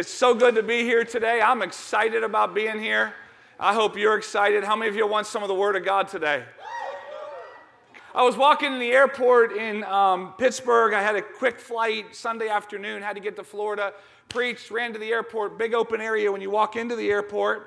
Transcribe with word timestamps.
It's 0.00 0.10
so 0.10 0.34
good 0.34 0.54
to 0.54 0.62
be 0.62 0.84
here 0.84 1.04
today. 1.04 1.42
I'm 1.42 1.60
excited 1.60 2.24
about 2.24 2.54
being 2.54 2.80
here. 2.80 3.12
I 3.58 3.74
hope 3.74 3.98
you're 3.98 4.16
excited. 4.16 4.64
How 4.64 4.74
many 4.74 4.88
of 4.88 4.96
you 4.96 5.06
want 5.06 5.26
some 5.26 5.42
of 5.42 5.48
the 5.48 5.54
Word 5.54 5.76
of 5.76 5.84
God 5.84 6.08
today? 6.08 6.42
I 8.14 8.22
was 8.22 8.34
walking 8.34 8.72
in 8.72 8.78
the 8.78 8.92
airport 8.92 9.52
in 9.52 9.84
um, 9.84 10.32
Pittsburgh. 10.38 10.94
I 10.94 11.02
had 11.02 11.16
a 11.16 11.20
quick 11.20 11.60
flight 11.60 12.16
Sunday 12.16 12.48
afternoon, 12.48 13.02
had 13.02 13.12
to 13.16 13.20
get 13.20 13.36
to 13.36 13.44
Florida, 13.44 13.92
preached, 14.30 14.70
ran 14.70 14.94
to 14.94 14.98
the 14.98 15.10
airport, 15.10 15.58
big 15.58 15.74
open 15.74 16.00
area 16.00 16.32
when 16.32 16.40
you 16.40 16.48
walk 16.48 16.76
into 16.76 16.96
the 16.96 17.10
airport. 17.10 17.66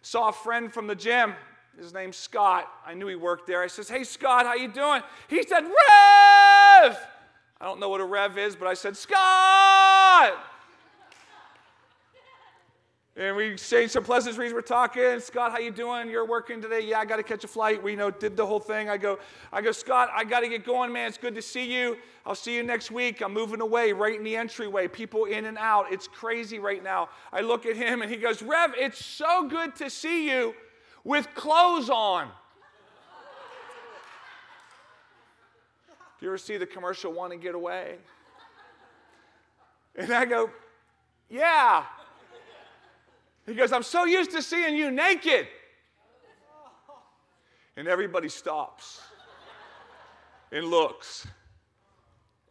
Saw 0.00 0.30
a 0.30 0.32
friend 0.32 0.72
from 0.72 0.86
the 0.86 0.94
gym. 0.94 1.34
His 1.76 1.92
name's 1.92 2.16
Scott. 2.16 2.66
I 2.86 2.94
knew 2.94 3.08
he 3.08 3.14
worked 3.14 3.46
there. 3.46 3.62
I 3.62 3.66
says, 3.66 3.90
"Hey 3.90 4.04
Scott, 4.04 4.46
how 4.46 4.54
you 4.54 4.68
doing?" 4.68 5.02
He 5.28 5.42
said, 5.42 5.64
"Rev." 5.64 6.96
I 7.60 7.66
don't 7.66 7.78
know 7.78 7.90
what 7.90 8.00
a 8.00 8.06
rev 8.06 8.38
is, 8.38 8.56
but 8.56 8.68
I 8.68 8.72
said, 8.72 8.96
"Scott." 8.96 10.32
And 13.16 13.36
we 13.36 13.44
exchanged 13.46 13.92
some 13.92 14.02
pleasantries. 14.02 14.52
We're 14.52 14.60
talking. 14.60 15.20
Scott, 15.20 15.52
how 15.52 15.58
you 15.58 15.70
doing? 15.70 16.10
You're 16.10 16.26
working 16.26 16.60
today? 16.60 16.80
Yeah, 16.80 16.98
I 16.98 17.04
got 17.04 17.16
to 17.16 17.22
catch 17.22 17.44
a 17.44 17.48
flight. 17.48 17.80
We 17.80 17.92
you 17.92 17.96
know 17.96 18.10
did 18.10 18.36
the 18.36 18.44
whole 18.44 18.58
thing. 18.58 18.90
I 18.90 18.96
go, 18.96 19.20
I 19.52 19.62
go, 19.62 19.70
Scott, 19.70 20.10
I 20.12 20.24
got 20.24 20.40
to 20.40 20.48
get 20.48 20.64
going, 20.64 20.92
man. 20.92 21.06
It's 21.06 21.18
good 21.18 21.36
to 21.36 21.42
see 21.42 21.72
you. 21.72 21.96
I'll 22.26 22.34
see 22.34 22.56
you 22.56 22.64
next 22.64 22.90
week. 22.90 23.20
I'm 23.20 23.32
moving 23.32 23.60
away 23.60 23.92
right 23.92 24.18
in 24.18 24.24
the 24.24 24.36
entryway. 24.36 24.88
People 24.88 25.26
in 25.26 25.44
and 25.44 25.56
out. 25.58 25.92
It's 25.92 26.08
crazy 26.08 26.58
right 26.58 26.82
now. 26.82 27.08
I 27.32 27.42
look 27.42 27.66
at 27.66 27.76
him 27.76 28.02
and 28.02 28.10
he 28.10 28.16
goes, 28.16 28.42
Rev, 28.42 28.74
it's 28.76 29.04
so 29.04 29.46
good 29.46 29.76
to 29.76 29.88
see 29.90 30.28
you 30.28 30.52
with 31.04 31.28
clothes 31.36 31.90
on. 31.90 32.26
Do 36.18 36.26
you 36.26 36.30
ever 36.30 36.38
see 36.38 36.56
the 36.56 36.66
commercial 36.66 37.12
Want 37.12 37.32
to 37.32 37.38
Get 37.38 37.54
Away? 37.54 37.96
And 39.94 40.12
I 40.12 40.24
go, 40.24 40.50
Yeah. 41.30 41.84
He 43.46 43.54
goes, 43.54 43.72
I'm 43.72 43.82
so 43.82 44.04
used 44.04 44.30
to 44.32 44.42
seeing 44.42 44.76
you 44.76 44.90
naked. 44.90 45.46
And 47.76 47.88
everybody 47.88 48.28
stops 48.28 49.00
and 50.52 50.66
looks. 50.66 51.26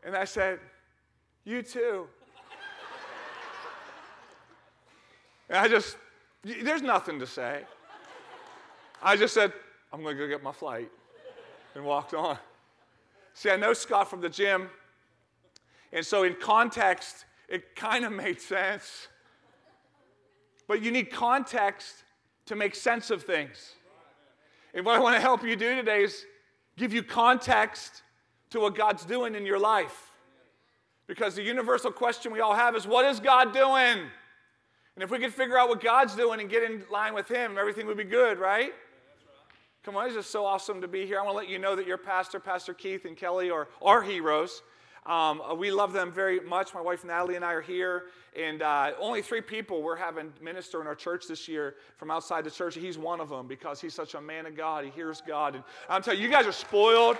And 0.03 0.15
I 0.15 0.25
said, 0.25 0.59
You 1.45 1.61
too. 1.61 2.07
And 5.49 5.57
I 5.57 5.67
just, 5.67 5.97
there's 6.43 6.81
nothing 6.81 7.19
to 7.19 7.27
say. 7.27 7.63
I 9.01 9.15
just 9.15 9.33
said, 9.33 9.53
I'm 9.91 10.01
going 10.01 10.17
to 10.17 10.23
go 10.23 10.27
get 10.27 10.41
my 10.41 10.51
flight 10.51 10.89
and 11.75 11.85
walked 11.85 12.13
on. 12.13 12.37
See, 13.33 13.49
I 13.49 13.55
know 13.55 13.73
Scott 13.73 14.09
from 14.09 14.21
the 14.21 14.29
gym. 14.29 14.69
And 15.91 16.05
so, 16.05 16.23
in 16.23 16.35
context, 16.35 17.25
it 17.47 17.75
kind 17.75 18.05
of 18.05 18.11
made 18.11 18.41
sense. 18.41 19.07
But 20.73 20.81
you 20.81 20.89
need 20.89 21.11
context 21.11 22.03
to 22.47 22.55
make 22.55 22.73
sense 22.73 23.11
of 23.11 23.21
things. 23.21 23.75
And 24.73 24.83
what 24.83 24.95
I 24.95 24.99
want 24.99 25.15
to 25.15 25.21
help 25.21 25.43
you 25.43 25.55
do 25.55 25.75
today 25.75 26.01
is 26.01 26.25
give 26.77 26.91
you 26.91 27.03
context 27.03 28.01
to 28.49 28.59
what 28.59 28.73
God's 28.73 29.05
doing 29.05 29.35
in 29.35 29.45
your 29.45 29.59
life. 29.59 30.09
Because 31.05 31.35
the 31.35 31.43
universal 31.43 31.91
question 31.91 32.31
we 32.31 32.39
all 32.39 32.55
have 32.55 32.75
is 32.75 32.87
what 32.87 33.05
is 33.05 33.19
God 33.19 33.53
doing? 33.53 33.99
And 34.95 35.03
if 35.03 35.11
we 35.11 35.19
could 35.19 35.31
figure 35.31 35.59
out 35.59 35.69
what 35.69 35.79
God's 35.79 36.15
doing 36.15 36.39
and 36.39 36.49
get 36.49 36.63
in 36.63 36.83
line 36.91 37.13
with 37.13 37.27
Him, 37.27 37.55
everything 37.59 37.85
would 37.85 37.97
be 37.97 38.03
good, 38.03 38.39
right? 38.39 38.73
Come 39.83 39.95
on, 39.95 40.07
it's 40.07 40.15
just 40.15 40.31
so 40.31 40.43
awesome 40.43 40.81
to 40.81 40.87
be 40.87 41.05
here. 41.05 41.19
I 41.19 41.21
want 41.21 41.35
to 41.35 41.37
let 41.37 41.49
you 41.49 41.59
know 41.59 41.75
that 41.75 41.85
your 41.85 41.99
pastor, 41.99 42.39
Pastor 42.39 42.73
Keith 42.73 43.05
and 43.05 43.15
Kelly, 43.15 43.51
are 43.51 43.67
our 43.79 44.01
heroes. 44.01 44.63
Um, 45.05 45.41
we 45.57 45.69
love 45.69 45.91
them 45.91 46.11
very 46.11 46.39
much. 46.39 46.73
My 46.73 46.81
wife 46.81 47.03
Natalie 47.03 47.35
and 47.35 47.43
I 47.43 47.53
are 47.53 47.61
here, 47.61 48.03
and 48.37 48.61
uh, 48.61 48.91
only 48.99 49.21
three 49.21 49.41
people 49.41 49.81
we're 49.81 49.97
having 49.97 50.31
minister 50.41 50.79
in 50.79 50.87
our 50.87 50.95
church 50.95 51.27
this 51.27 51.47
year 51.47 51.75
from 51.97 52.09
outside 52.09 52.45
the 52.45 52.51
church. 52.51 52.75
He's 52.75 52.97
one 52.97 53.19
of 53.19 53.29
them 53.29 53.47
because 53.47 53.81
he's 53.81 53.93
such 53.93 54.13
a 54.13 54.21
man 54.21 54.45
of 54.45 54.55
God. 54.55 54.85
He 54.85 54.91
hears 54.91 55.21
God. 55.25 55.55
And 55.55 55.63
I'm 55.89 56.01
telling 56.01 56.19
you, 56.21 56.27
you 56.27 56.31
guys 56.31 56.45
are 56.45 56.53
spoiled. 56.53 57.17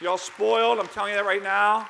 Y'all 0.00 0.16
spoiled. 0.16 0.78
I'm 0.78 0.86
telling 0.88 1.10
you 1.10 1.16
that 1.16 1.26
right 1.26 1.42
now. 1.42 1.88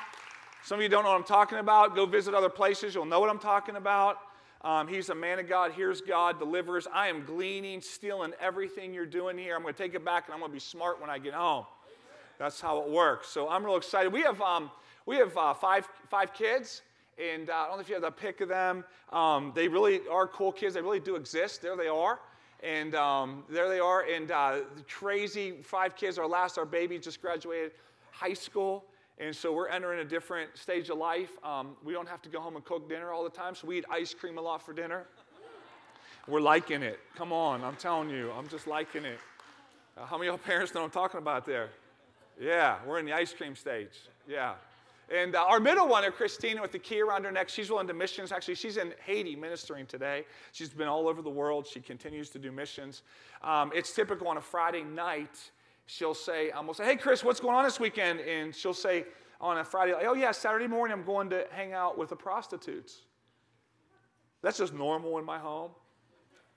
Some 0.63 0.79
of 0.79 0.83
you 0.83 0.89
don't 0.89 1.03
know 1.03 1.11
what 1.11 1.17
I'm 1.17 1.23
talking 1.23 1.59
about. 1.59 1.95
Go 1.95 2.05
visit 2.05 2.33
other 2.33 2.49
places. 2.49 2.95
You'll 2.95 3.05
know 3.05 3.19
what 3.19 3.29
I'm 3.29 3.39
talking 3.39 3.75
about. 3.75 4.17
Um, 4.61 4.87
he's 4.87 5.09
a 5.09 5.15
man 5.15 5.39
of 5.39 5.47
God, 5.47 5.71
hears 5.71 6.01
God, 6.01 6.37
delivers. 6.37 6.85
I 6.91 7.07
am 7.07 7.23
gleaning, 7.23 7.79
stealing 7.81 8.33
everything 8.41 8.93
you're 8.93 9.05
doing 9.05 9.37
here. 9.37 9.55
I'm 9.55 9.61
going 9.61 9.73
to 9.73 9.77
take 9.81 9.93
it 9.93 10.03
back 10.03 10.25
and 10.25 10.33
I'm 10.33 10.39
going 10.39 10.51
to 10.51 10.53
be 10.53 10.59
smart 10.59 10.99
when 10.99 11.09
I 11.09 11.17
get 11.17 11.33
home. 11.33 11.65
That's 12.39 12.59
how 12.59 12.81
it 12.81 12.89
works. 12.89 13.29
So 13.29 13.47
I'm 13.47 13.65
real 13.65 13.77
excited. 13.77 14.11
We 14.11 14.21
have 14.21 14.41
um, 14.41 14.69
we 15.09 15.15
have 15.15 15.35
uh, 15.35 15.55
five, 15.55 15.89
five 16.07 16.35
kids, 16.35 16.83
and 17.17 17.49
uh, 17.49 17.53
I 17.53 17.67
don't 17.67 17.77
know 17.77 17.81
if 17.81 17.89
you 17.89 17.95
have 17.95 18.03
the 18.03 18.11
pic 18.11 18.41
of 18.41 18.49
them. 18.49 18.85
Um, 19.11 19.51
they 19.55 19.67
really 19.67 20.01
are 20.07 20.27
cool 20.27 20.51
kids. 20.51 20.75
They 20.75 20.81
really 20.81 20.99
do 20.99 21.15
exist. 21.15 21.63
There 21.63 21.75
they 21.75 21.87
are. 21.87 22.19
And 22.61 22.93
um, 22.93 23.43
there 23.49 23.69
they 23.69 23.79
are. 23.79 24.01
And 24.01 24.29
uh, 24.29 24.57
crazy 24.87 25.53
five 25.63 25.95
kids. 25.95 26.19
Our 26.19 26.27
last, 26.27 26.59
our 26.59 26.65
baby, 26.65 26.99
just 26.99 27.23
graduated 27.23 27.71
high 28.11 28.35
school. 28.35 28.85
And 29.17 29.35
so 29.35 29.51
we're 29.51 29.69
entering 29.69 30.01
a 30.01 30.05
different 30.05 30.55
stage 30.55 30.91
of 30.91 30.99
life. 30.99 31.31
Um, 31.43 31.75
we 31.83 31.91
don't 31.91 32.07
have 32.07 32.21
to 32.21 32.29
go 32.29 32.39
home 32.39 32.55
and 32.55 32.63
cook 32.63 32.87
dinner 32.87 33.11
all 33.11 33.23
the 33.23 33.31
time, 33.31 33.55
so 33.55 33.65
we 33.65 33.79
eat 33.79 33.85
ice 33.89 34.13
cream 34.13 34.37
a 34.37 34.41
lot 34.41 34.61
for 34.61 34.73
dinner. 34.73 35.07
We're 36.27 36.39
liking 36.39 36.83
it. 36.83 36.99
Come 37.15 37.33
on, 37.33 37.63
I'm 37.63 37.77
telling 37.77 38.11
you, 38.11 38.31
I'm 38.37 38.47
just 38.47 38.67
liking 38.67 39.05
it. 39.05 39.17
Uh, 39.97 40.05
how 40.05 40.19
many 40.19 40.29
of 40.29 40.33
y'all 40.33 40.45
parents 40.45 40.75
know 40.75 40.83
I'm 40.83 40.91
talking 40.91 41.17
about 41.17 41.47
there? 41.47 41.69
Yeah, 42.39 42.77
we're 42.85 42.99
in 42.99 43.05
the 43.07 43.13
ice 43.13 43.33
cream 43.33 43.55
stage. 43.55 43.97
Yeah. 44.27 44.53
And 45.15 45.35
uh, 45.35 45.43
our 45.43 45.59
middle 45.59 45.87
one, 45.87 46.09
Christina, 46.11 46.61
with 46.61 46.71
the 46.71 46.79
key 46.79 47.01
around 47.01 47.23
her 47.23 47.31
neck, 47.31 47.49
she's 47.49 47.69
willing 47.69 47.87
to 47.87 47.93
missions. 47.93 48.31
Actually, 48.31 48.55
she's 48.55 48.77
in 48.77 48.93
Haiti 49.03 49.35
ministering 49.35 49.87
today. 49.87 50.25
She's 50.51 50.69
been 50.69 50.87
all 50.87 51.07
over 51.07 51.21
the 51.21 51.29
world. 51.29 51.65
She 51.65 51.79
continues 51.79 52.29
to 52.31 52.39
do 52.39 52.51
missions. 52.51 53.01
Um, 53.41 53.71
it's 53.73 53.91
typical 53.91 54.27
on 54.27 54.37
a 54.37 54.41
Friday 54.41 54.83
night, 54.83 55.51
she'll 55.87 56.13
say, 56.13 56.51
um, 56.51 56.67
we'll 56.67 56.75
say, 56.75 56.85
hey, 56.85 56.95
Chris, 56.95 57.23
what's 57.23 57.39
going 57.39 57.55
on 57.55 57.63
this 57.63 57.79
weekend? 57.79 58.19
And 58.19 58.53
she'll 58.53 58.73
say 58.73 59.05
on 59.41 59.57
a 59.57 59.63
Friday, 59.63 59.93
oh, 59.99 60.13
yeah, 60.13 60.31
Saturday 60.31 60.67
morning, 60.67 60.95
I'm 60.95 61.05
going 61.05 61.29
to 61.31 61.45
hang 61.51 61.73
out 61.73 61.97
with 61.97 62.09
the 62.09 62.15
prostitutes. 62.15 63.01
That's 64.43 64.59
just 64.59 64.73
normal 64.73 65.17
in 65.17 65.25
my 65.25 65.39
home. 65.39 65.71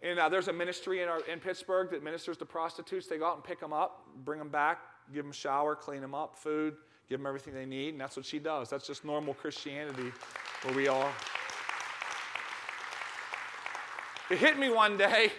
And 0.03 0.19
uh, 0.19 0.29
there's 0.29 0.49
a 0.49 0.53
ministry 0.53 1.01
in, 1.01 1.09
our, 1.09 1.21
in 1.21 1.41
Pittsburgh 1.41 1.91
that 1.93 2.03
ministers 2.03 2.37
to 2.39 2.45
prostitutes. 2.45 3.07
They 3.07 3.19
go 3.19 3.27
out 3.27 3.37
and 3.37 3.45
pick 3.45 3.61
them 3.61 3.73
up, 3.73 4.05
bring 4.25 4.41
them 4.41 4.49
back, 4.49 4.81
give 5.15 5.25
them 5.25 5.31
a 5.31 5.35
shower, 5.35 5.75
clean 5.75 6.03
them 6.03 6.15
up, 6.15 6.37
food 6.37 6.75
give 7.13 7.21
them 7.21 7.27
everything 7.27 7.53
they 7.53 7.67
need, 7.67 7.91
and 7.91 8.01
that's 8.01 8.17
what 8.17 8.25
she 8.25 8.39
does. 8.39 8.71
That's 8.71 8.87
just 8.87 9.05
normal 9.05 9.35
Christianity 9.35 10.11
where 10.63 10.75
we 10.75 10.89
are. 10.89 11.13
It 14.31 14.39
hit 14.39 14.59
me 14.59 14.71
one 14.71 14.97
day. 14.97 15.31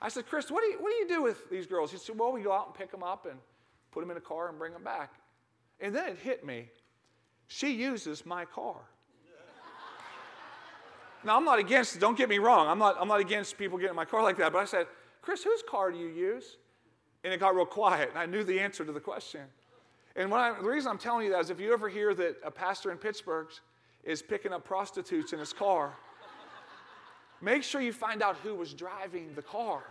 I 0.00 0.08
said, 0.08 0.26
Chris, 0.26 0.50
what 0.50 0.62
do, 0.62 0.68
you, 0.68 0.78
what 0.80 0.88
do 0.90 0.96
you 0.96 1.06
do 1.06 1.22
with 1.22 1.50
these 1.50 1.66
girls? 1.66 1.92
He 1.92 1.98
said, 1.98 2.18
Well, 2.18 2.32
we 2.32 2.40
go 2.40 2.50
out 2.50 2.68
and 2.68 2.74
pick 2.74 2.90
them 2.90 3.02
up 3.02 3.26
and 3.26 3.38
put 3.90 4.00
them 4.00 4.10
in 4.10 4.16
a 4.16 4.22
car 4.22 4.48
and 4.48 4.58
bring 4.58 4.72
them 4.72 4.84
back. 4.84 5.12
And 5.80 5.94
then 5.94 6.08
it 6.08 6.18
hit 6.18 6.46
me. 6.46 6.70
She 7.46 7.72
uses 7.72 8.24
my 8.24 8.46
car. 8.46 8.76
now, 11.24 11.36
I'm 11.36 11.44
not 11.44 11.58
against, 11.58 12.00
don't 12.00 12.16
get 12.16 12.30
me 12.30 12.38
wrong, 12.38 12.68
I'm 12.68 12.78
not, 12.78 12.96
I'm 12.98 13.08
not 13.08 13.20
against 13.20 13.58
people 13.58 13.76
getting 13.76 13.96
my 13.96 14.06
car 14.06 14.22
like 14.22 14.38
that, 14.38 14.50
but 14.50 14.60
I 14.60 14.64
said, 14.64 14.86
Chris, 15.20 15.44
whose 15.44 15.62
car 15.68 15.92
do 15.92 15.98
you 15.98 16.08
use? 16.08 16.56
And 17.22 17.34
it 17.34 17.38
got 17.38 17.54
real 17.54 17.66
quiet, 17.66 18.08
and 18.08 18.18
I 18.18 18.24
knew 18.24 18.44
the 18.44 18.58
answer 18.58 18.82
to 18.82 18.92
the 18.92 19.00
question. 19.00 19.42
And 20.16 20.32
I, 20.32 20.60
the 20.60 20.68
reason 20.68 20.90
I'm 20.90 20.98
telling 20.98 21.24
you 21.24 21.32
that 21.32 21.40
is 21.40 21.50
if 21.50 21.60
you 21.60 21.72
ever 21.72 21.88
hear 21.88 22.14
that 22.14 22.36
a 22.44 22.50
pastor 22.50 22.90
in 22.90 22.98
Pittsburgh 22.98 23.48
is 24.04 24.20
picking 24.22 24.52
up 24.52 24.64
prostitutes 24.64 25.32
in 25.32 25.38
his 25.38 25.52
car, 25.52 25.92
make 27.40 27.62
sure 27.62 27.80
you 27.80 27.92
find 27.92 28.22
out 28.22 28.36
who 28.42 28.54
was 28.54 28.74
driving 28.74 29.32
the 29.34 29.42
car. 29.42 29.82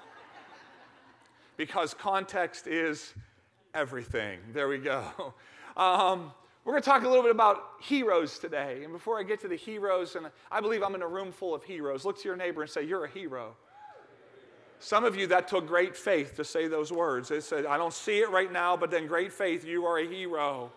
Because 1.57 1.93
context 1.93 2.67
is 2.67 3.13
everything. 3.73 4.39
There 4.53 4.67
we 4.67 4.77
go. 4.77 5.33
Um, 5.77 6.33
we're 6.65 6.73
going 6.73 6.83
to 6.83 6.89
talk 6.89 7.03
a 7.03 7.07
little 7.07 7.23
bit 7.23 7.31
about 7.31 7.63
heroes 7.81 8.37
today. 8.37 8.83
And 8.83 8.93
before 8.93 9.17
I 9.17 9.23
get 9.23 9.39
to 9.41 9.47
the 9.47 9.55
heroes, 9.55 10.15
and 10.15 10.27
I 10.51 10.61
believe 10.61 10.83
I'm 10.83 10.93
in 10.93 11.01
a 11.01 11.07
room 11.07 11.31
full 11.31 11.55
of 11.55 11.63
heroes, 11.63 12.05
look 12.05 12.19
to 12.21 12.27
your 12.27 12.35
neighbor 12.35 12.61
and 12.61 12.69
say, 12.69 12.83
You're 12.83 13.05
a 13.05 13.09
hero. 13.09 13.55
Some 14.83 15.05
of 15.05 15.15
you, 15.15 15.27
that 15.27 15.47
took 15.47 15.67
great 15.67 15.95
faith 15.95 16.35
to 16.37 16.43
say 16.43 16.67
those 16.67 16.91
words. 16.91 17.29
They 17.29 17.39
said, 17.39 17.67
I 17.67 17.77
don't 17.77 17.93
see 17.93 18.17
it 18.17 18.31
right 18.31 18.51
now, 18.51 18.75
but 18.75 18.89
then 18.89 19.05
great 19.05 19.31
faith, 19.31 19.63
you 19.63 19.85
are 19.85 19.99
a 19.99 20.07
hero. 20.07 20.71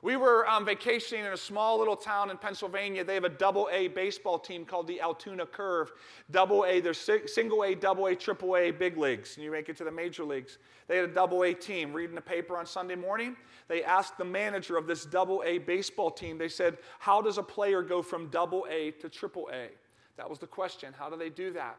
We 0.00 0.16
were 0.16 0.48
um, 0.48 0.64
vacationing 0.64 1.26
in 1.26 1.32
a 1.34 1.36
small 1.36 1.78
little 1.78 1.94
town 1.94 2.30
in 2.30 2.38
Pennsylvania. 2.38 3.04
They 3.04 3.12
have 3.14 3.24
a 3.24 3.28
double 3.28 3.68
A 3.70 3.88
baseball 3.88 4.38
team 4.38 4.64
called 4.64 4.86
the 4.86 4.98
Altoona 4.98 5.44
Curve. 5.44 5.92
Double 6.30 6.64
A, 6.64 6.80
there's 6.80 7.06
single 7.26 7.64
A, 7.64 7.74
double 7.74 8.06
A, 8.06 8.16
triple 8.16 8.56
A, 8.56 8.70
big 8.70 8.96
leagues, 8.96 9.36
and 9.36 9.44
you 9.44 9.50
make 9.50 9.68
it 9.68 9.76
to 9.76 9.84
the 9.84 9.92
major 9.92 10.24
leagues. 10.24 10.56
They 10.88 10.96
had 10.96 11.10
a 11.10 11.12
double 11.12 11.42
A 11.42 11.52
team. 11.52 11.92
Reading 11.92 12.14
the 12.14 12.22
paper 12.22 12.56
on 12.56 12.64
Sunday 12.64 12.96
morning, 12.96 13.36
they 13.68 13.84
asked 13.84 14.16
the 14.16 14.24
manager 14.24 14.78
of 14.78 14.86
this 14.86 15.04
double 15.04 15.42
A 15.44 15.58
baseball 15.58 16.10
team, 16.10 16.38
they 16.38 16.48
said, 16.48 16.78
How 16.98 17.20
does 17.20 17.36
a 17.36 17.42
player 17.42 17.82
go 17.82 18.00
from 18.00 18.28
double 18.28 18.66
A 18.70 18.92
to 19.02 19.10
triple 19.10 19.50
A? 19.52 19.68
That 20.16 20.30
was 20.30 20.38
the 20.38 20.46
question. 20.46 20.94
How 20.98 21.10
do 21.10 21.16
they 21.18 21.28
do 21.28 21.52
that? 21.52 21.76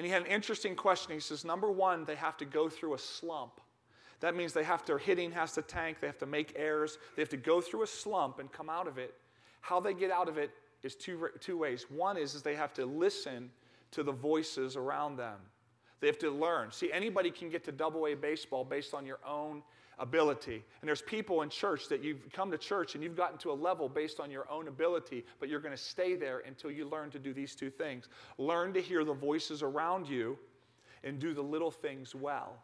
And 0.00 0.06
he 0.06 0.10
had 0.10 0.22
an 0.22 0.28
interesting 0.28 0.74
question. 0.74 1.12
He 1.12 1.20
says, 1.20 1.44
number 1.44 1.70
one, 1.70 2.06
they 2.06 2.14
have 2.14 2.38
to 2.38 2.46
go 2.46 2.70
through 2.70 2.94
a 2.94 2.98
slump. 2.98 3.60
That 4.20 4.34
means 4.34 4.54
they 4.54 4.64
have 4.64 4.80
to, 4.84 4.92
their 4.92 4.98
hitting 4.98 5.30
has 5.32 5.52
to 5.52 5.60
tank, 5.60 5.98
they 6.00 6.06
have 6.06 6.16
to 6.20 6.26
make 6.26 6.54
errors, 6.56 6.96
they 7.14 7.20
have 7.20 7.28
to 7.28 7.36
go 7.36 7.60
through 7.60 7.82
a 7.82 7.86
slump 7.86 8.38
and 8.38 8.50
come 8.50 8.70
out 8.70 8.88
of 8.88 8.96
it. 8.96 9.12
How 9.60 9.78
they 9.78 9.92
get 9.92 10.10
out 10.10 10.26
of 10.26 10.38
it 10.38 10.52
is 10.82 10.94
two, 10.94 11.28
two 11.40 11.58
ways. 11.58 11.84
One 11.90 12.16
is, 12.16 12.34
is 12.34 12.40
they 12.40 12.54
have 12.54 12.72
to 12.74 12.86
listen 12.86 13.50
to 13.90 14.02
the 14.02 14.10
voices 14.10 14.74
around 14.74 15.18
them. 15.18 15.36
They 16.00 16.06
have 16.06 16.18
to 16.20 16.30
learn. 16.30 16.72
See, 16.72 16.90
anybody 16.90 17.30
can 17.30 17.50
get 17.50 17.62
to 17.64 17.72
double 17.72 18.06
A 18.06 18.14
baseball 18.14 18.64
based 18.64 18.94
on 18.94 19.04
your 19.04 19.18
own 19.28 19.62
ability. 20.00 20.64
And 20.80 20.88
there's 20.88 21.02
people 21.02 21.42
in 21.42 21.50
church 21.50 21.88
that 21.88 22.02
you've 22.02 22.32
come 22.32 22.50
to 22.50 22.58
church 22.58 22.94
and 22.94 23.04
you've 23.04 23.16
gotten 23.16 23.38
to 23.38 23.50
a 23.50 23.54
level 23.54 23.88
based 23.88 24.18
on 24.18 24.30
your 24.30 24.50
own 24.50 24.68
ability, 24.68 25.24
but 25.38 25.48
you're 25.48 25.60
going 25.60 25.76
to 25.76 25.82
stay 25.82 26.16
there 26.16 26.42
until 26.46 26.70
you 26.70 26.88
learn 26.88 27.10
to 27.10 27.18
do 27.18 27.32
these 27.32 27.54
two 27.54 27.70
things. 27.70 28.08
Learn 28.38 28.72
to 28.72 28.80
hear 28.80 29.04
the 29.04 29.14
voices 29.14 29.62
around 29.62 30.08
you 30.08 30.38
and 31.04 31.18
do 31.18 31.34
the 31.34 31.42
little 31.42 31.70
things 31.70 32.14
well. 32.14 32.56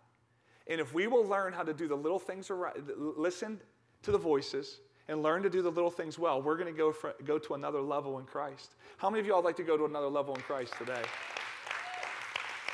And 0.67 0.81
if 0.81 0.93
we 0.93 1.07
will 1.07 1.25
learn 1.25 1.53
how 1.53 1.63
to 1.63 1.73
do 1.73 1.87
the 1.87 1.95
little 1.95 2.19
things 2.19 2.51
around, 2.51 2.91
listen 2.97 3.61
to 4.03 4.11
the 4.11 4.19
voices 4.19 4.81
and 5.09 5.23
learn 5.23 5.43
to 5.43 5.51
do 5.51 5.63
the 5.63 5.71
little 5.71 5.91
things 5.91 6.19
well, 6.19 6.43
we're 6.43 6.57
going 6.57 6.73
to 6.73 6.77
go, 6.77 6.91
for, 6.91 7.15
go 7.25 7.39
to 7.39 7.55
another 7.55 7.81
level 7.81 8.19
in 8.19 8.25
Christ. 8.25 8.75
How 8.97 9.09
many 9.09 9.21
of 9.21 9.27
y'all 9.27 9.43
like 9.43 9.57
to 9.57 9.63
go 9.63 9.77
to 9.77 9.85
another 9.85 10.09
level 10.09 10.35
in 10.35 10.41
Christ 10.41 10.75
today? 10.79 11.03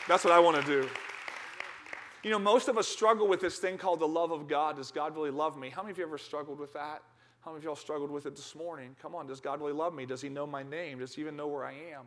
That's 0.08 0.24
what 0.24 0.32
I 0.32 0.40
want 0.40 0.56
to 0.56 0.66
do. 0.66 0.88
You 2.22 2.30
know, 2.30 2.38
most 2.38 2.68
of 2.68 2.78
us 2.78 2.86
struggle 2.86 3.26
with 3.26 3.40
this 3.40 3.58
thing 3.58 3.78
called 3.78 3.98
the 3.98 4.06
love 4.06 4.30
of 4.30 4.46
God. 4.46 4.76
Does 4.76 4.92
God 4.92 5.16
really 5.16 5.30
love 5.30 5.58
me? 5.58 5.70
How 5.70 5.82
many 5.82 5.90
of 5.90 5.98
you 5.98 6.04
ever 6.04 6.18
struggled 6.18 6.60
with 6.60 6.72
that? 6.74 7.02
How 7.40 7.50
many 7.50 7.58
of 7.58 7.64
y'all 7.64 7.76
struggled 7.76 8.12
with 8.12 8.26
it 8.26 8.36
this 8.36 8.54
morning? 8.54 8.94
Come 9.02 9.16
on, 9.16 9.26
does 9.26 9.40
God 9.40 9.60
really 9.60 9.72
love 9.72 9.92
me? 9.92 10.06
Does 10.06 10.20
He 10.20 10.28
know 10.28 10.46
my 10.46 10.62
name? 10.62 11.00
Does 11.00 11.14
He 11.14 11.20
even 11.20 11.34
know 11.34 11.48
where 11.48 11.64
I 11.64 11.72
am? 11.72 12.04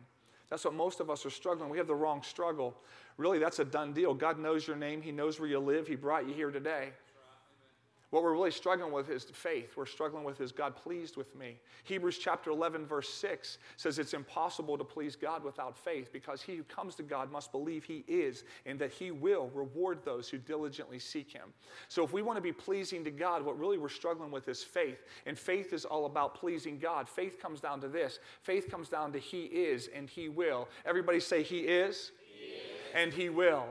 That's 0.48 0.64
what 0.64 0.72
most 0.72 1.00
of 1.00 1.10
us 1.10 1.26
are 1.26 1.30
struggling. 1.30 1.68
We 1.68 1.76
have 1.76 1.86
the 1.86 1.94
wrong 1.94 2.22
struggle. 2.22 2.74
Really, 3.18 3.38
that's 3.38 3.58
a 3.58 3.64
done 3.64 3.92
deal. 3.92 4.14
God 4.14 4.38
knows 4.38 4.66
your 4.66 4.76
name, 4.76 5.02
He 5.02 5.12
knows 5.12 5.38
where 5.38 5.48
you 5.48 5.58
live, 5.58 5.86
He 5.86 5.96
brought 5.96 6.26
you 6.26 6.32
here 6.32 6.50
today. 6.50 6.92
What 8.16 8.22
we're 8.22 8.32
really 8.32 8.50
struggling 8.50 8.92
with 8.92 9.10
is 9.10 9.24
faith. 9.24 9.76
We're 9.76 9.84
struggling 9.84 10.24
with 10.24 10.40
is 10.40 10.50
God 10.50 10.74
pleased 10.74 11.18
with 11.18 11.36
me? 11.36 11.58
Hebrews 11.84 12.16
chapter 12.16 12.48
11, 12.48 12.86
verse 12.86 13.10
6 13.10 13.58
says 13.76 13.98
it's 13.98 14.14
impossible 14.14 14.78
to 14.78 14.84
please 14.84 15.16
God 15.16 15.44
without 15.44 15.76
faith 15.76 16.10
because 16.14 16.40
he 16.40 16.56
who 16.56 16.62
comes 16.62 16.94
to 16.94 17.02
God 17.02 17.30
must 17.30 17.52
believe 17.52 17.84
he 17.84 18.06
is 18.08 18.44
and 18.64 18.78
that 18.78 18.90
he 18.90 19.10
will 19.10 19.50
reward 19.52 19.98
those 20.02 20.30
who 20.30 20.38
diligently 20.38 20.98
seek 20.98 21.30
him. 21.30 21.52
So 21.88 22.02
if 22.04 22.14
we 22.14 22.22
want 22.22 22.38
to 22.38 22.42
be 22.42 22.52
pleasing 22.52 23.04
to 23.04 23.10
God, 23.10 23.44
what 23.44 23.58
really 23.58 23.76
we're 23.76 23.90
struggling 23.90 24.30
with 24.30 24.48
is 24.48 24.64
faith. 24.64 25.04
And 25.26 25.38
faith 25.38 25.74
is 25.74 25.84
all 25.84 26.06
about 26.06 26.36
pleasing 26.36 26.78
God. 26.78 27.10
Faith 27.10 27.38
comes 27.38 27.60
down 27.60 27.82
to 27.82 27.88
this 27.88 28.18
faith 28.40 28.70
comes 28.70 28.88
down 28.88 29.12
to 29.12 29.18
he 29.18 29.42
is 29.44 29.90
and 29.94 30.08
he 30.08 30.30
will. 30.30 30.68
Everybody 30.86 31.20
say, 31.20 31.42
He 31.42 31.58
is, 31.58 32.12
he 32.34 32.54
is. 32.54 32.62
and 32.94 33.12
he 33.12 33.28
will. 33.28 33.66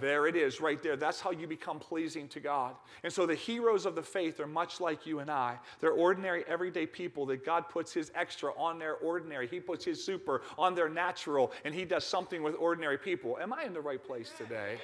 There 0.00 0.26
it 0.26 0.36
is, 0.36 0.60
right 0.60 0.82
there. 0.82 0.96
That's 0.96 1.20
how 1.20 1.30
you 1.30 1.46
become 1.46 1.78
pleasing 1.78 2.28
to 2.28 2.40
God. 2.40 2.74
And 3.02 3.12
so 3.12 3.26
the 3.26 3.34
heroes 3.34 3.86
of 3.86 3.94
the 3.94 4.02
faith 4.02 4.40
are 4.40 4.46
much 4.46 4.80
like 4.80 5.06
you 5.06 5.18
and 5.18 5.30
I. 5.30 5.58
They're 5.80 5.92
ordinary, 5.92 6.44
everyday 6.46 6.86
people 6.86 7.26
that 7.26 7.44
God 7.44 7.68
puts 7.68 7.92
His 7.92 8.10
extra 8.14 8.52
on 8.58 8.78
their 8.78 8.94
ordinary. 8.96 9.46
He 9.46 9.60
puts 9.60 9.84
His 9.84 10.02
super 10.02 10.42
on 10.58 10.74
their 10.74 10.88
natural, 10.88 11.52
and 11.64 11.74
He 11.74 11.84
does 11.84 12.04
something 12.04 12.42
with 12.42 12.54
ordinary 12.58 12.98
people. 12.98 13.38
Am 13.40 13.52
I 13.52 13.64
in 13.64 13.72
the 13.72 13.80
right 13.80 14.02
place 14.02 14.32
today? 14.36 14.78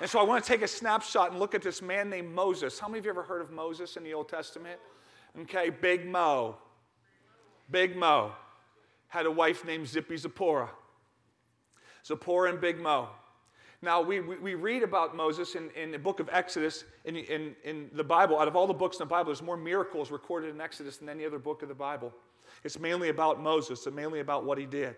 And 0.00 0.10
so 0.10 0.18
I 0.18 0.24
want 0.24 0.44
to 0.44 0.48
take 0.48 0.62
a 0.62 0.68
snapshot 0.68 1.30
and 1.30 1.38
look 1.38 1.54
at 1.54 1.62
this 1.62 1.80
man 1.80 2.10
named 2.10 2.34
Moses. 2.34 2.78
How 2.78 2.88
many 2.88 2.98
of 2.98 3.04
you 3.04 3.10
ever 3.10 3.22
heard 3.22 3.40
of 3.40 3.50
Moses 3.50 3.96
in 3.96 4.04
the 4.04 4.12
Old 4.12 4.28
Testament? 4.28 4.78
Okay, 5.42 5.70
Big 5.70 6.06
Mo. 6.06 6.56
Big 7.70 7.96
Mo 7.96 8.32
had 9.08 9.26
a 9.26 9.30
wife 9.30 9.64
named 9.64 9.86
Zippy 9.88 10.16
Zipporah. 10.16 10.70
Zipporah 12.06 12.50
and 12.50 12.60
Big 12.60 12.78
Mo. 12.78 13.08
Now, 13.82 14.00
we, 14.00 14.20
we, 14.20 14.36
we, 14.38 14.54
read 14.54 14.82
about 14.82 15.14
Moses 15.14 15.56
in, 15.56 15.70
in 15.70 15.90
the 15.90 15.98
book 15.98 16.18
of 16.18 16.28
Exodus, 16.32 16.84
in, 17.04 17.16
in, 17.16 17.54
in 17.64 17.90
the 17.92 18.04
Bible. 18.04 18.38
Out 18.38 18.48
of 18.48 18.56
all 18.56 18.66
the 18.66 18.72
books 18.72 18.96
in 18.96 19.00
the 19.00 19.10
Bible, 19.10 19.26
there's 19.26 19.42
more 19.42 19.58
miracles 19.58 20.10
recorded 20.10 20.54
in 20.54 20.60
Exodus 20.60 20.96
than 20.96 21.10
any 21.10 21.26
other 21.26 21.38
book 21.38 21.62
of 21.62 21.68
the 21.68 21.74
Bible. 21.74 22.12
It's 22.62 22.78
mainly 22.78 23.10
about 23.10 23.42
Moses 23.42 23.86
and 23.86 23.94
mainly 23.94 24.20
about 24.20 24.44
what 24.44 24.56
he 24.56 24.64
did. 24.64 24.96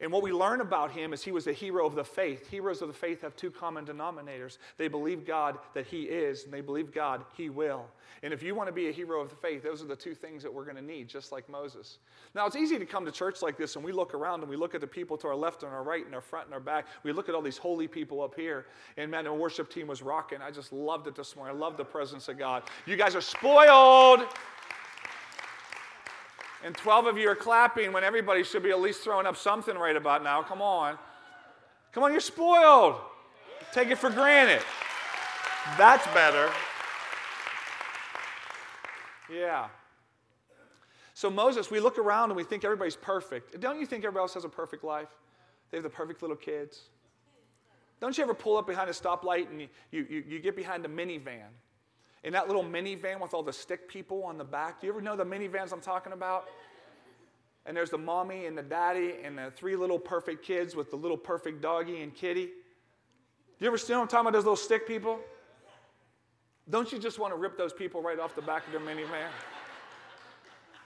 And 0.00 0.12
what 0.12 0.22
we 0.22 0.32
learn 0.32 0.60
about 0.60 0.92
him 0.92 1.12
is 1.12 1.24
he 1.24 1.32
was 1.32 1.48
a 1.48 1.52
hero 1.52 1.84
of 1.84 1.96
the 1.96 2.04
faith. 2.04 2.48
Heroes 2.48 2.82
of 2.82 2.88
the 2.88 2.94
faith 2.94 3.22
have 3.22 3.34
two 3.34 3.50
common 3.50 3.84
denominators. 3.84 4.58
They 4.76 4.86
believe 4.86 5.26
God 5.26 5.58
that 5.74 5.86
he 5.86 6.02
is, 6.02 6.44
and 6.44 6.52
they 6.52 6.60
believe 6.60 6.92
God 6.92 7.24
he 7.36 7.50
will. 7.50 7.84
And 8.22 8.32
if 8.32 8.42
you 8.42 8.54
want 8.54 8.68
to 8.68 8.72
be 8.72 8.88
a 8.88 8.92
hero 8.92 9.20
of 9.20 9.28
the 9.28 9.36
faith, 9.36 9.64
those 9.64 9.82
are 9.82 9.86
the 9.86 9.96
two 9.96 10.14
things 10.14 10.42
that 10.44 10.52
we're 10.52 10.64
going 10.64 10.76
to 10.76 10.82
need, 10.82 11.08
just 11.08 11.32
like 11.32 11.48
Moses. 11.48 11.98
Now, 12.34 12.46
it's 12.46 12.54
easy 12.54 12.78
to 12.78 12.86
come 12.86 13.04
to 13.06 13.12
church 13.12 13.42
like 13.42 13.56
this 13.56 13.74
and 13.76 13.84
we 13.84 13.92
look 13.92 14.14
around 14.14 14.40
and 14.40 14.48
we 14.48 14.56
look 14.56 14.74
at 14.74 14.80
the 14.80 14.86
people 14.86 15.16
to 15.18 15.28
our 15.28 15.36
left 15.36 15.62
and 15.64 15.72
our 15.72 15.82
right 15.82 16.04
and 16.04 16.14
our 16.14 16.20
front 16.20 16.46
and 16.46 16.54
our 16.54 16.60
back. 16.60 16.86
We 17.02 17.12
look 17.12 17.28
at 17.28 17.34
all 17.34 17.42
these 17.42 17.58
holy 17.58 17.88
people 17.88 18.22
up 18.22 18.34
here. 18.34 18.66
And 18.96 19.10
man, 19.10 19.24
the 19.24 19.32
worship 19.32 19.70
team 19.70 19.88
was 19.88 20.02
rocking. 20.02 20.38
I 20.42 20.50
just 20.50 20.72
loved 20.72 21.06
it 21.08 21.16
this 21.16 21.34
morning. 21.34 21.56
I 21.56 21.58
love 21.58 21.76
the 21.76 21.84
presence 21.84 22.28
of 22.28 22.38
God. 22.38 22.62
You 22.86 22.96
guys 22.96 23.14
are 23.14 23.20
spoiled. 23.20 24.26
And 26.64 26.76
12 26.76 27.06
of 27.06 27.18
you 27.18 27.28
are 27.28 27.36
clapping 27.36 27.92
when 27.92 28.02
everybody 28.02 28.42
should 28.42 28.62
be 28.62 28.70
at 28.70 28.80
least 28.80 29.02
throwing 29.02 29.26
up 29.26 29.36
something 29.36 29.76
right 29.76 29.96
about 29.96 30.24
now. 30.24 30.42
Come 30.42 30.60
on. 30.60 30.98
Come 31.92 32.02
on, 32.02 32.10
you're 32.10 32.20
spoiled. 32.20 32.96
Take 33.72 33.88
it 33.88 33.98
for 33.98 34.10
granted. 34.10 34.62
That's 35.76 36.06
better. 36.08 36.50
Yeah. 39.32 39.68
So, 41.14 41.30
Moses, 41.30 41.70
we 41.70 41.80
look 41.80 41.98
around 41.98 42.30
and 42.30 42.36
we 42.36 42.44
think 42.44 42.64
everybody's 42.64 42.96
perfect. 42.96 43.60
Don't 43.60 43.78
you 43.78 43.86
think 43.86 44.04
everybody 44.04 44.22
else 44.22 44.34
has 44.34 44.44
a 44.44 44.48
perfect 44.48 44.84
life? 44.84 45.08
They 45.70 45.76
have 45.76 45.84
the 45.84 45.90
perfect 45.90 46.22
little 46.22 46.36
kids. 46.36 46.82
Don't 48.00 48.16
you 48.16 48.24
ever 48.24 48.34
pull 48.34 48.56
up 48.56 48.66
behind 48.66 48.88
a 48.88 48.92
stoplight 48.92 49.50
and 49.50 49.60
you, 49.60 49.68
you, 49.90 50.24
you 50.26 50.40
get 50.40 50.56
behind 50.56 50.84
a 50.84 50.88
minivan 50.88 51.48
in 52.24 52.32
that 52.32 52.46
little 52.46 52.64
minivan 52.64 53.20
with 53.20 53.34
all 53.34 53.42
the 53.42 53.52
stick 53.52 53.88
people 53.88 54.24
on 54.24 54.38
the 54.38 54.44
back. 54.44 54.80
Do 54.80 54.86
you 54.86 54.92
ever 54.92 55.00
know 55.00 55.16
the 55.16 55.24
minivans 55.24 55.72
I'm 55.72 55.80
talking 55.80 56.12
about? 56.12 56.48
And 57.66 57.76
there's 57.76 57.90
the 57.90 57.98
mommy 57.98 58.46
and 58.46 58.56
the 58.56 58.62
daddy 58.62 59.16
and 59.22 59.36
the 59.36 59.52
three 59.54 59.76
little 59.76 59.98
perfect 59.98 60.44
kids 60.44 60.74
with 60.74 60.90
the 60.90 60.96
little 60.96 61.16
perfect 61.16 61.60
doggy 61.60 62.02
and 62.02 62.14
kitty. 62.14 62.46
Do 62.46 63.64
you 63.64 63.66
ever 63.66 63.78
see 63.78 63.92
what 63.92 64.00
I'm 64.00 64.08
talking 64.08 64.28
about, 64.28 64.32
those 64.32 64.44
little 64.44 64.56
stick 64.56 64.86
people? 64.86 65.20
Don't 66.70 66.90
you 66.92 66.98
just 66.98 67.18
want 67.18 67.32
to 67.32 67.38
rip 67.38 67.56
those 67.56 67.72
people 67.72 68.02
right 68.02 68.18
off 68.18 68.34
the 68.34 68.42
back 68.42 68.66
of 68.66 68.72
their 68.72 68.80
minivan? 68.80 69.28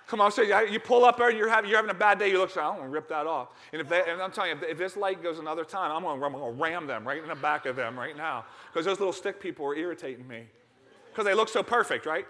Come 0.06 0.20
on, 0.20 0.31
say 0.31 0.70
you 0.70 0.78
pull 0.78 1.05
up 1.05 1.17
there 1.17 1.31
and 1.31 1.38
you're 1.38 1.49
having, 1.49 1.70
you're 1.70 1.78
having 1.78 1.90
a 1.90 1.99
bad 1.99 2.19
day. 2.19 2.31
You 2.31 2.38
look, 2.38 2.50
say, 2.50 2.61
I'm 2.61 2.76
going 2.76 2.85
to 2.85 2.90
rip 2.90 3.08
that 3.08 3.26
off. 3.26 3.49
And 3.73 3.81
if 3.81 3.88
they, 3.88 4.02
and 4.06 4.20
I'm 4.20 4.31
telling 4.31 4.50
you, 4.50 4.67
if, 4.69 4.76
this 4.76 4.96
light 4.96 5.23
goes 5.23 5.38
another 5.38 5.64
time, 5.64 5.90
I'm 5.90 6.02
going 6.02 6.32
to 6.32 6.62
ram 6.62 6.87
them 6.87 7.06
right 7.06 7.23
in 7.23 7.28
the 7.28 7.35
back 7.35 7.64
of 7.64 7.76
them 7.76 7.99
right 7.99 8.17
now 8.17 8.44
because 8.70 8.85
those 8.85 8.99
little 8.99 9.12
stick 9.12 9.40
people 9.40 9.64
are 9.67 9.75
irritating 9.75 10.28
me 10.28 10.44
because 11.12 11.26
they 11.26 11.35
look 11.35 11.50
so 11.50 11.62
perfect, 11.62 12.06
right? 12.06 12.26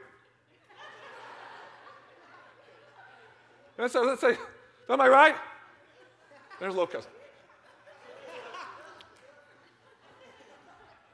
Say, 3.88 3.98
let's 4.00 4.20
say, 4.20 4.36
am 4.88 5.00
I 5.00 5.08
right? 5.08 5.34
There's 6.60 6.74
Lucas. 6.74 7.06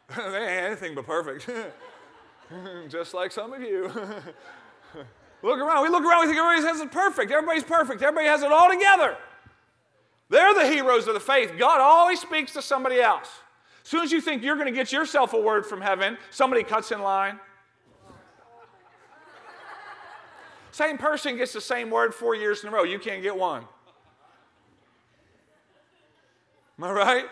they 0.17 0.23
ain't 0.23 0.67
anything 0.67 0.95
but 0.95 1.07
perfect. 1.07 1.49
Just 2.89 3.15
like 3.15 3.33
some 3.33 3.53
of 3.53 3.63
you. 3.63 3.85
look 5.43 5.59
around. 5.59 5.83
We 5.83 5.91
look 5.91 6.05
around, 6.05 6.21
we 6.21 6.27
think 6.27 6.39
everybody 6.39 6.67
has 6.67 6.81
it 6.81 6.91
perfect. 6.91 7.31
Everybody's 7.31 7.65
perfect. 7.65 8.03
Everybody 8.03 8.27
has 8.27 8.43
it 8.43 8.51
all 8.51 8.71
together. 8.71 9.17
They're 10.31 10.55
the 10.55 10.67
heroes 10.67 11.07
of 11.07 11.15
the 11.15 11.21
faith. 11.21 11.53
God 11.59 11.81
always 11.81 12.21
speaks 12.21 12.53
to 12.55 12.63
somebody 12.63 13.01
else. 13.01 13.29
As 13.83 13.89
soon 13.89 14.03
as 14.03 14.13
you 14.13 14.21
think 14.21 14.43
you're 14.43 14.57
going 14.57 14.67
to 14.67 14.73
get 14.73 14.93
yourself 14.93 15.33
a 15.33 15.41
word 15.41 15.65
from 15.65 15.81
heaven, 15.81 16.19
somebody 16.31 16.63
cuts 16.63 16.91
in 16.93 17.01
line. 17.01 17.41
Same 20.79 20.97
person 20.97 21.37
gets 21.37 21.53
the 21.53 21.61
same 21.61 21.91
word 21.91 22.15
four 22.15 22.37
years 22.37 22.63
in 22.63 22.69
a 22.69 22.73
row. 22.73 22.85
You 22.85 23.01
can't 23.01 23.21
get 23.21 23.37
one. 23.37 23.65
Am 26.79 26.85
I 26.85 26.93
right? 26.93 27.25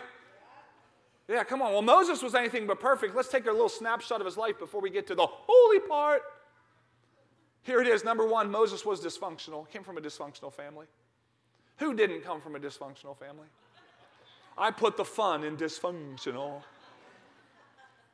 Yeah, 1.29 1.45
come 1.45 1.61
on. 1.61 1.71
Well, 1.71 1.81
Moses 1.81 2.21
was 2.21 2.35
anything 2.35 2.67
but 2.67 2.81
perfect. 2.81 3.15
Let's 3.15 3.29
take 3.29 3.45
a 3.45 3.51
little 3.51 3.69
snapshot 3.69 4.19
of 4.19 4.25
his 4.25 4.35
life 4.35 4.59
before 4.59 4.81
we 4.81 4.89
get 4.89 5.07
to 5.07 5.15
the 5.15 5.25
holy 5.25 5.79
part. 5.79 6.23
Here 7.61 7.79
it 7.79 7.87
is. 7.87 8.03
Number 8.03 8.27
one, 8.27 8.51
Moses 8.51 8.83
was 8.85 8.99
dysfunctional, 8.99 9.69
came 9.69 9.81
from 9.81 9.97
a 9.97 10.01
dysfunctional 10.01 10.51
family. 10.51 10.87
Who 11.77 11.93
didn't 11.93 12.25
come 12.25 12.41
from 12.41 12.57
a 12.57 12.59
dysfunctional 12.59 13.17
family? 13.17 13.47
I 14.57 14.71
put 14.71 14.97
the 14.97 15.05
fun 15.05 15.45
in 15.45 15.55
dysfunctional. 15.55 16.63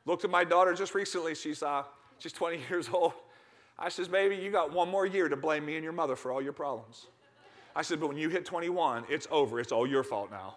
Looked 0.06 0.22
at 0.22 0.30
my 0.30 0.44
daughter 0.44 0.74
just 0.74 0.94
recently. 0.94 1.34
She's, 1.34 1.60
uh, 1.60 1.82
she's 2.20 2.32
20 2.32 2.60
years 2.70 2.88
old. 2.92 3.14
I 3.78 3.88
says, 3.88 4.08
baby, 4.08 4.36
you 4.36 4.50
got 4.50 4.72
one 4.72 4.88
more 4.88 5.06
year 5.06 5.28
to 5.28 5.36
blame 5.36 5.66
me 5.66 5.74
and 5.74 5.82
your 5.82 5.92
mother 5.92 6.16
for 6.16 6.30
all 6.30 6.40
your 6.40 6.52
problems. 6.52 7.06
I 7.76 7.82
said, 7.82 7.98
but 7.98 8.06
when 8.06 8.16
you 8.16 8.28
hit 8.28 8.44
21, 8.44 9.04
it's 9.08 9.26
over. 9.30 9.58
It's 9.58 9.72
all 9.72 9.86
your 9.86 10.04
fault 10.04 10.30
now. 10.30 10.56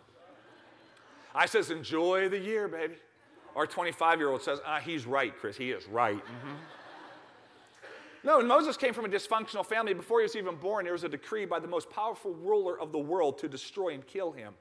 I 1.34 1.46
says, 1.48 1.72
enjoy 1.72 2.30
the 2.30 2.38
year, 2.38 2.68
baby. 2.68 2.96
Our 3.56 3.66
25 3.66 4.20
year 4.20 4.30
old 4.30 4.44
says, 4.44 4.60
ah, 4.66 4.80
he's 4.80 5.08
right, 5.08 5.36
Chris. 5.36 5.58
He 5.58 5.72
is 5.72 5.88
right. 5.88 6.24
Mm-hmm. 6.24 6.54
No, 8.24 8.42
Moses 8.42 8.78
came 8.78 8.94
from 8.94 9.06
a 9.06 9.10
dysfunctional 9.10 9.66
family. 9.66 9.94
Before 9.94 10.20
he 10.20 10.24
was 10.24 10.36
even 10.36 10.56
born, 10.56 10.84
there 10.84 10.94
was 10.94 11.04
a 11.04 11.10
decree 11.10 11.46
by 11.46 11.60
the 11.60 11.68
most 11.68 11.90
powerful 11.90 12.34
ruler 12.34 12.80
of 12.80 12.92
the 12.92 13.00
world 13.00 13.38
to 13.40 13.48
destroy 13.48 13.94
and 13.94 14.06
kill 14.06 14.32
him. 14.32 14.54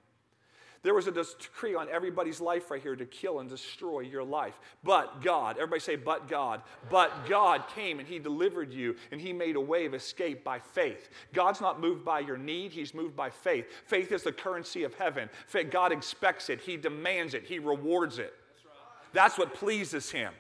There 0.86 0.94
was 0.94 1.08
a 1.08 1.10
decree 1.10 1.74
on 1.74 1.88
everybody's 1.88 2.40
life 2.40 2.70
right 2.70 2.80
here 2.80 2.94
to 2.94 3.06
kill 3.06 3.40
and 3.40 3.50
destroy 3.50 4.02
your 4.02 4.22
life. 4.22 4.56
But 4.84 5.20
God, 5.20 5.56
everybody 5.56 5.80
say, 5.80 5.96
but 5.96 6.28
God. 6.28 6.62
But 6.88 7.26
God 7.28 7.64
came 7.74 7.98
and 7.98 8.06
He 8.06 8.20
delivered 8.20 8.72
you 8.72 8.94
and 9.10 9.20
He 9.20 9.32
made 9.32 9.56
a 9.56 9.60
way 9.60 9.86
of 9.86 9.94
escape 9.94 10.44
by 10.44 10.60
faith. 10.60 11.10
God's 11.34 11.60
not 11.60 11.80
moved 11.80 12.04
by 12.04 12.20
your 12.20 12.38
need, 12.38 12.70
He's 12.70 12.94
moved 12.94 13.16
by 13.16 13.30
faith. 13.30 13.66
Faith 13.86 14.12
is 14.12 14.22
the 14.22 14.30
currency 14.30 14.84
of 14.84 14.94
heaven. 14.94 15.28
God 15.72 15.90
expects 15.90 16.50
it, 16.50 16.60
He 16.60 16.76
demands 16.76 17.34
it, 17.34 17.42
He 17.42 17.58
rewards 17.58 18.20
it. 18.20 18.32
That's 19.12 19.36
what 19.36 19.54
pleases 19.54 20.12
Him. 20.12 20.32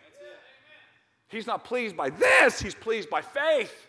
He's 1.26 1.48
not 1.48 1.64
pleased 1.64 1.96
by 1.96 2.10
this, 2.10 2.60
He's 2.60 2.76
pleased 2.76 3.10
by 3.10 3.22
faith. 3.22 3.88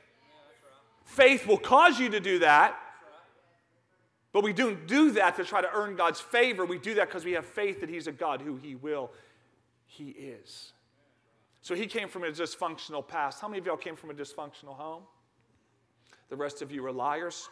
Faith 1.06 1.46
will 1.46 1.60
cause 1.60 2.00
you 2.00 2.10
to 2.10 2.20
do 2.20 2.40
that. 2.40 2.76
But 4.38 4.44
we 4.44 4.54
don't 4.54 4.86
do 4.86 5.10
that 5.14 5.36
to 5.38 5.44
try 5.44 5.62
to 5.62 5.70
earn 5.74 5.96
God's 5.96 6.22
favor. 6.22 6.64
We 6.64 6.78
do 6.78 6.94
that 6.94 7.08
because 7.08 7.26
we 7.26 7.32
have 7.32 7.44
faith 7.44 7.82
that 7.82 7.90
He's 7.90 8.06
a 8.06 8.12
God 8.12 8.40
who 8.40 8.56
He 8.56 8.76
will, 8.76 9.10
He 9.88 10.10
is. 10.10 10.74
So 11.64 11.74
He 11.74 11.88
came 11.88 12.08
from 12.08 12.24
a 12.24 12.28
dysfunctional 12.28 13.08
past. 13.08 13.42
How 13.42 13.48
many 13.48 13.58
of 13.58 13.66
y'all 13.66 13.78
came 13.78 13.96
from 13.96 14.12
a 14.12 14.14
dysfunctional 14.14 14.76
home? 14.76 15.02
The 16.30 16.36
rest 16.36 16.62
of 16.62 16.72
you 16.72 16.86
are 16.86 16.92
liars. 16.92 17.50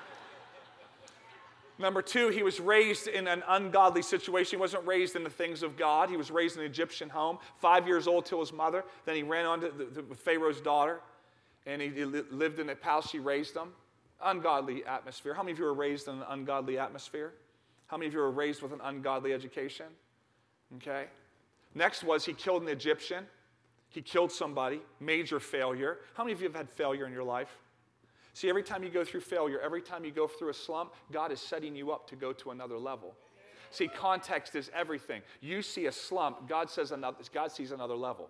Number 1.78 2.00
two, 2.00 2.30
he 2.30 2.42
was 2.42 2.58
raised 2.58 3.06
in 3.06 3.28
an 3.28 3.42
ungodly 3.46 4.00
situation. 4.00 4.56
He 4.56 4.60
wasn't 4.62 4.86
raised 4.86 5.14
in 5.14 5.24
the 5.24 5.28
things 5.28 5.62
of 5.62 5.76
God. 5.76 6.08
He 6.08 6.16
was 6.16 6.30
raised 6.30 6.56
in 6.56 6.62
an 6.62 6.70
Egyptian 6.70 7.10
home, 7.10 7.36
five 7.58 7.86
years 7.86 8.08
old 8.08 8.24
till 8.24 8.40
his 8.40 8.54
mother. 8.54 8.82
Then 9.04 9.14
he 9.14 9.22
ran 9.22 9.44
on 9.44 9.60
to 9.60 9.68
the, 9.68 10.00
the 10.00 10.14
Pharaoh's 10.14 10.62
daughter, 10.62 11.00
and 11.66 11.82
he, 11.82 11.90
lived 12.06 12.60
in 12.60 12.70
a 12.70 12.74
palace. 12.74 13.10
She 13.10 13.18
raised 13.18 13.54
him 13.54 13.74
ungodly 14.22 14.84
atmosphere. 14.84 15.34
How 15.34 15.42
many 15.42 15.52
of 15.52 15.58
you 15.58 15.64
were 15.64 15.74
raised 15.74 16.08
in 16.08 16.14
an 16.14 16.24
ungodly 16.28 16.78
atmosphere? 16.78 17.32
How 17.86 17.96
many 17.96 18.08
of 18.08 18.12
you 18.12 18.20
were 18.20 18.30
raised 18.30 18.62
with 18.62 18.72
an 18.72 18.80
ungodly 18.82 19.32
education? 19.32 19.86
Okay. 20.76 21.06
Next 21.74 22.04
was 22.04 22.24
he 22.24 22.32
killed 22.32 22.62
an 22.62 22.68
Egyptian. 22.68 23.26
He 23.88 24.02
killed 24.02 24.30
somebody, 24.30 24.80
major 25.00 25.40
failure. 25.40 25.98
How 26.14 26.22
many 26.22 26.32
of 26.32 26.40
you 26.40 26.46
have 26.46 26.54
had 26.54 26.70
failure 26.70 27.06
in 27.06 27.12
your 27.12 27.24
life? 27.24 27.58
See, 28.34 28.48
every 28.48 28.62
time 28.62 28.84
you 28.84 28.90
go 28.90 29.04
through 29.04 29.20
failure, 29.20 29.60
every 29.60 29.82
time 29.82 30.04
you 30.04 30.12
go 30.12 30.28
through 30.28 30.50
a 30.50 30.54
slump, 30.54 30.94
God 31.10 31.32
is 31.32 31.40
setting 31.40 31.74
you 31.74 31.90
up 31.90 32.08
to 32.10 32.16
go 32.16 32.32
to 32.32 32.52
another 32.52 32.78
level. 32.78 33.14
See, 33.72 33.88
context 33.88 34.54
is 34.54 34.70
everything. 34.74 35.22
You 35.40 35.62
see 35.62 35.86
a 35.86 35.92
slump, 35.92 36.48
God 36.48 36.70
says 36.70 36.92
another, 36.92 37.18
God 37.32 37.52
sees 37.52 37.72
another 37.72 37.94
level. 37.94 38.28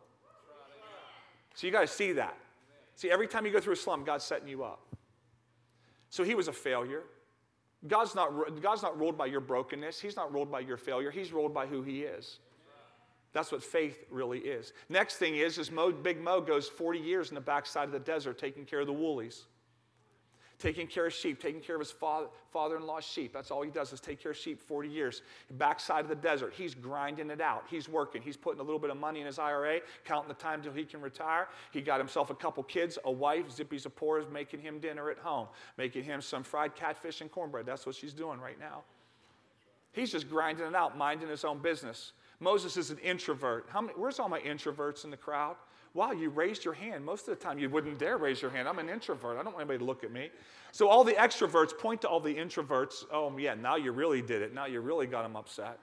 So 1.54 1.66
you 1.66 1.72
got 1.72 1.82
to 1.82 1.86
see 1.86 2.12
that. 2.12 2.36
See, 2.94 3.10
every 3.10 3.26
time 3.26 3.46
you 3.46 3.52
go 3.52 3.60
through 3.60 3.74
a 3.74 3.76
slump, 3.76 4.06
God's 4.06 4.24
setting 4.24 4.48
you 4.48 4.64
up. 4.64 4.80
So 6.10 6.24
he 6.24 6.34
was 6.34 6.48
a 6.48 6.52
failure. 6.52 7.04
God's 7.86 8.14
not, 8.14 8.60
God's 8.60 8.82
not 8.82 8.98
ruled 8.98 9.16
by 9.16 9.26
your 9.26 9.40
brokenness. 9.40 10.00
He's 10.00 10.16
not 10.16 10.32
ruled 10.32 10.50
by 10.50 10.60
your 10.60 10.76
failure. 10.76 11.10
He's 11.10 11.32
ruled 11.32 11.54
by 11.54 11.66
who 11.66 11.82
he 11.82 12.02
is. 12.02 12.40
That's 13.32 13.52
what 13.52 13.62
faith 13.62 14.04
really 14.10 14.40
is. 14.40 14.72
Next 14.88 15.16
thing 15.16 15.36
is, 15.36 15.56
is 15.56 15.70
Mo, 15.70 15.92
Big 15.92 16.20
Mo 16.20 16.40
goes 16.40 16.68
40 16.68 16.98
years 16.98 17.28
in 17.28 17.36
the 17.36 17.40
backside 17.40 17.84
of 17.84 17.92
the 17.92 18.00
desert 18.00 18.38
taking 18.38 18.64
care 18.64 18.80
of 18.80 18.86
the 18.86 18.92
woolies 18.92 19.46
taking 20.60 20.86
care 20.86 21.06
of 21.06 21.12
sheep, 21.12 21.40
taking 21.40 21.60
care 21.60 21.74
of 21.74 21.80
his 21.80 21.90
father, 21.90 22.26
father-in-law's 22.52 23.04
sheep. 23.04 23.32
That's 23.32 23.50
all 23.50 23.62
he 23.62 23.70
does 23.70 23.92
is 23.92 24.00
take 24.00 24.20
care 24.22 24.32
of 24.32 24.36
sheep 24.36 24.60
40 24.60 24.88
years. 24.88 25.22
Backside 25.52 26.04
of 26.04 26.08
the 26.08 26.14
desert, 26.14 26.52
he's 26.54 26.74
grinding 26.74 27.30
it 27.30 27.40
out. 27.40 27.64
He's 27.68 27.88
working. 27.88 28.22
He's 28.22 28.36
putting 28.36 28.60
a 28.60 28.62
little 28.62 28.78
bit 28.78 28.90
of 28.90 28.96
money 28.98 29.20
in 29.20 29.26
his 29.26 29.38
IRA, 29.38 29.80
counting 30.04 30.28
the 30.28 30.34
time 30.34 30.62
till 30.62 30.72
he 30.72 30.84
can 30.84 31.00
retire. 31.00 31.48
He 31.72 31.80
got 31.80 31.98
himself 31.98 32.30
a 32.30 32.34
couple 32.34 32.62
kids, 32.62 32.98
a 33.04 33.10
wife. 33.10 33.50
Zippy 33.50 33.78
Zipporah 33.78 34.22
is 34.22 34.28
making 34.30 34.60
him 34.60 34.78
dinner 34.78 35.10
at 35.10 35.18
home, 35.18 35.48
making 35.78 36.04
him 36.04 36.20
some 36.20 36.42
fried 36.42 36.76
catfish 36.76 37.22
and 37.22 37.32
cornbread. 37.32 37.66
That's 37.66 37.86
what 37.86 37.94
she's 37.94 38.12
doing 38.12 38.38
right 38.38 38.58
now. 38.60 38.82
He's 39.92 40.12
just 40.12 40.28
grinding 40.28 40.66
it 40.66 40.74
out, 40.74 40.96
minding 40.96 41.28
his 41.28 41.44
own 41.44 41.58
business. 41.58 42.12
Moses 42.38 42.76
is 42.76 42.90
an 42.90 42.98
introvert. 42.98 43.66
How 43.70 43.80
many, 43.80 43.94
where's 43.94 44.18
all 44.18 44.28
my 44.28 44.40
introverts 44.40 45.04
in 45.04 45.10
the 45.10 45.16
crowd? 45.16 45.56
Wow, 45.92 46.12
you 46.12 46.30
raised 46.30 46.64
your 46.64 46.74
hand. 46.74 47.04
Most 47.04 47.26
of 47.26 47.36
the 47.36 47.44
time, 47.44 47.58
you 47.58 47.68
wouldn't 47.68 47.98
dare 47.98 48.16
raise 48.16 48.40
your 48.40 48.50
hand. 48.50 48.68
I'm 48.68 48.78
an 48.78 48.88
introvert. 48.88 49.38
I 49.38 49.42
don't 49.42 49.52
want 49.52 49.62
anybody 49.62 49.78
to 49.78 49.84
look 49.84 50.04
at 50.04 50.12
me. 50.12 50.30
So, 50.70 50.88
all 50.88 51.02
the 51.02 51.14
extroverts 51.14 51.76
point 51.76 52.02
to 52.02 52.08
all 52.08 52.20
the 52.20 52.34
introverts. 52.34 53.04
Oh, 53.12 53.36
yeah, 53.36 53.54
now 53.54 53.74
you 53.74 53.90
really 53.90 54.22
did 54.22 54.40
it. 54.40 54.54
Now 54.54 54.66
you 54.66 54.80
really 54.80 55.06
got 55.06 55.22
them 55.22 55.34
upset. 55.34 55.78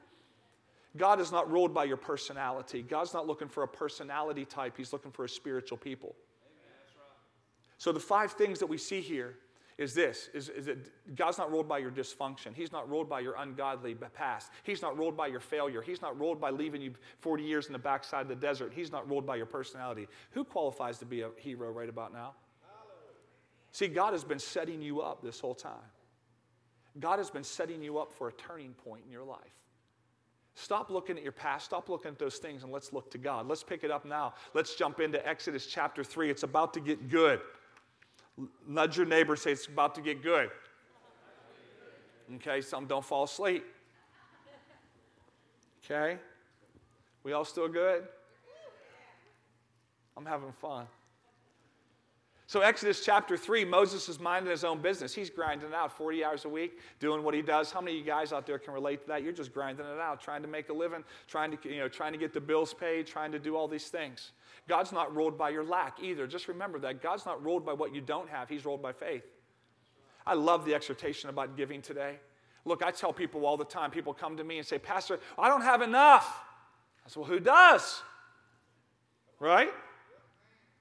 God 0.96 1.20
is 1.20 1.32
not 1.32 1.52
ruled 1.52 1.74
by 1.74 1.84
your 1.84 1.98
personality. 1.98 2.82
God's 2.82 3.14
not 3.14 3.28
looking 3.28 3.50
for 3.50 3.64
a 3.64 3.68
personality 3.68 4.46
type, 4.46 4.76
He's 4.78 4.94
looking 4.94 5.12
for 5.12 5.26
a 5.26 5.30
spiritual 5.30 5.78
people. 5.78 6.16
So, 7.78 7.92
the 7.92 8.00
five 8.00 8.32
things 8.32 8.60
that 8.60 8.68
we 8.68 8.78
see 8.78 9.02
here 9.02 9.36
is 9.78 9.94
this 9.94 10.30
is, 10.34 10.50
is 10.50 10.66
that 10.66 11.16
God's 11.16 11.38
not 11.38 11.52
ruled 11.52 11.68
by 11.68 11.78
your 11.78 11.92
dysfunction. 11.92 12.56
He's 12.56 12.72
not 12.72 12.90
ruled 12.90 13.08
by 13.08 13.20
your 13.20 13.36
ungodly 13.38 13.96
past. 13.96 14.52
He's 14.64 14.82
not 14.82 14.98
ruled 14.98 15.16
by 15.16 15.28
your 15.28 15.40
failure. 15.40 15.82
He's 15.82 16.02
not 16.02 16.20
ruled 16.20 16.42
by 16.42 16.50
leaving 16.50 16.82
you 16.82 16.94
40 17.20 17.44
years 17.44 17.68
in 17.68 17.74
the 17.74 17.80
backside 17.80 18.24
of 18.24 18.28
the 18.28 18.36
desert. 18.36 18.72
He's 18.76 18.92
not 18.92 19.08
ruled 19.08 19.26
by 19.26 19.36
your 19.36 19.46
personality. 19.46 20.08
Who 20.32 20.44
qualifies 20.44 20.98
to 21.00 21.06
be 21.06 21.22
a 21.22 21.30
hero 21.38 21.72
right 21.72 21.90
about 21.90 22.12
now? 22.12 22.34
See, 23.72 23.88
God 23.88 24.14
has 24.14 24.24
been 24.24 24.40
setting 24.40 24.82
you 24.82 25.02
up 25.02 25.22
this 25.22 25.40
whole 25.40 25.54
time. 25.54 25.74
God 27.00 27.20
has 27.20 27.30
been 27.30 27.44
setting 27.44 27.84
you 27.84 28.00
up 28.00 28.12
for 28.12 28.28
a 28.28 28.34
turning 28.34 28.74
point 28.74 29.04
in 29.06 29.12
your 29.12 29.24
life. 29.24 29.40
Stop 30.56 30.90
looking 30.90 31.18
at 31.18 31.22
your 31.22 31.32
past. 31.32 31.66
Stop 31.66 31.88
looking 31.88 32.10
at 32.10 32.18
those 32.18 32.38
things 32.38 32.64
and 32.64 32.72
let's 32.72 32.92
look 32.92 33.12
to 33.12 33.20
God. 33.20 33.48
Let's 33.48 33.62
pick 33.62 33.84
it 33.84 33.92
up 33.92 34.06
now. 34.06 34.34
Let's 34.56 34.74
jump 34.74 35.00
into 35.00 35.26
Exodus 35.28 35.68
chapter 35.68 36.04
3. 36.04 36.32
It's 36.32 36.42
about 36.42 36.74
to 36.74 36.80
get 36.80 37.10
good. 37.10 37.42
Nudge 38.68 38.98
your 38.98 39.06
neighbor, 39.06 39.36
say 39.36 39.52
it's 39.52 39.66
about 39.66 39.96
to 39.96 40.02
get 40.02 40.22
good. 40.22 40.50
Okay, 42.36 42.62
some 42.62 42.86
don't 42.86 43.06
fall 43.06 43.24
asleep. 43.24 43.66
Okay? 45.84 46.20
We 47.24 47.34
all 47.34 47.46
still 47.46 47.68
good? 47.68 48.08
I'm 50.16 50.26
having 50.26 50.52
fun. 50.52 50.88
So, 52.50 52.62
Exodus 52.62 53.04
chapter 53.04 53.36
3, 53.36 53.66
Moses 53.66 54.08
is 54.08 54.22
minding 54.22 54.50
his 54.50 54.64
own 54.64 54.82
business. 54.82 55.14
He's 55.14 55.30
grinding 55.30 55.68
it 55.68 55.76
out 55.76 55.92
40 55.92 56.24
hours 56.24 56.46
a 56.46 56.50
week, 56.50 56.80
doing 56.98 57.22
what 57.22 57.34
he 57.34 57.42
does. 57.42 57.74
How 57.74 57.82
many 57.82 58.00
of 58.00 58.06
you 58.06 58.10
guys 58.10 58.32
out 58.32 58.48
there 58.48 58.58
can 58.58 58.74
relate 58.74 59.02
to 59.02 59.08
that? 59.10 59.22
You're 59.22 59.34
just 59.34 59.54
grinding 59.54 59.86
it 59.86 60.00
out, 60.00 60.22
trying 60.22 60.44
to 60.44 60.48
make 60.48 60.70
a 60.70 60.74
living, 60.74 61.04
trying 61.28 61.52
to, 61.52 61.58
you 61.70 61.80
know, 61.80 61.90
trying 61.90 62.14
to 62.14 62.18
get 62.18 62.34
the 62.34 62.40
bills 62.40 62.74
paid, 62.74 63.06
trying 63.06 63.34
to 63.34 63.40
do 63.40 63.58
all 63.58 63.68
these 63.68 63.90
things. 63.90 64.32
God's 64.70 64.94
not 64.94 65.14
ruled 65.14 65.38
by 65.38 65.50
your 65.50 65.66
lack 65.66 66.02
either. 66.02 66.26
Just 66.26 66.48
remember 66.48 66.80
that. 66.80 67.02
God's 67.02 67.26
not 67.26 67.44
ruled 67.44 67.66
by 67.66 67.74
what 67.74 67.94
you 67.94 68.00
don't 68.00 68.30
have, 68.30 68.48
He's 68.48 68.64
ruled 68.64 68.82
by 68.82 68.94
faith. 68.94 69.26
I 70.26 70.34
love 70.34 70.64
the 70.64 70.74
exhortation 70.74 71.30
about 71.30 71.58
giving 71.58 71.82
today. 71.82 72.16
Look, 72.64 72.82
I 72.82 72.92
tell 72.92 73.12
people 73.12 73.46
all 73.46 73.58
the 73.58 73.66
time, 73.66 73.92
people 73.92 74.14
come 74.14 74.38
to 74.38 74.46
me 74.46 74.58
and 74.58 74.66
say, 74.66 74.80
Pastor, 74.80 75.20
I 75.38 75.50
don't 75.50 75.64
have 75.64 75.82
enough. 75.82 76.46
I 77.06 77.10
said, 77.10 77.18
Well, 77.18 77.30
who 77.30 77.42
does? 77.42 78.02
Right? 79.38 79.72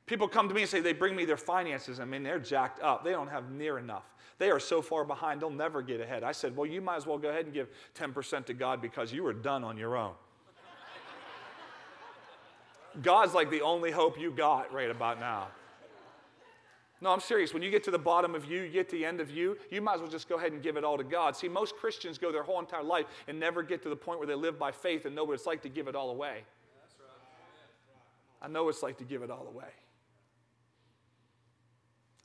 People 0.06 0.28
come 0.28 0.48
to 0.48 0.54
me 0.54 0.62
and 0.62 0.70
say 0.70 0.80
they 0.80 0.92
bring 0.92 1.16
me 1.16 1.24
their 1.24 1.36
finances. 1.36 1.98
I 1.98 2.04
mean, 2.04 2.22
they're 2.22 2.38
jacked 2.38 2.80
up. 2.80 3.04
They 3.04 3.10
don't 3.10 3.28
have 3.28 3.50
near 3.50 3.78
enough. 3.78 4.04
They 4.38 4.50
are 4.50 4.60
so 4.60 4.82
far 4.82 5.04
behind, 5.04 5.40
they'll 5.40 5.50
never 5.50 5.82
get 5.82 6.00
ahead. 6.00 6.22
I 6.22 6.32
said, 6.32 6.56
Well, 6.56 6.66
you 6.66 6.80
might 6.80 6.96
as 6.96 7.06
well 7.06 7.18
go 7.18 7.30
ahead 7.30 7.46
and 7.46 7.54
give 7.54 7.68
10% 7.98 8.46
to 8.46 8.54
God 8.54 8.80
because 8.80 9.12
you 9.12 9.26
are 9.26 9.32
done 9.32 9.64
on 9.64 9.76
your 9.76 9.96
own. 9.96 10.12
God's 13.02 13.34
like 13.34 13.50
the 13.50 13.62
only 13.62 13.90
hope 13.90 14.18
you 14.18 14.30
got 14.30 14.72
right 14.72 14.90
about 14.90 15.20
now. 15.20 15.48
No, 17.02 17.10
I'm 17.10 17.20
serious. 17.20 17.52
When 17.52 17.62
you 17.62 17.70
get 17.70 17.84
to 17.84 17.90
the 17.90 17.98
bottom 17.98 18.34
of 18.34 18.46
you, 18.46 18.62
you 18.62 18.70
get 18.70 18.88
to 18.88 18.96
the 18.96 19.04
end 19.04 19.20
of 19.20 19.30
you, 19.30 19.58
you 19.70 19.82
might 19.82 19.96
as 19.96 20.00
well 20.00 20.10
just 20.10 20.30
go 20.30 20.36
ahead 20.36 20.52
and 20.52 20.62
give 20.62 20.78
it 20.78 20.84
all 20.84 20.96
to 20.96 21.04
God. 21.04 21.36
See, 21.36 21.48
most 21.48 21.76
Christians 21.76 22.16
go 22.16 22.32
their 22.32 22.42
whole 22.42 22.58
entire 22.58 22.82
life 22.82 23.04
and 23.28 23.38
never 23.38 23.62
get 23.62 23.82
to 23.82 23.90
the 23.90 23.96
point 23.96 24.18
where 24.18 24.26
they 24.26 24.34
live 24.34 24.58
by 24.58 24.72
faith 24.72 25.04
and 25.04 25.14
know 25.14 25.24
what 25.24 25.34
it's 25.34 25.44
like 25.44 25.60
to 25.62 25.68
give 25.68 25.88
it 25.88 25.94
all 25.94 26.10
away. 26.10 26.44
I 28.40 28.48
know 28.48 28.64
what 28.64 28.70
it's 28.70 28.82
like 28.82 28.96
to 28.98 29.04
give 29.04 29.22
it 29.22 29.30
all 29.30 29.46
away. 29.46 29.68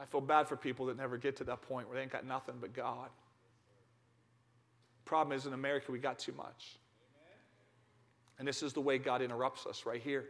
I 0.02 0.06
feel 0.06 0.22
bad 0.22 0.48
for 0.48 0.56
people 0.56 0.88
that 0.88 0.98
never 0.98 1.18
get 1.18 1.36
to 1.38 1.44
that 1.44 1.62
point 1.62 1.88
where 1.88 1.96
they 1.96 2.02
ain't 2.02 2.12
got 2.12 2.26
nothing 2.26 2.56
but 2.60 2.74
God. 2.74 3.10
Problem 5.06 5.38
is, 5.38 5.46
in 5.46 5.54
America, 5.54 5.92
we 5.92 6.00
got 6.00 6.18
too 6.18 6.34
much. 6.34 6.78
And 8.40 8.48
this 8.48 8.64
is 8.64 8.74
the 8.74 8.82
way 8.82 8.98
God 8.98 9.22
interrupts 9.22 9.68
us 9.68 9.86
right 9.86 10.02
here. 10.02 10.26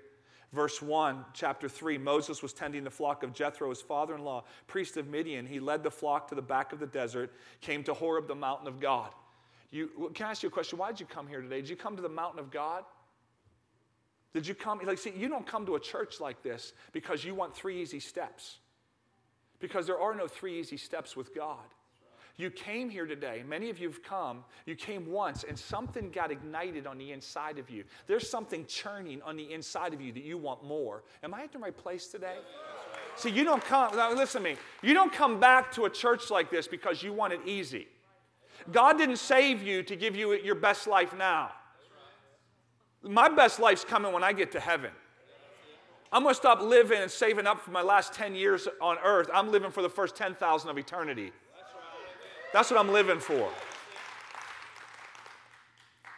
Verse 0.51 0.81
1, 0.81 1.23
chapter 1.33 1.69
3 1.69 1.97
Moses 1.97 2.43
was 2.43 2.51
tending 2.51 2.83
the 2.83 2.89
flock 2.89 3.23
of 3.23 3.31
Jethro, 3.31 3.69
his 3.69 3.81
father 3.81 4.15
in 4.15 4.25
law, 4.25 4.43
priest 4.67 4.97
of 4.97 5.07
Midian. 5.07 5.45
He 5.45 5.61
led 5.61 5.83
the 5.83 5.91
flock 5.91 6.27
to 6.27 6.35
the 6.35 6.41
back 6.41 6.73
of 6.73 6.79
the 6.79 6.87
desert, 6.87 7.31
came 7.61 7.85
to 7.85 7.93
Horeb, 7.93 8.27
the 8.27 8.35
mountain 8.35 8.67
of 8.67 8.81
God. 8.81 9.11
You, 9.69 10.11
can 10.13 10.25
I 10.25 10.31
ask 10.31 10.43
you 10.43 10.49
a 10.49 10.51
question? 10.51 10.77
Why 10.77 10.89
did 10.89 10.99
you 10.99 11.05
come 11.05 11.27
here 11.27 11.41
today? 11.41 11.61
Did 11.61 11.69
you 11.69 11.77
come 11.77 11.95
to 11.95 12.01
the 12.01 12.09
mountain 12.09 12.41
of 12.41 12.51
God? 12.51 12.83
Did 14.33 14.45
you 14.45 14.53
come? 14.53 14.81
Like, 14.83 14.97
see, 14.97 15.13
you 15.15 15.29
don't 15.29 15.47
come 15.47 15.65
to 15.67 15.75
a 15.75 15.79
church 15.79 16.19
like 16.19 16.43
this 16.43 16.73
because 16.91 17.23
you 17.23 17.33
want 17.33 17.55
three 17.55 17.81
easy 17.81 18.01
steps 18.01 18.57
because 19.61 19.87
there 19.87 19.99
are 19.99 20.15
no 20.15 20.27
three 20.27 20.59
easy 20.59 20.77
steps 20.77 21.15
with 21.15 21.33
God. 21.35 21.59
You 22.37 22.49
came 22.49 22.89
here 22.89 23.05
today, 23.05 23.43
many 23.47 23.69
of 23.69 23.77
you 23.77 23.87
have 23.87 24.01
come, 24.01 24.43
you 24.65 24.75
came 24.75 25.05
once, 25.05 25.43
and 25.47 25.57
something 25.57 26.09
got 26.09 26.31
ignited 26.31 26.87
on 26.87 26.97
the 26.97 27.11
inside 27.11 27.59
of 27.59 27.69
you. 27.69 27.83
There's 28.07 28.27
something 28.27 28.65
churning 28.65 29.21
on 29.21 29.35
the 29.37 29.53
inside 29.53 29.93
of 29.93 30.01
you 30.01 30.11
that 30.13 30.23
you 30.23 30.37
want 30.37 30.63
more. 30.63 31.03
Am 31.23 31.33
I 31.33 31.43
at 31.43 31.51
the 31.51 31.59
right 31.59 31.75
place 31.75 32.07
today? 32.07 32.37
See, 33.15 33.29
you 33.29 33.43
don't 33.43 33.63
come, 33.63 33.95
listen 34.15 34.41
to 34.41 34.49
me, 34.49 34.55
you 34.81 34.93
don't 34.93 35.13
come 35.13 35.39
back 35.39 35.71
to 35.73 35.85
a 35.85 35.89
church 35.89 36.31
like 36.31 36.49
this 36.49 36.67
because 36.67 37.03
you 37.03 37.13
want 37.13 37.33
it 37.33 37.41
easy. 37.45 37.87
God 38.71 38.97
didn't 38.97 39.17
save 39.17 39.61
you 39.61 39.83
to 39.83 39.95
give 39.95 40.15
you 40.15 40.33
your 40.33 40.55
best 40.55 40.87
life 40.87 41.13
now. 41.15 41.51
My 43.03 43.29
best 43.29 43.59
life's 43.59 43.83
coming 43.83 44.13
when 44.13 44.23
I 44.23 44.33
get 44.33 44.51
to 44.53 44.59
heaven. 44.59 44.91
I'm 46.11 46.23
going 46.23 46.33
to 46.33 46.37
stop 46.37 46.61
living 46.61 47.01
and 47.01 47.09
saving 47.09 47.47
up 47.47 47.61
for 47.61 47.71
my 47.71 47.81
last 47.81 48.13
10 48.13 48.35
years 48.35 48.67
on 48.81 48.97
earth. 49.03 49.29
I'm 49.33 49.49
living 49.49 49.71
for 49.71 49.81
the 49.81 49.89
first 49.89 50.15
10,000 50.15 50.69
of 50.69 50.77
eternity. 50.77 51.31
That's 52.51 52.69
what 52.69 52.79
I'm 52.79 52.91
living 52.91 53.19
for. 53.19 53.49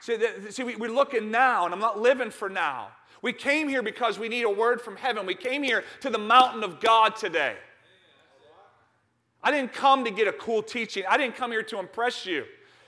See, 0.02 0.18
see 0.50 0.64
we, 0.64 0.76
we're 0.76 0.92
looking 0.92 1.30
now, 1.30 1.66
and 1.66 1.74
I'm 1.74 1.80
not 1.80 2.00
living 2.00 2.32
for 2.32 2.50
now. 2.50 2.88
We 3.22 3.34
came 3.34 3.70
here 3.70 3.84
because 3.84 4.18
we 4.18 4.30
need 4.30 4.44
a 4.44 4.50
word 4.50 4.82
from 4.82 4.98
heaven. 4.98 5.26
We 5.26 5.36
came 5.36 5.62
here 5.62 5.84
to 6.02 6.10
the 6.10 6.18
mountain 6.18 6.64
of 6.64 6.82
God 6.82 7.16
today. 7.16 7.56
I 9.44 9.52
didn't 9.52 9.74
come 9.74 10.04
to 10.06 10.12
get 10.12 10.28
a 10.28 10.34
cool 10.34 10.64
teaching. 10.64 11.04
I 11.08 11.18
didn't 11.18 11.36
come 11.36 11.52
here 11.52 11.64
to 11.64 11.80
impress 11.80 12.26
you. 12.26 12.46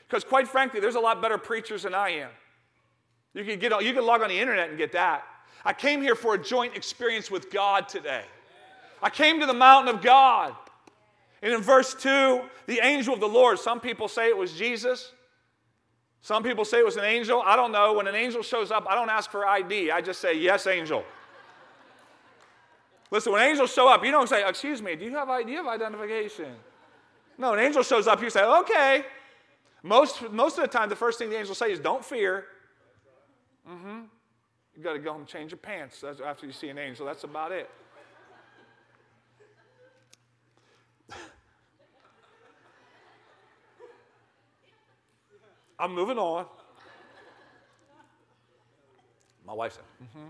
Because, 0.08 0.24
quite 0.24 0.48
frankly, 0.48 0.80
there's 0.80 0.96
a 0.96 1.00
lot 1.00 1.22
better 1.22 1.38
preachers 1.38 1.84
than 1.84 1.94
I 1.94 2.10
am. 2.10 2.30
You 3.34 3.44
can, 3.44 3.60
get, 3.60 3.84
you 3.84 3.94
can 3.94 4.06
log 4.06 4.22
on 4.22 4.30
the 4.30 4.40
internet 4.40 4.70
and 4.70 4.78
get 4.78 4.92
that. 4.94 5.24
I 5.66 5.74
came 5.74 6.02
here 6.02 6.16
for 6.16 6.36
a 6.36 6.38
joint 6.38 6.76
experience 6.76 7.32
with 7.32 7.50
God 7.50 7.90
today. 7.90 8.24
I 9.02 9.10
came 9.10 9.40
to 9.40 9.48
the 9.48 9.54
mountain 9.54 9.94
of 9.94 10.02
God. 10.02 10.56
And 11.42 11.54
in 11.54 11.62
verse 11.62 11.96
2, 11.96 12.42
the 12.68 12.80
angel 12.84 13.14
of 13.14 13.20
the 13.20 13.28
Lord, 13.28 13.60
some 13.60 13.80
people 13.80 14.08
say 14.08 14.30
it 14.30 14.38
was 14.38 14.54
Jesus. 14.54 15.12
Some 16.22 16.44
people 16.44 16.66
say 16.66 16.80
it 16.80 16.86
was 16.86 16.98
an 16.98 17.04
angel. 17.04 17.42
I 17.46 17.56
don't 17.56 17.72
know. 17.72 17.94
When 17.94 18.08
an 18.08 18.16
angel 18.16 18.42
shows 18.42 18.72
up, 18.72 18.88
I 18.90 18.96
don't 18.96 19.10
ask 19.10 19.30
for 19.30 19.46
ID. 19.46 19.92
I 19.92 20.02
just 20.02 20.22
say, 20.22 20.38
Yes, 20.38 20.66
angel. 20.66 21.04
Listen, 23.12 23.34
when 23.34 23.44
angels 23.44 23.72
show 23.72 23.88
up, 23.88 24.04
you 24.04 24.12
don't 24.12 24.28
say, 24.28 24.48
Excuse 24.48 24.82
me, 24.82 24.96
do 24.96 25.06
you 25.06 25.16
have, 25.16 25.48
you 25.48 25.58
have 25.58 25.68
identification? 25.68 26.56
No, 27.38 27.54
an 27.54 27.60
angel 27.60 27.84
shows 27.84 28.08
up, 28.08 28.22
you 28.22 28.30
say, 28.30 28.44
Okay. 28.44 29.04
Most, 29.84 30.32
most 30.32 30.58
of 30.58 30.64
the 30.64 30.68
time, 30.68 30.90
the 30.90 30.96
first 30.96 31.20
thing 31.20 31.30
the 31.30 31.38
angels 31.38 31.60
say 31.60 31.72
is, 31.72 31.80
Don't 31.80 32.04
fear. 32.04 32.46
Mm-hmm. 33.70 34.02
You 34.78 34.84
got 34.84 34.94
to 34.94 35.00
go 35.00 35.12
home 35.12 35.22
and 35.22 35.30
change 35.30 35.52
your 35.52 35.58
pants 35.58 36.04
after 36.04 36.46
you 36.46 36.52
see 36.52 36.70
an 36.70 36.78
angel. 36.78 37.06
That's 37.06 37.24
about 37.24 37.52
it. 37.52 37.70
I'm 45.78 45.94
moving 45.94 46.18
on. 46.18 46.46
My 49.46 49.54
wife 49.54 49.74
said, 49.74 49.84
mm-hmm. 50.02 50.30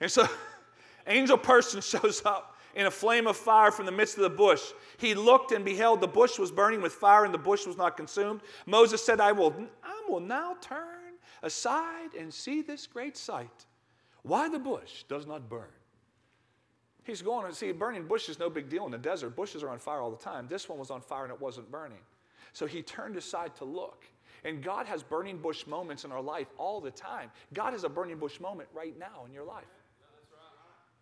And 0.00 0.10
so, 0.10 0.26
angel 1.06 1.38
person 1.38 1.80
shows 1.82 2.22
up 2.24 2.56
in 2.74 2.86
a 2.86 2.90
flame 2.90 3.26
of 3.26 3.36
fire 3.36 3.70
from 3.70 3.86
the 3.86 3.92
midst 3.92 4.16
of 4.16 4.22
the 4.22 4.30
bush. 4.30 4.62
He 4.98 5.14
looked 5.14 5.52
and 5.52 5.64
beheld 5.64 6.00
the 6.00 6.08
bush 6.08 6.38
was 6.38 6.50
burning 6.50 6.80
with 6.80 6.92
fire 6.92 7.24
and 7.24 7.32
the 7.32 7.38
bush 7.38 7.66
was 7.66 7.76
not 7.76 7.96
consumed. 7.96 8.40
Moses 8.66 9.04
said, 9.04 9.20
I 9.20 9.32
will, 9.32 9.54
I 9.82 10.02
will 10.08 10.20
now 10.20 10.56
turn 10.60 10.97
aside 11.42 12.14
and 12.18 12.32
see 12.32 12.62
this 12.62 12.86
great 12.86 13.16
sight. 13.16 13.66
Why 14.22 14.48
the 14.48 14.58
bush 14.58 15.04
does 15.08 15.26
not 15.26 15.48
burn. 15.48 15.68
He's 17.04 17.22
going 17.22 17.48
to 17.48 17.54
see 17.54 17.72
burning 17.72 18.06
bush 18.06 18.28
is 18.28 18.38
no 18.38 18.50
big 18.50 18.68
deal 18.68 18.84
in 18.84 18.92
the 18.92 18.98
desert. 18.98 19.34
Bushes 19.34 19.62
are 19.62 19.70
on 19.70 19.78
fire 19.78 20.00
all 20.00 20.10
the 20.10 20.16
time. 20.16 20.46
This 20.48 20.68
one 20.68 20.78
was 20.78 20.90
on 20.90 21.00
fire 21.00 21.24
and 21.24 21.32
it 21.32 21.40
wasn't 21.40 21.70
burning. 21.70 22.00
So 22.52 22.66
he 22.66 22.82
turned 22.82 23.16
aside 23.16 23.56
to 23.56 23.64
look. 23.64 24.04
And 24.44 24.62
God 24.62 24.86
has 24.86 25.02
burning 25.02 25.38
bush 25.38 25.66
moments 25.66 26.04
in 26.04 26.12
our 26.12 26.20
life 26.20 26.48
all 26.58 26.80
the 26.80 26.90
time. 26.90 27.30
God 27.54 27.72
has 27.72 27.84
a 27.84 27.88
burning 27.88 28.18
bush 28.18 28.40
moment 28.40 28.68
right 28.74 28.96
now 28.98 29.24
in 29.26 29.32
your 29.32 29.44
life. 29.44 29.64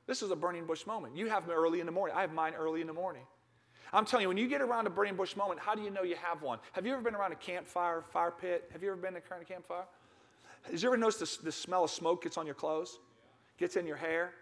This 0.07 0.23
is 0.23 0.31
a 0.31 0.37
burning 0.37 0.65
bush 0.65 0.87
moment. 0.87 1.17
You 1.17 1.27
have 1.27 1.47
them 1.47 1.57
early 1.57 1.81
in 1.81 1.87
the 1.87 1.93
morning. 1.93 2.17
I 2.17 2.21
have 2.21 2.33
mine 2.33 2.55
early 2.55 2.81
in 2.81 2.87
the 2.87 2.93
morning. 2.93 3.23
I'm 3.93 4.05
telling 4.05 4.23
you, 4.23 4.29
when 4.29 4.37
you 4.37 4.49
get 4.49 4.61
around 4.61 4.87
a 4.87 4.91
burning 4.91 5.17
bush 5.17 5.37
moment, 5.37 5.61
how 5.61 5.75
do 5.75 5.83
you 5.83 5.91
know 5.91 6.03
you 6.03 6.17
have 6.17 6.43
one? 6.43 6.59
Have 6.73 6.87
you 6.87 6.93
ever 6.93 7.03
been 7.03 7.15
around 7.15 7.33
a 7.33 7.37
campfire, 7.37 8.03
fire 8.13 8.31
pit? 8.31 8.69
Have 8.73 8.83
you 8.83 8.91
ever 8.91 9.01
been 9.01 9.15
around 9.15 9.43
a 9.43 9.45
campfire? 9.45 9.85
Has 10.71 10.83
you 10.83 10.89
ever 10.89 10.97
noticed 10.97 11.45
the, 11.45 11.53
smell 11.53 11.85
of 11.85 11.91
smoke 11.91 12.23
gets 12.23 12.37
on 12.37 12.47
your 12.47 12.55
clothes? 12.55 12.99
Gets 13.59 13.77
in 13.77 13.87
your 13.87 13.97
hair? 13.97 14.33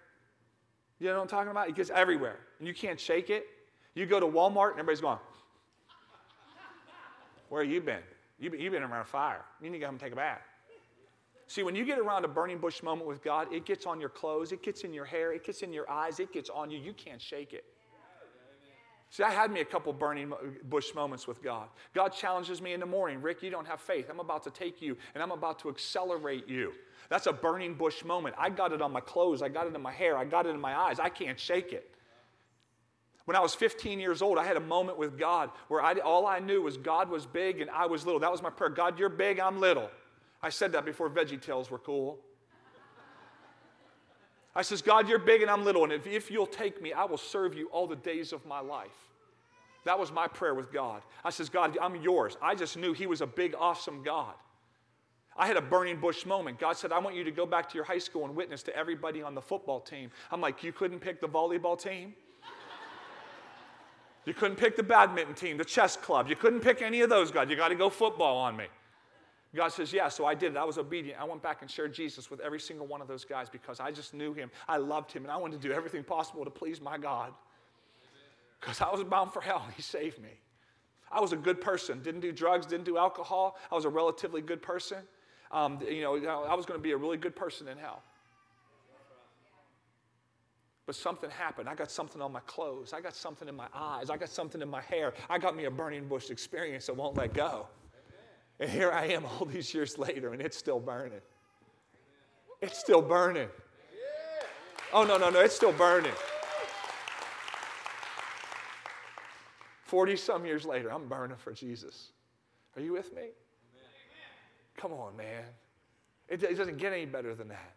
You 0.98 1.08
know 1.08 1.16
what 1.16 1.22
I'm 1.22 1.28
talking 1.28 1.50
about? 1.50 1.68
It 1.68 1.74
gets 1.74 1.90
everywhere, 1.90 2.38
and 2.58 2.68
you 2.68 2.74
can't 2.74 2.98
shake 2.98 3.30
it. 3.30 3.46
You 3.94 4.06
go 4.06 4.18
to 4.20 4.26
Walmart, 4.26 4.70
and 4.72 4.80
everybody's 4.80 5.00
going, 5.00 5.18
Where 7.48 7.62
have 7.62 7.70
you 7.70 7.80
been? 7.80 8.00
You've 8.38 8.52
been, 8.52 8.60
you've 8.60 8.72
been 8.72 8.82
around 8.82 9.06
fire. 9.06 9.44
You 9.60 9.70
need 9.70 9.80
to 9.80 9.88
and 9.88 10.00
take 10.00 10.12
a 10.12 10.16
bath. 10.16 10.40
See, 11.46 11.62
when 11.62 11.74
you 11.74 11.84
get 11.84 11.98
around 11.98 12.24
a 12.24 12.28
burning 12.28 12.58
bush 12.58 12.82
moment 12.82 13.06
with 13.06 13.22
God, 13.22 13.52
it 13.52 13.64
gets 13.64 13.86
on 13.86 14.00
your 14.00 14.08
clothes, 14.08 14.50
it 14.50 14.62
gets 14.62 14.82
in 14.82 14.92
your 14.92 15.04
hair, 15.04 15.32
it 15.32 15.44
gets 15.44 15.62
in 15.62 15.72
your 15.72 15.88
eyes, 15.90 16.18
it 16.18 16.32
gets 16.32 16.48
on 16.48 16.70
you. 16.70 16.78
You 16.78 16.94
can't 16.94 17.20
shake 17.20 17.52
it. 17.52 17.64
See, 19.14 19.22
I 19.22 19.30
had 19.30 19.52
me 19.52 19.60
a 19.60 19.64
couple 19.64 19.92
burning 19.92 20.32
bush 20.64 20.92
moments 20.92 21.28
with 21.28 21.40
God. 21.40 21.68
God 21.94 22.08
challenges 22.08 22.60
me 22.60 22.72
in 22.72 22.80
the 22.80 22.86
morning 22.86 23.22
Rick, 23.22 23.44
you 23.44 23.50
don't 23.50 23.64
have 23.64 23.80
faith. 23.80 24.08
I'm 24.10 24.18
about 24.18 24.42
to 24.42 24.50
take 24.50 24.82
you 24.82 24.96
and 25.14 25.22
I'm 25.22 25.30
about 25.30 25.60
to 25.60 25.68
accelerate 25.68 26.48
you. 26.48 26.72
That's 27.10 27.28
a 27.28 27.32
burning 27.32 27.74
bush 27.74 28.04
moment. 28.04 28.34
I 28.36 28.50
got 28.50 28.72
it 28.72 28.82
on 28.82 28.90
my 28.90 28.98
clothes, 28.98 29.40
I 29.40 29.48
got 29.50 29.68
it 29.68 29.74
in 29.76 29.80
my 29.80 29.92
hair, 29.92 30.16
I 30.16 30.24
got 30.24 30.46
it 30.46 30.48
in 30.48 30.60
my 30.60 30.76
eyes. 30.76 30.98
I 30.98 31.10
can't 31.10 31.38
shake 31.38 31.72
it. 31.72 31.94
When 33.24 33.36
I 33.36 33.40
was 33.40 33.54
15 33.54 34.00
years 34.00 34.20
old, 34.20 34.36
I 34.36 34.44
had 34.44 34.56
a 34.56 34.60
moment 34.60 34.98
with 34.98 35.16
God 35.16 35.50
where 35.68 35.80
I, 35.80 35.94
all 36.00 36.26
I 36.26 36.40
knew 36.40 36.62
was 36.62 36.76
God 36.76 37.08
was 37.08 37.24
big 37.24 37.60
and 37.60 37.70
I 37.70 37.86
was 37.86 38.04
little. 38.04 38.18
That 38.18 38.32
was 38.32 38.42
my 38.42 38.50
prayer 38.50 38.70
God, 38.70 38.98
you're 38.98 39.08
big, 39.08 39.38
I'm 39.38 39.60
little. 39.60 39.92
I 40.42 40.48
said 40.48 40.72
that 40.72 40.84
before 40.84 41.08
Veggie 41.08 41.40
Tales 41.40 41.70
were 41.70 41.78
cool. 41.78 42.18
I 44.56 44.62
says, 44.62 44.82
God, 44.82 45.08
you're 45.08 45.18
big 45.18 45.42
and 45.42 45.50
I'm 45.50 45.64
little, 45.64 45.84
and 45.84 45.92
if, 45.92 46.06
if 46.06 46.30
you'll 46.30 46.46
take 46.46 46.80
me, 46.80 46.92
I 46.92 47.04
will 47.04 47.18
serve 47.18 47.54
you 47.54 47.68
all 47.68 47.86
the 47.86 47.96
days 47.96 48.32
of 48.32 48.46
my 48.46 48.60
life. 48.60 48.96
That 49.84 49.98
was 49.98 50.12
my 50.12 50.28
prayer 50.28 50.54
with 50.54 50.72
God. 50.72 51.02
I 51.24 51.30
says, 51.30 51.48
God, 51.48 51.76
I'm 51.80 51.96
yours. 51.96 52.36
I 52.40 52.54
just 52.54 52.76
knew 52.76 52.92
He 52.92 53.06
was 53.06 53.20
a 53.20 53.26
big, 53.26 53.54
awesome 53.58 54.02
God. 54.02 54.34
I 55.36 55.48
had 55.48 55.56
a 55.56 55.62
burning 55.62 55.98
bush 55.98 56.24
moment. 56.24 56.60
God 56.60 56.76
said, 56.76 56.92
I 56.92 56.98
want 57.00 57.16
you 57.16 57.24
to 57.24 57.32
go 57.32 57.44
back 57.44 57.68
to 57.70 57.74
your 57.74 57.84
high 57.84 57.98
school 57.98 58.24
and 58.24 58.36
witness 58.36 58.62
to 58.62 58.76
everybody 58.76 59.20
on 59.20 59.34
the 59.34 59.42
football 59.42 59.80
team. 59.80 60.10
I'm 60.30 60.40
like, 60.40 60.62
You 60.62 60.72
couldn't 60.72 61.00
pick 61.00 61.20
the 61.20 61.28
volleyball 61.28 61.80
team? 61.80 62.14
You 64.24 64.32
couldn't 64.32 64.56
pick 64.56 64.76
the 64.76 64.82
badminton 64.82 65.34
team, 65.34 65.58
the 65.58 65.64
chess 65.64 65.96
club. 65.96 66.28
You 66.28 66.36
couldn't 66.36 66.60
pick 66.60 66.80
any 66.80 67.02
of 67.02 67.10
those 67.10 67.30
guys. 67.30 67.50
You 67.50 67.56
got 67.56 67.68
to 67.68 67.74
go 67.74 67.90
football 67.90 68.38
on 68.38 68.56
me. 68.56 68.66
God 69.54 69.68
says, 69.68 69.92
Yeah, 69.92 70.08
so 70.08 70.26
I 70.26 70.34
did 70.34 70.52
it. 70.52 70.56
I 70.56 70.64
was 70.64 70.78
obedient. 70.78 71.20
I 71.20 71.24
went 71.24 71.42
back 71.42 71.62
and 71.62 71.70
shared 71.70 71.94
Jesus 71.94 72.30
with 72.30 72.40
every 72.40 72.60
single 72.60 72.86
one 72.86 73.00
of 73.00 73.08
those 73.08 73.24
guys 73.24 73.48
because 73.48 73.80
I 73.80 73.90
just 73.90 74.12
knew 74.12 74.32
him. 74.32 74.50
I 74.68 74.78
loved 74.78 75.12
him, 75.12 75.22
and 75.22 75.30
I 75.30 75.36
wanted 75.36 75.60
to 75.60 75.68
do 75.68 75.74
everything 75.74 76.02
possible 76.02 76.44
to 76.44 76.50
please 76.50 76.80
my 76.80 76.98
God. 76.98 77.32
Because 78.60 78.80
I 78.80 78.90
was 78.90 79.04
bound 79.04 79.32
for 79.32 79.40
hell, 79.40 79.64
he 79.76 79.82
saved 79.82 80.20
me. 80.20 80.30
I 81.12 81.20
was 81.20 81.32
a 81.32 81.36
good 81.36 81.60
person. 81.60 82.02
Didn't 82.02 82.20
do 82.20 82.32
drugs, 82.32 82.66
didn't 82.66 82.86
do 82.86 82.98
alcohol. 82.98 83.56
I 83.70 83.74
was 83.74 83.84
a 83.84 83.90
relatively 83.90 84.42
good 84.42 84.62
person. 84.62 84.98
Um, 85.52 85.78
you 85.88 86.02
know, 86.02 86.16
I 86.16 86.54
was 86.54 86.66
going 86.66 86.78
to 86.78 86.82
be 86.82 86.92
a 86.92 86.96
really 86.96 87.18
good 87.18 87.36
person 87.36 87.68
in 87.68 87.78
hell. 87.78 88.02
But 90.86 90.96
something 90.96 91.30
happened. 91.30 91.68
I 91.68 91.74
got 91.74 91.90
something 91.90 92.20
on 92.20 92.32
my 92.32 92.40
clothes. 92.40 92.92
I 92.92 93.00
got 93.00 93.14
something 93.14 93.48
in 93.48 93.54
my 93.54 93.68
eyes. 93.74 94.10
I 94.10 94.16
got 94.16 94.28
something 94.28 94.60
in 94.60 94.68
my 94.68 94.82
hair. 94.82 95.14
I 95.30 95.38
got 95.38 95.56
me 95.56 95.64
a 95.64 95.70
burning 95.70 96.08
bush 96.08 96.30
experience 96.30 96.86
that 96.86 96.96
won't 96.96 97.16
let 97.16 97.32
go. 97.32 97.68
And 98.60 98.70
here 98.70 98.90
I 98.90 99.06
am 99.06 99.24
all 99.24 99.46
these 99.46 99.74
years 99.74 99.98
later, 99.98 100.32
and 100.32 100.40
it's 100.40 100.56
still 100.56 100.80
burning. 100.80 101.20
It's 102.60 102.78
still 102.78 103.02
burning. 103.02 103.48
Oh, 104.92 105.04
no, 105.04 105.18
no, 105.18 105.28
no, 105.28 105.40
it's 105.40 105.56
still 105.56 105.72
burning. 105.72 106.12
40 109.84 110.16
some 110.16 110.46
years 110.46 110.64
later, 110.64 110.90
I'm 110.90 111.08
burning 111.08 111.36
for 111.36 111.52
Jesus. 111.52 112.12
Are 112.76 112.82
you 112.82 112.92
with 112.92 113.14
me? 113.14 113.28
Come 114.76 114.92
on, 114.92 115.16
man. 115.16 115.44
It, 116.28 116.42
it 116.42 116.56
doesn't 116.56 116.78
get 116.78 116.92
any 116.92 117.06
better 117.06 117.34
than 117.34 117.48
that. 117.48 117.74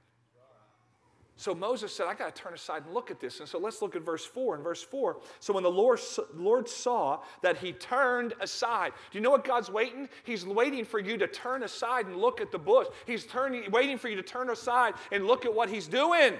So 1.40 1.54
Moses 1.54 1.94
said, 1.94 2.08
I 2.08 2.16
got 2.16 2.36
to 2.36 2.42
turn 2.42 2.56
aside 2.56 2.84
and 2.86 2.96
look 2.96 3.12
at 3.12 3.20
this. 3.20 3.40
And 3.40 3.48
so 3.48 3.60
let's 3.60 3.80
look 3.84 3.96
at 3.96 4.02
verse 4.02 4.26
4. 4.26 4.56
In 4.56 4.64
verse 4.64 4.82
4, 4.82 5.18
so 5.40 5.54
when 5.54 5.62
the 5.62 5.70
Lord, 5.70 6.00
Lord 6.34 6.68
saw 6.68 7.20
that 7.44 7.58
he 7.58 7.74
turned 7.74 8.34
aside, 8.42 8.94
do 9.12 9.20
you 9.20 9.24
know 9.24 9.30
what 9.30 9.44
God's 9.44 9.70
waiting? 9.70 10.10
He's 10.24 10.48
waiting 10.48 10.84
for 10.84 11.00
you 11.00 11.16
to 11.18 11.28
turn 11.28 11.62
aside 11.62 12.08
and 12.08 12.16
look 12.16 12.42
at 12.42 12.52
the 12.52 12.58
bush. 12.58 12.88
He's 13.06 13.24
turning, 13.24 13.70
waiting 13.70 14.00
for 14.00 14.10
you 14.10 14.16
to 14.16 14.24
turn 14.24 14.50
aside 14.50 14.96
and 15.12 15.28
look 15.28 15.46
at 15.46 15.54
what 15.54 15.70
he's 15.70 15.88
doing. 15.88 16.34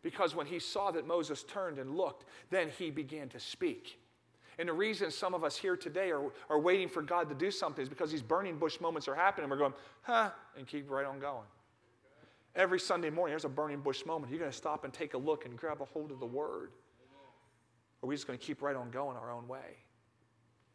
Because 0.00 0.36
when 0.36 0.46
he 0.46 0.60
saw 0.60 0.92
that 0.92 1.08
Moses 1.08 1.42
turned 1.42 1.78
and 1.78 1.96
looked, 1.96 2.24
then 2.50 2.70
he 2.78 2.92
began 2.92 3.28
to 3.30 3.40
speak. 3.40 3.98
And 4.60 4.68
the 4.68 4.72
reason 4.72 5.10
some 5.10 5.34
of 5.34 5.42
us 5.42 5.56
here 5.56 5.76
today 5.76 6.12
are, 6.12 6.30
are 6.48 6.60
waiting 6.60 6.88
for 6.88 7.02
God 7.02 7.28
to 7.30 7.34
do 7.34 7.50
something 7.50 7.82
is 7.82 7.88
because 7.88 8.12
these 8.12 8.22
burning 8.22 8.58
bush 8.58 8.80
moments 8.80 9.08
are 9.08 9.14
happening. 9.16 9.50
We're 9.50 9.56
going, 9.56 9.74
huh, 10.02 10.30
and 10.56 10.68
keep 10.68 10.88
right 10.88 11.04
on 11.04 11.18
going. 11.18 11.44
Every 12.58 12.80
Sunday 12.80 13.08
morning, 13.08 13.30
there's 13.32 13.44
a 13.44 13.48
burning 13.48 13.80
bush 13.80 14.04
moment. 14.04 14.32
You're 14.32 14.40
going 14.40 14.50
to 14.50 14.56
stop 14.56 14.82
and 14.82 14.92
take 14.92 15.14
a 15.14 15.18
look 15.18 15.46
and 15.46 15.56
grab 15.56 15.80
a 15.80 15.84
hold 15.84 16.10
of 16.10 16.18
the 16.18 16.26
Word. 16.26 16.72
Or 18.02 18.06
are 18.06 18.08
we 18.08 18.16
just 18.16 18.26
going 18.26 18.36
to 18.36 18.44
keep 18.44 18.62
right 18.62 18.74
on 18.74 18.90
going 18.90 19.16
our 19.16 19.30
own 19.30 19.46
way? 19.46 19.76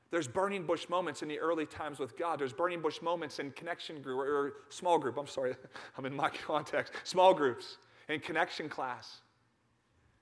There's 0.09 0.27
burning 0.27 0.65
bush 0.65 0.87
moments 0.87 1.23
in 1.23 1.27
the 1.27 1.37
early 1.39 1.65
times 1.65 1.99
with 1.99 2.17
God. 2.17 2.39
There's 2.39 2.53
burning 2.53 2.81
bush 2.81 3.01
moments 3.01 3.39
in 3.39 3.51
connection 3.51 4.01
group 4.01 4.19
or 4.19 4.53
small 4.69 4.97
group. 4.97 5.17
I'm 5.17 5.27
sorry, 5.27 5.55
I'm 5.97 6.05
in 6.05 6.15
my 6.15 6.29
context. 6.47 6.93
Small 7.03 7.33
groups 7.33 7.77
in 8.07 8.21
connection 8.21 8.69
class. 8.69 9.19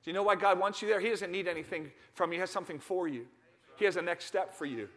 Do 0.03 0.09
you 0.09 0.15
know 0.15 0.23
why 0.23 0.37
God 0.37 0.57
wants 0.57 0.81
you 0.81 0.87
there? 0.87 0.99
He 0.99 1.09
doesn't 1.09 1.31
need 1.31 1.47
anything 1.47 1.91
from 2.15 2.31
you, 2.31 2.37
He 2.37 2.39
has 2.39 2.49
something 2.49 2.79
for 2.79 3.07
you. 3.07 3.27
He 3.75 3.85
has 3.85 3.97
a 3.97 4.01
next 4.01 4.25
step 4.25 4.51
for 4.51 4.65
you. 4.65 4.89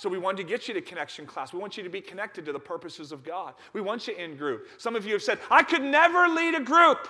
So 0.00 0.08
we 0.08 0.16
wanted 0.16 0.38
to 0.38 0.44
get 0.44 0.66
you 0.66 0.72
to 0.72 0.80
connection 0.80 1.26
class. 1.26 1.52
We 1.52 1.58
want 1.58 1.76
you 1.76 1.82
to 1.82 1.90
be 1.90 2.00
connected 2.00 2.46
to 2.46 2.54
the 2.54 2.58
purposes 2.58 3.12
of 3.12 3.22
God. 3.22 3.52
We 3.74 3.82
want 3.82 4.08
you 4.08 4.14
in 4.14 4.34
group. 4.34 4.66
Some 4.78 4.96
of 4.96 5.04
you 5.04 5.12
have 5.12 5.22
said, 5.22 5.38
I 5.50 5.62
could 5.62 5.82
never 5.82 6.26
lead 6.26 6.54
a 6.54 6.60
group. 6.60 7.06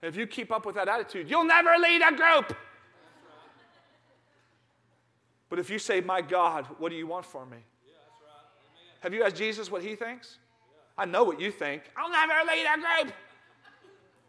And 0.00 0.08
if 0.08 0.16
you 0.16 0.26
keep 0.26 0.50
up 0.50 0.64
with 0.64 0.76
that 0.76 0.88
attitude, 0.88 1.28
you'll 1.28 1.44
never 1.44 1.76
lead 1.78 2.00
a 2.00 2.16
group. 2.16 2.56
But 5.50 5.58
if 5.58 5.68
you 5.68 5.78
say, 5.78 6.00
My 6.00 6.22
God, 6.22 6.64
what 6.78 6.88
do 6.88 6.96
you 6.96 7.06
want 7.06 7.26
for 7.26 7.44
me? 7.44 7.58
Have 9.00 9.12
you 9.12 9.22
asked 9.22 9.36
Jesus 9.36 9.70
what 9.70 9.82
he 9.82 9.96
thinks? 9.96 10.38
I 10.96 11.04
know 11.04 11.24
what 11.24 11.38
you 11.38 11.50
think. 11.50 11.82
I'll 11.94 12.10
never 12.10 12.32
lead 12.50 12.64
a 12.64 13.04
group. 13.04 13.14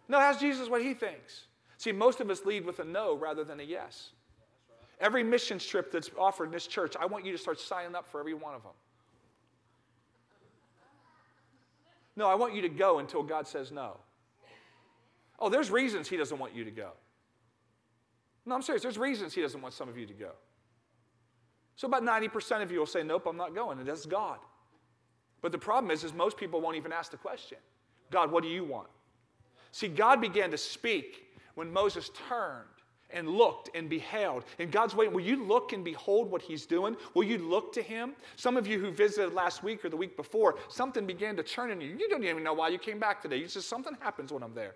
No, 0.09 0.19
ask 0.19 0.41
Jesus 0.41 0.67
what 0.67 0.81
he 0.81 0.93
thinks. 0.93 1.45
See, 1.77 1.93
most 1.93 2.19
of 2.19 2.29
us 2.29 2.43
lead 2.43 2.65
with 2.65 2.79
a 2.79 2.83
no 2.83 3.15
rather 3.15 3.45
than 3.45 3.61
a 3.61 3.63
yes. 3.63 4.09
Every 4.99 5.23
mission 5.23 5.59
trip 5.59 5.91
that's 5.91 6.09
offered 6.17 6.45
in 6.45 6.51
this 6.51 6.67
church, 6.67 6.95
I 6.99 7.05
want 7.05 7.25
you 7.25 7.31
to 7.31 7.37
start 7.37 7.59
signing 7.59 7.95
up 7.95 8.07
for 8.07 8.19
every 8.19 8.33
one 8.33 8.55
of 8.55 8.63
them. 8.63 8.71
No, 12.15 12.27
I 12.27 12.35
want 12.35 12.55
you 12.55 12.63
to 12.63 12.69
go 12.69 12.97
until 12.97 13.21
God 13.21 13.47
says 13.47 13.71
no. 13.71 13.97
Oh, 15.39 15.49
there's 15.49 15.69
reasons 15.69 16.07
He 16.07 16.17
doesn't 16.17 16.39
want 16.39 16.55
you 16.55 16.63
to 16.63 16.71
go. 16.71 16.91
No, 18.45 18.55
I'm 18.55 18.61
serious. 18.63 18.81
There's 18.81 18.97
reasons 18.97 19.33
He 19.35 19.41
doesn't 19.41 19.61
want 19.61 19.75
some 19.75 19.87
of 19.87 19.97
you 19.97 20.07
to 20.07 20.13
go. 20.13 20.31
So 21.75 21.87
about 21.87 22.01
90% 22.01 22.63
of 22.63 22.71
you 22.71 22.79
will 22.79 22.87
say, 22.87 23.03
Nope, 23.03 23.27
I'm 23.27 23.37
not 23.37 23.53
going, 23.53 23.77
and 23.77 23.87
that's 23.87 24.07
God. 24.07 24.39
But 25.41 25.51
the 25.51 25.59
problem 25.59 25.91
is, 25.91 26.03
is 26.03 26.11
most 26.13 26.37
people 26.37 26.59
won't 26.59 26.75
even 26.75 26.91
ask 26.91 27.11
the 27.11 27.17
question 27.17 27.59
God, 28.09 28.31
what 28.31 28.41
do 28.41 28.49
you 28.49 28.63
want? 28.63 28.87
See, 29.71 29.87
God 29.87 30.19
began 30.19 30.49
to 30.51 30.57
speak 30.57 31.25
when 31.53 31.71
Moses 31.71 32.09
turned 32.27 32.65
and 33.11 33.29
looked 33.29 33.69
and 33.75 33.89
beheld. 33.89 34.43
And 34.59 34.71
God's 34.71 34.95
waiting. 34.95 35.13
Will 35.13 35.21
you 35.21 35.45
look 35.45 35.73
and 35.73 35.83
behold 35.83 36.29
what 36.29 36.41
He's 36.41 36.65
doing? 36.65 36.95
Will 37.13 37.23
you 37.23 37.37
look 37.37 37.73
to 37.73 37.81
Him? 37.81 38.13
Some 38.35 38.57
of 38.57 38.67
you 38.67 38.79
who 38.79 38.91
visited 38.91 39.33
last 39.33 39.63
week 39.63 39.83
or 39.85 39.89
the 39.89 39.97
week 39.97 40.17
before, 40.17 40.55
something 40.69 41.05
began 41.05 41.35
to 41.37 41.43
churn 41.43 41.71
in 41.71 41.81
you. 41.81 41.95
You 41.97 42.09
don't 42.09 42.23
even 42.23 42.43
know 42.43 42.53
why 42.53 42.69
you 42.69 42.77
came 42.77 42.99
back 42.99 43.21
today. 43.21 43.37
You 43.37 43.47
just 43.47 43.69
something 43.69 43.95
happens 44.01 44.31
when 44.31 44.43
I'm 44.43 44.53
there. 44.53 44.75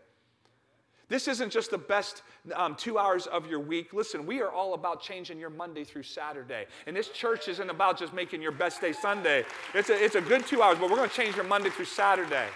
This 1.11 1.27
isn't 1.27 1.51
just 1.51 1.71
the 1.71 1.77
best 1.77 2.23
um, 2.55 2.73
two 2.73 2.97
hours 2.97 3.27
of 3.27 3.45
your 3.45 3.59
week. 3.59 3.91
Listen, 3.91 4.25
we 4.25 4.41
are 4.41 4.49
all 4.49 4.75
about 4.75 5.01
changing 5.01 5.37
your 5.39 5.49
Monday 5.49 5.83
through 5.83 6.03
Saturday. 6.03 6.67
And 6.87 6.95
this 6.95 7.09
church 7.09 7.49
isn't 7.49 7.69
about 7.69 7.99
just 7.99 8.13
making 8.13 8.41
your 8.41 8.53
best 8.53 8.79
day 8.79 8.93
Sunday. 8.93 9.43
It's 9.73 9.89
a, 9.89 10.01
it's 10.01 10.15
a 10.15 10.21
good 10.21 10.47
two 10.47 10.61
hours, 10.61 10.77
but 10.79 10.89
we're 10.89 10.95
going 10.95 11.09
to 11.09 11.15
change 11.15 11.35
your 11.35 11.43
Monday 11.43 11.69
through 11.69 11.83
Saturday. 11.83 12.47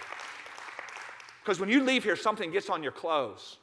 Because 1.42 1.60
when 1.60 1.68
you 1.68 1.84
leave 1.84 2.02
here, 2.02 2.16
something 2.16 2.50
gets 2.50 2.70
on 2.70 2.82
your 2.82 2.92
clothes. 2.92 3.58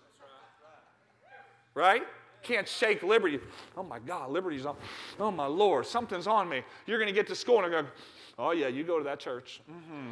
Right? 1.76 2.04
Can't 2.42 2.68
shake 2.68 3.04
liberty. 3.04 3.40
Oh 3.78 3.84
my 3.84 4.00
God, 4.00 4.30
liberty's 4.30 4.66
on. 4.66 4.76
Oh 5.20 5.32
my 5.32 5.46
Lord, 5.46 5.86
something's 5.86 6.28
on 6.28 6.50
me. 6.50 6.62
You're 6.86 7.00
going 7.00 7.08
to 7.08 7.14
get 7.14 7.28
to 7.28 7.36
school 7.36 7.56
and 7.56 7.64
they're 7.64 7.82
going, 7.82 7.92
oh 8.38 8.52
yeah, 8.52 8.68
you 8.68 8.84
go 8.84 8.98
to 8.98 9.04
that 9.06 9.20
church. 9.20 9.62
Mm-hmm. 9.72 10.12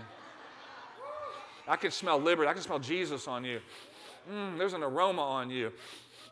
I 1.68 1.76
can 1.76 1.92
smell 1.92 2.20
liberty. 2.20 2.50
I 2.50 2.54
can 2.54 2.62
smell 2.62 2.80
Jesus 2.80 3.28
on 3.28 3.44
you. 3.44 3.60
Mm, 4.32 4.58
there's 4.58 4.74
an 4.74 4.84
aroma 4.84 5.22
on 5.22 5.50
you. 5.50 5.72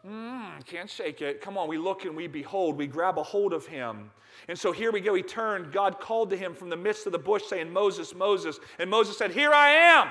Mm, 0.08 0.65
can't 0.65 0.89
shake 0.89 1.22
it. 1.22 1.42
Come 1.42 1.58
on, 1.58 1.68
we 1.68 1.78
look 1.78 2.06
and 2.06 2.15
we 2.15 2.28
behold, 2.28 2.78
we 2.78 2.88
grab 2.88 3.18
a 3.18 3.24
hold 3.24 3.54
of 3.54 3.65
him. 3.65 4.12
And 4.48 4.58
so 4.58 4.72
here 4.72 4.92
we 4.92 5.02
go. 5.02 5.13
He 5.13 5.22
turned. 5.22 5.74
God 5.74 6.00
called 6.00 6.30
to 6.30 6.38
him 6.38 6.54
from 6.54 6.70
the 6.70 6.78
midst 6.78 7.06
of 7.06 7.12
the 7.12 7.20
bush, 7.20 7.44
saying, 7.48 7.72
Moses, 7.72 8.15
Moses. 8.15 8.60
And 8.80 8.89
Moses 8.89 9.18
said, 9.18 9.32
Here 9.32 9.54
I 9.54 9.70
am. 9.72 10.08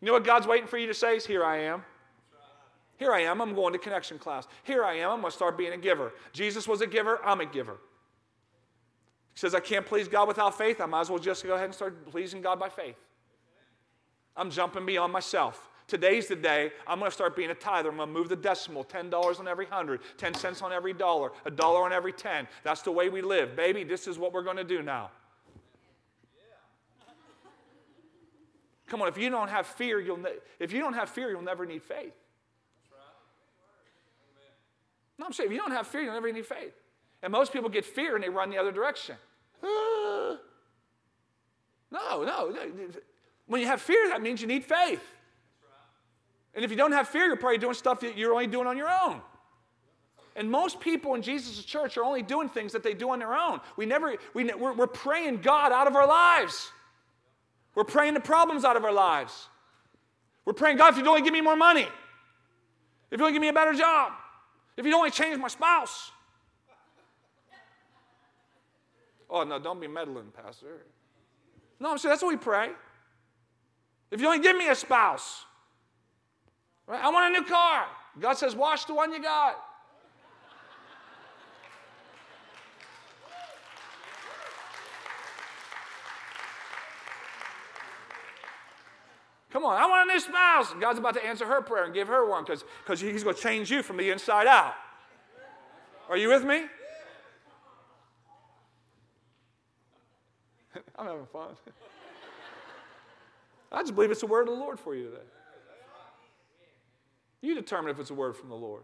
You 0.00 0.06
know 0.06 0.12
what 0.14 0.24
God's 0.24 0.46
waiting 0.46 0.66
for 0.66 0.78
you 0.78 0.86
to 0.86 0.94
say? 0.94 1.16
Is, 1.16 1.26
Here 1.26 1.44
I 1.44 1.58
am. 1.58 1.84
Here 3.02 3.12
I 3.12 3.22
am. 3.22 3.40
I'm 3.40 3.52
going 3.52 3.72
to 3.72 3.80
connection 3.80 4.16
class. 4.16 4.46
Here 4.62 4.84
I 4.84 4.94
am. 4.98 5.10
I'm 5.10 5.20
going 5.22 5.32
to 5.32 5.36
start 5.36 5.58
being 5.58 5.72
a 5.72 5.76
giver. 5.76 6.12
Jesus 6.32 6.68
was 6.68 6.82
a 6.82 6.86
giver. 6.86 7.18
I'm 7.24 7.40
a 7.40 7.46
giver. 7.46 7.78
He 9.34 9.40
says, 9.40 9.56
I 9.56 9.58
can't 9.58 9.84
please 9.84 10.06
God 10.06 10.28
without 10.28 10.56
faith. 10.56 10.80
I 10.80 10.86
might 10.86 11.00
as 11.00 11.10
well 11.10 11.18
just 11.18 11.44
go 11.44 11.54
ahead 11.54 11.64
and 11.64 11.74
start 11.74 12.08
pleasing 12.12 12.40
God 12.40 12.60
by 12.60 12.68
faith. 12.68 12.94
I'm 14.36 14.52
jumping 14.52 14.86
beyond 14.86 15.12
myself. 15.12 15.68
Today's 15.88 16.28
the 16.28 16.36
day 16.36 16.70
I'm 16.86 17.00
going 17.00 17.10
to 17.10 17.14
start 17.14 17.34
being 17.34 17.50
a 17.50 17.56
tither. 17.56 17.88
I'm 17.88 17.96
going 17.96 18.08
to 18.08 18.14
move 18.14 18.28
the 18.28 18.36
decimal 18.36 18.84
$10 18.84 19.40
on 19.40 19.48
every 19.48 19.64
100, 19.64 20.00
10 20.16 20.34
cents 20.34 20.62
on 20.62 20.72
every 20.72 20.92
dollar, 20.92 21.32
a 21.44 21.50
dollar 21.50 21.82
on 21.82 21.92
every 21.92 22.12
10. 22.12 22.46
That's 22.62 22.82
the 22.82 22.92
way 22.92 23.08
we 23.08 23.20
live. 23.20 23.56
Baby, 23.56 23.82
this 23.82 24.06
is 24.06 24.16
what 24.16 24.32
we're 24.32 24.44
going 24.44 24.58
to 24.58 24.64
do 24.64 24.80
now. 24.80 25.10
Come 28.86 29.02
on, 29.02 29.08
if 29.08 29.18
you 29.18 29.28
don't 29.28 29.50
have 29.50 29.66
fear, 29.66 29.98
you'll 29.98 30.18
ne- 30.18 30.38
if 30.60 30.72
you 30.72 30.78
don't 30.78 30.94
have 30.94 31.08
fear, 31.08 31.30
you'll 31.30 31.42
never 31.42 31.66
need 31.66 31.82
faith. 31.82 32.12
No, 35.22 35.26
I'm 35.26 35.32
saying 35.32 35.50
if 35.50 35.52
you 35.52 35.60
don't 35.60 35.70
have 35.70 35.86
fear, 35.86 36.02
you'll 36.02 36.14
never 36.14 36.32
need 36.32 36.46
faith. 36.46 36.74
And 37.22 37.30
most 37.30 37.52
people 37.52 37.68
get 37.68 37.84
fear 37.84 38.16
and 38.16 38.24
they 38.24 38.28
run 38.28 38.50
the 38.50 38.58
other 38.58 38.72
direction. 38.72 39.14
no, 39.62 40.40
no. 41.92 42.52
When 43.46 43.60
you 43.60 43.68
have 43.68 43.80
fear, 43.80 44.08
that 44.08 44.20
means 44.20 44.40
you 44.40 44.48
need 44.48 44.64
faith. 44.64 45.00
And 46.56 46.64
if 46.64 46.72
you 46.72 46.76
don't 46.76 46.90
have 46.90 47.06
fear, 47.06 47.26
you're 47.26 47.36
probably 47.36 47.58
doing 47.58 47.74
stuff 47.74 48.00
that 48.00 48.18
you're 48.18 48.32
only 48.32 48.48
doing 48.48 48.66
on 48.66 48.76
your 48.76 48.88
own. 48.90 49.20
And 50.34 50.50
most 50.50 50.80
people 50.80 51.14
in 51.14 51.22
Jesus' 51.22 51.64
church 51.64 51.96
are 51.96 52.02
only 52.02 52.22
doing 52.22 52.48
things 52.48 52.72
that 52.72 52.82
they 52.82 52.92
do 52.92 53.10
on 53.10 53.20
their 53.20 53.34
own. 53.34 53.60
We 53.76 53.86
never, 53.86 54.16
we, 54.34 54.52
we're, 54.52 54.72
we're 54.72 54.88
praying 54.88 55.42
God 55.42 55.70
out 55.70 55.86
of 55.86 55.94
our 55.94 56.08
lives. 56.08 56.72
We're 57.76 57.84
praying 57.84 58.14
the 58.14 58.20
problems 58.20 58.64
out 58.64 58.76
of 58.76 58.84
our 58.84 58.92
lives. 58.92 59.46
We're 60.44 60.52
praying, 60.52 60.78
God, 60.78 60.94
if 60.94 60.98
you'd 60.98 61.06
only 61.06 61.22
give 61.22 61.32
me 61.32 61.42
more 61.42 61.54
money, 61.54 61.82
if 61.82 61.90
you'd 63.12 63.20
only 63.20 63.34
give 63.34 63.40
me 63.42 63.48
a 63.48 63.52
better 63.52 63.72
job, 63.72 64.14
if 64.76 64.84
you'd 64.84 64.94
only 64.94 65.10
change 65.10 65.38
my 65.38 65.48
spouse. 65.48 66.10
Oh, 69.28 69.44
no, 69.44 69.58
don't 69.58 69.80
be 69.80 69.88
meddling, 69.88 70.30
Pastor. 70.42 70.82
No, 71.80 71.92
I'm 71.92 71.98
saying 71.98 72.10
that's 72.10 72.22
what 72.22 72.28
we 72.28 72.36
pray. 72.36 72.70
If 74.10 74.20
you 74.20 74.26
only 74.26 74.40
give 74.40 74.56
me 74.56 74.68
a 74.68 74.74
spouse, 74.74 75.46
Right? 76.86 77.02
I 77.02 77.08
want 77.10 77.34
a 77.34 77.40
new 77.40 77.46
car. 77.46 77.86
God 78.20 78.34
says, 78.34 78.54
wash 78.54 78.84
the 78.84 78.94
one 78.94 79.12
you 79.12 79.22
got. 79.22 79.56
Come 89.62 89.70
on, 89.70 89.80
I 89.80 89.86
want 89.86 90.10
a 90.10 90.12
new 90.12 90.18
spouse. 90.18 90.74
God's 90.80 90.98
about 90.98 91.14
to 91.14 91.24
answer 91.24 91.46
her 91.46 91.62
prayer 91.62 91.84
and 91.84 91.94
give 91.94 92.08
her 92.08 92.28
one 92.28 92.42
because 92.42 93.00
He's 93.00 93.22
going 93.22 93.36
to 93.36 93.40
change 93.40 93.70
you 93.70 93.84
from 93.84 93.96
the 93.96 94.10
inside 94.10 94.48
out. 94.48 94.74
Are 96.08 96.16
you 96.16 96.30
with 96.30 96.44
me? 96.44 96.64
I'm 100.98 101.06
having 101.06 101.26
fun. 101.26 101.50
I 103.70 103.82
just 103.82 103.94
believe 103.94 104.10
it's 104.10 104.22
the 104.22 104.26
word 104.26 104.48
of 104.48 104.54
the 104.54 104.60
Lord 104.60 104.80
for 104.80 104.96
you 104.96 105.04
today. 105.04 105.22
You 107.40 107.54
determine 107.54 107.92
if 107.92 108.00
it's 108.00 108.10
a 108.10 108.14
word 108.14 108.36
from 108.36 108.48
the 108.48 108.56
Lord. 108.56 108.82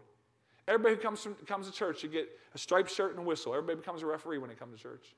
Everybody 0.65 0.95
who 0.95 1.01
comes, 1.01 1.21
from, 1.21 1.35
comes 1.45 1.67
to 1.67 1.73
church, 1.73 2.03
you 2.03 2.09
get 2.09 2.29
a 2.55 2.57
striped 2.57 2.89
shirt 2.89 3.11
and 3.11 3.19
a 3.19 3.23
whistle. 3.23 3.53
Everybody 3.53 3.79
becomes 3.79 4.01
a 4.01 4.05
referee 4.05 4.37
when 4.37 4.49
they 4.49 4.55
come 4.55 4.71
to 4.71 4.77
church. 4.77 5.13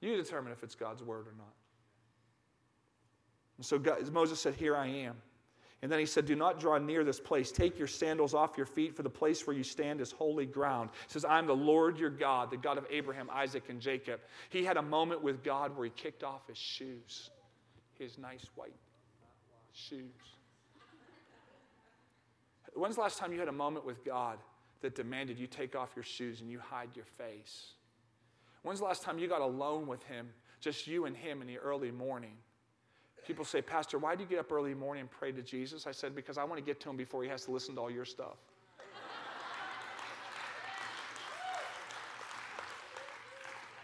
You 0.00 0.16
determine 0.16 0.52
if 0.52 0.62
it's 0.62 0.74
God's 0.74 1.02
word 1.02 1.26
or 1.26 1.34
not. 1.36 1.52
And 3.56 3.66
so 3.66 3.78
God, 3.78 4.10
Moses 4.12 4.40
said, 4.40 4.54
Here 4.54 4.76
I 4.76 4.86
am. 4.86 5.16
And 5.82 5.92
then 5.92 5.98
he 5.98 6.06
said, 6.06 6.26
Do 6.26 6.34
not 6.34 6.58
draw 6.58 6.78
near 6.78 7.04
this 7.04 7.20
place. 7.20 7.52
Take 7.52 7.78
your 7.78 7.88
sandals 7.88 8.34
off 8.34 8.56
your 8.56 8.66
feet, 8.66 8.96
for 8.96 9.02
the 9.02 9.10
place 9.10 9.46
where 9.46 9.54
you 9.54 9.62
stand 9.62 10.00
is 10.00 10.10
holy 10.10 10.46
ground. 10.46 10.90
He 11.06 11.12
says, 11.12 11.24
I'm 11.24 11.46
the 11.46 11.56
Lord 11.56 11.98
your 11.98 12.10
God, 12.10 12.50
the 12.50 12.56
God 12.56 12.78
of 12.78 12.86
Abraham, 12.90 13.28
Isaac, 13.32 13.64
and 13.68 13.80
Jacob. 13.80 14.20
He 14.48 14.64
had 14.64 14.76
a 14.76 14.82
moment 14.82 15.22
with 15.22 15.42
God 15.44 15.76
where 15.76 15.84
he 15.84 15.90
kicked 15.90 16.24
off 16.24 16.46
his 16.48 16.58
shoes, 16.58 17.30
his 17.98 18.18
nice 18.18 18.46
white 18.54 18.74
shoes. 19.72 20.10
When's 22.74 22.96
the 22.96 23.02
last 23.02 23.18
time 23.18 23.32
you 23.32 23.38
had 23.38 23.48
a 23.48 23.52
moment 23.52 23.86
with 23.86 24.04
God 24.04 24.38
that 24.82 24.94
demanded 24.94 25.38
you 25.38 25.46
take 25.46 25.74
off 25.74 25.90
your 25.96 26.04
shoes 26.04 26.40
and 26.40 26.50
you 26.50 26.58
hide 26.58 26.90
your 26.94 27.06
face? 27.16 27.72
When's 28.62 28.80
the 28.80 28.84
last 28.84 29.02
time 29.02 29.18
you 29.18 29.28
got 29.28 29.40
alone 29.40 29.86
with 29.86 30.02
Him, 30.04 30.28
just 30.60 30.86
you 30.86 31.04
and 31.04 31.16
Him 31.16 31.40
in 31.40 31.46
the 31.46 31.58
early 31.58 31.90
morning? 31.90 32.36
People 33.26 33.44
say, 33.44 33.60
Pastor, 33.60 33.98
why 33.98 34.14
do 34.14 34.22
you 34.22 34.28
get 34.28 34.38
up 34.38 34.52
early 34.52 34.74
morning 34.74 35.02
and 35.02 35.10
pray 35.10 35.32
to 35.32 35.42
Jesus? 35.42 35.86
I 35.86 35.92
said, 35.92 36.14
because 36.14 36.38
I 36.38 36.44
want 36.44 36.58
to 36.58 36.64
get 36.64 36.80
to 36.80 36.90
Him 36.90 36.96
before 36.96 37.22
He 37.22 37.28
has 37.28 37.44
to 37.46 37.50
listen 37.50 37.74
to 37.74 37.80
all 37.80 37.90
your 37.90 38.04
stuff. 38.04 38.36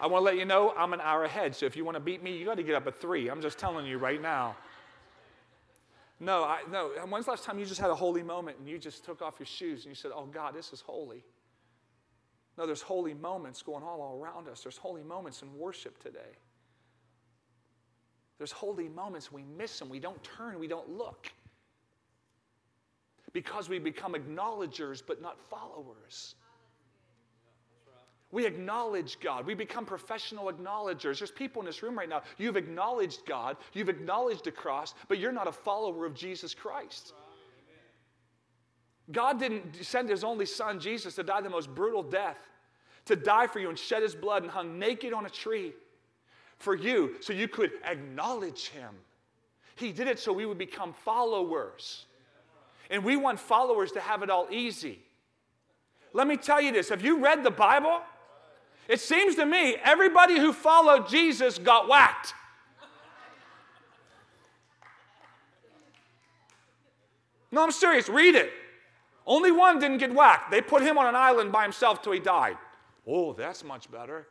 I 0.00 0.06
want 0.06 0.22
to 0.22 0.24
let 0.24 0.36
you 0.36 0.44
know 0.44 0.74
I'm 0.76 0.92
an 0.92 1.00
hour 1.00 1.24
ahead, 1.24 1.54
so 1.54 1.64
if 1.64 1.76
you 1.76 1.84
want 1.84 1.96
to 1.96 2.00
beat 2.00 2.24
me, 2.24 2.36
you 2.36 2.44
got 2.44 2.56
to 2.56 2.64
get 2.64 2.74
up 2.74 2.88
at 2.88 2.96
three. 2.96 3.28
I'm 3.28 3.40
just 3.40 3.56
telling 3.58 3.86
you 3.86 3.98
right 3.98 4.20
now. 4.20 4.56
No, 6.18 6.44
I, 6.44 6.60
no. 6.70 6.90
When's 7.08 7.26
the 7.26 7.32
last 7.32 7.44
time 7.44 7.58
you 7.58 7.66
just 7.66 7.80
had 7.80 7.90
a 7.90 7.94
holy 7.94 8.22
moment 8.22 8.58
and 8.58 8.68
you 8.68 8.78
just 8.78 9.04
took 9.04 9.22
off 9.22 9.34
your 9.38 9.46
shoes 9.46 9.84
and 9.84 9.90
you 9.90 9.94
said, 9.94 10.12
Oh 10.14 10.26
God, 10.26 10.54
this 10.54 10.72
is 10.72 10.80
holy? 10.80 11.24
No, 12.58 12.66
there's 12.66 12.82
holy 12.82 13.14
moments 13.14 13.62
going 13.62 13.82
all, 13.82 14.00
all 14.00 14.20
around 14.20 14.48
us. 14.48 14.62
There's 14.62 14.76
holy 14.76 15.02
moments 15.02 15.42
in 15.42 15.56
worship 15.56 16.00
today. 16.02 16.36
There's 18.38 18.52
holy 18.52 18.88
moments. 18.88 19.30
We 19.30 19.44
miss 19.56 19.78
them. 19.78 19.88
We 19.88 20.00
don't 20.00 20.22
turn. 20.22 20.58
We 20.58 20.66
don't 20.66 20.88
look. 20.96 21.30
Because 23.32 23.68
we 23.68 23.78
become 23.78 24.14
acknowledgers 24.14 25.02
but 25.02 25.22
not 25.22 25.38
followers. 25.38 26.34
We 28.32 28.46
acknowledge 28.46 29.20
God. 29.20 29.46
We 29.46 29.54
become 29.54 29.84
professional 29.84 30.48
acknowledgers. 30.48 31.18
There's 31.18 31.30
people 31.30 31.60
in 31.60 31.66
this 31.66 31.82
room 31.82 31.96
right 31.96 32.08
now. 32.08 32.22
You've 32.38 32.56
acknowledged 32.56 33.26
God, 33.26 33.58
you've 33.74 33.90
acknowledged 33.90 34.44
the 34.44 34.50
cross, 34.50 34.94
but 35.06 35.18
you're 35.18 35.32
not 35.32 35.46
a 35.46 35.52
follower 35.52 36.06
of 36.06 36.14
Jesus 36.14 36.54
Christ. 36.54 37.12
God 39.10 39.38
didn't 39.38 39.84
send 39.84 40.08
his 40.08 40.24
only 40.24 40.46
son, 40.46 40.80
Jesus, 40.80 41.16
to 41.16 41.22
die 41.22 41.42
the 41.42 41.50
most 41.50 41.74
brutal 41.74 42.02
death, 42.02 42.38
to 43.04 43.16
die 43.16 43.46
for 43.46 43.58
you 43.58 43.68
and 43.68 43.78
shed 43.78 44.02
his 44.02 44.14
blood 44.14 44.42
and 44.42 44.50
hung 44.50 44.78
naked 44.78 45.12
on 45.12 45.26
a 45.26 45.30
tree 45.30 45.74
for 46.62 46.74
you 46.74 47.16
so 47.20 47.32
you 47.32 47.48
could 47.48 47.72
acknowledge 47.84 48.68
him. 48.68 48.94
He 49.74 49.92
did 49.92 50.06
it 50.06 50.18
so 50.18 50.32
we 50.32 50.46
would 50.46 50.58
become 50.58 50.92
followers. 50.92 52.06
And 52.90 53.04
we 53.04 53.16
want 53.16 53.40
followers 53.40 53.92
to 53.92 54.00
have 54.00 54.22
it 54.22 54.30
all 54.30 54.46
easy. 54.50 54.98
Let 56.12 56.26
me 56.26 56.36
tell 56.36 56.60
you 56.60 56.72
this 56.72 56.88
have 56.88 57.04
you 57.04 57.18
read 57.18 57.42
the 57.42 57.50
Bible? 57.50 58.00
It 58.88 59.00
seems 59.00 59.36
to 59.36 59.46
me 59.46 59.76
everybody 59.82 60.38
who 60.38 60.52
followed 60.52 61.08
Jesus 61.08 61.58
got 61.58 61.88
whacked. 61.88 62.34
No, 67.50 67.62
I'm 67.62 67.70
serious. 67.70 68.08
Read 68.08 68.34
it. 68.34 68.50
Only 69.26 69.52
one 69.52 69.78
didn't 69.78 69.98
get 69.98 70.12
whacked. 70.12 70.50
They 70.50 70.60
put 70.60 70.82
him 70.82 70.98
on 70.98 71.06
an 71.06 71.14
island 71.14 71.52
by 71.52 71.62
himself 71.62 72.02
till 72.02 72.12
he 72.12 72.18
died. 72.18 72.56
Oh, 73.06 73.34
that's 73.34 73.62
much 73.62 73.90
better. 73.90 74.26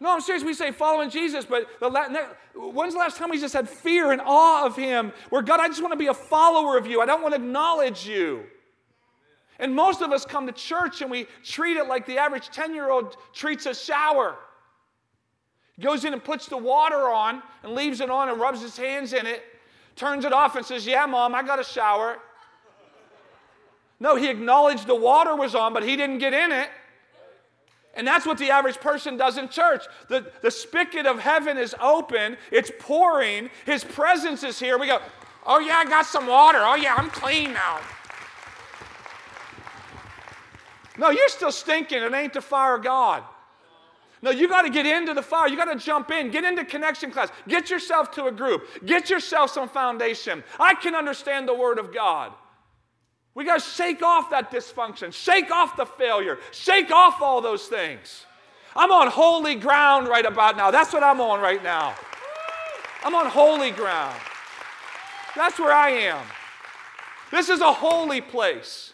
No, 0.00 0.12
I'm 0.12 0.20
serious. 0.20 0.44
We 0.44 0.54
say 0.54 0.72
following 0.72 1.10
Jesus, 1.10 1.44
but 1.44 1.68
the 1.80 1.88
when's 2.54 2.94
the 2.94 2.98
last 2.98 3.16
time 3.16 3.30
we 3.30 3.40
just 3.40 3.54
had 3.54 3.68
fear 3.68 4.12
and 4.12 4.20
awe 4.24 4.66
of 4.66 4.76
Him? 4.76 5.12
Where 5.30 5.42
God, 5.42 5.60
I 5.60 5.68
just 5.68 5.80
want 5.80 5.92
to 5.92 5.98
be 5.98 6.08
a 6.08 6.14
follower 6.14 6.76
of 6.76 6.86
you. 6.86 7.00
I 7.00 7.06
don't 7.06 7.22
want 7.22 7.34
to 7.34 7.40
acknowledge 7.40 8.06
you. 8.06 8.44
And 9.58 9.74
most 9.74 10.02
of 10.02 10.10
us 10.10 10.24
come 10.24 10.46
to 10.46 10.52
church 10.52 11.00
and 11.00 11.10
we 11.10 11.26
treat 11.44 11.76
it 11.76 11.86
like 11.86 12.06
the 12.06 12.18
average 12.18 12.50
10 12.50 12.74
year 12.74 12.90
old 12.90 13.16
treats 13.32 13.66
a 13.66 13.74
shower. 13.74 14.36
Goes 15.80 16.04
in 16.04 16.12
and 16.12 16.22
puts 16.22 16.46
the 16.46 16.56
water 16.56 17.08
on 17.08 17.42
and 17.62 17.74
leaves 17.74 18.00
it 18.00 18.10
on 18.10 18.28
and 18.28 18.40
rubs 18.40 18.60
his 18.60 18.76
hands 18.76 19.12
in 19.12 19.26
it, 19.26 19.42
turns 19.96 20.24
it 20.24 20.32
off 20.32 20.56
and 20.56 20.64
says, 20.64 20.86
Yeah, 20.86 21.06
mom, 21.06 21.34
I 21.34 21.42
got 21.42 21.58
a 21.60 21.64
shower. 21.64 22.18
No, 24.00 24.16
he 24.16 24.28
acknowledged 24.28 24.86
the 24.86 24.94
water 24.94 25.36
was 25.36 25.54
on, 25.54 25.72
but 25.72 25.82
he 25.82 25.96
didn't 25.96 26.18
get 26.18 26.34
in 26.34 26.52
it. 26.52 26.68
And 27.96 28.06
that's 28.06 28.26
what 28.26 28.38
the 28.38 28.50
average 28.50 28.80
person 28.80 29.16
does 29.16 29.38
in 29.38 29.48
church. 29.48 29.84
The, 30.08 30.30
the 30.42 30.50
spigot 30.50 31.06
of 31.06 31.18
heaven 31.18 31.56
is 31.58 31.74
open, 31.80 32.36
it's 32.50 32.70
pouring, 32.78 33.50
his 33.66 33.84
presence 33.84 34.42
is 34.42 34.58
here. 34.58 34.78
We 34.78 34.86
go, 34.86 35.00
Oh, 35.46 35.58
yeah, 35.58 35.76
I 35.76 35.84
got 35.84 36.06
some 36.06 36.26
water. 36.26 36.58
Oh, 36.60 36.74
yeah, 36.74 36.94
I'm 36.94 37.10
clean 37.10 37.52
now. 37.52 37.80
No, 40.96 41.10
you're 41.10 41.28
still 41.28 41.52
stinking. 41.52 42.02
It 42.02 42.14
ain't 42.14 42.32
the 42.32 42.40
fire 42.40 42.76
of 42.76 42.82
God. 42.82 43.24
No, 44.22 44.30
you 44.30 44.48
got 44.48 44.62
to 44.62 44.70
get 44.70 44.86
into 44.86 45.12
the 45.12 45.22
fire. 45.22 45.48
You 45.48 45.56
got 45.56 45.70
to 45.70 45.78
jump 45.78 46.10
in. 46.10 46.30
Get 46.30 46.44
into 46.44 46.64
connection 46.64 47.10
class. 47.10 47.28
Get 47.46 47.68
yourself 47.68 48.10
to 48.12 48.26
a 48.26 48.32
group. 48.32 48.66
Get 48.86 49.10
yourself 49.10 49.50
some 49.50 49.68
foundation. 49.68 50.42
I 50.58 50.74
can 50.74 50.94
understand 50.94 51.46
the 51.46 51.54
Word 51.54 51.78
of 51.78 51.92
God. 51.92 52.32
We 53.34 53.44
got 53.44 53.60
to 53.60 53.68
shake 53.68 54.02
off 54.02 54.30
that 54.30 54.50
dysfunction, 54.50 55.12
shake 55.12 55.50
off 55.50 55.76
the 55.76 55.86
failure, 55.86 56.38
shake 56.52 56.90
off 56.90 57.20
all 57.20 57.40
those 57.40 57.66
things. 57.66 58.26
I'm 58.76 58.92
on 58.92 59.08
holy 59.08 59.56
ground 59.56 60.08
right 60.08 60.24
about 60.24 60.56
now. 60.56 60.70
That's 60.70 60.92
what 60.92 61.02
I'm 61.02 61.20
on 61.20 61.40
right 61.40 61.62
now. 61.62 61.94
I'm 63.04 63.14
on 63.14 63.26
holy 63.26 63.70
ground. 63.70 64.18
That's 65.36 65.58
where 65.58 65.72
I 65.72 65.90
am. 65.90 66.24
This 67.30 67.48
is 67.48 67.60
a 67.60 67.72
holy 67.72 68.20
place. 68.20 68.92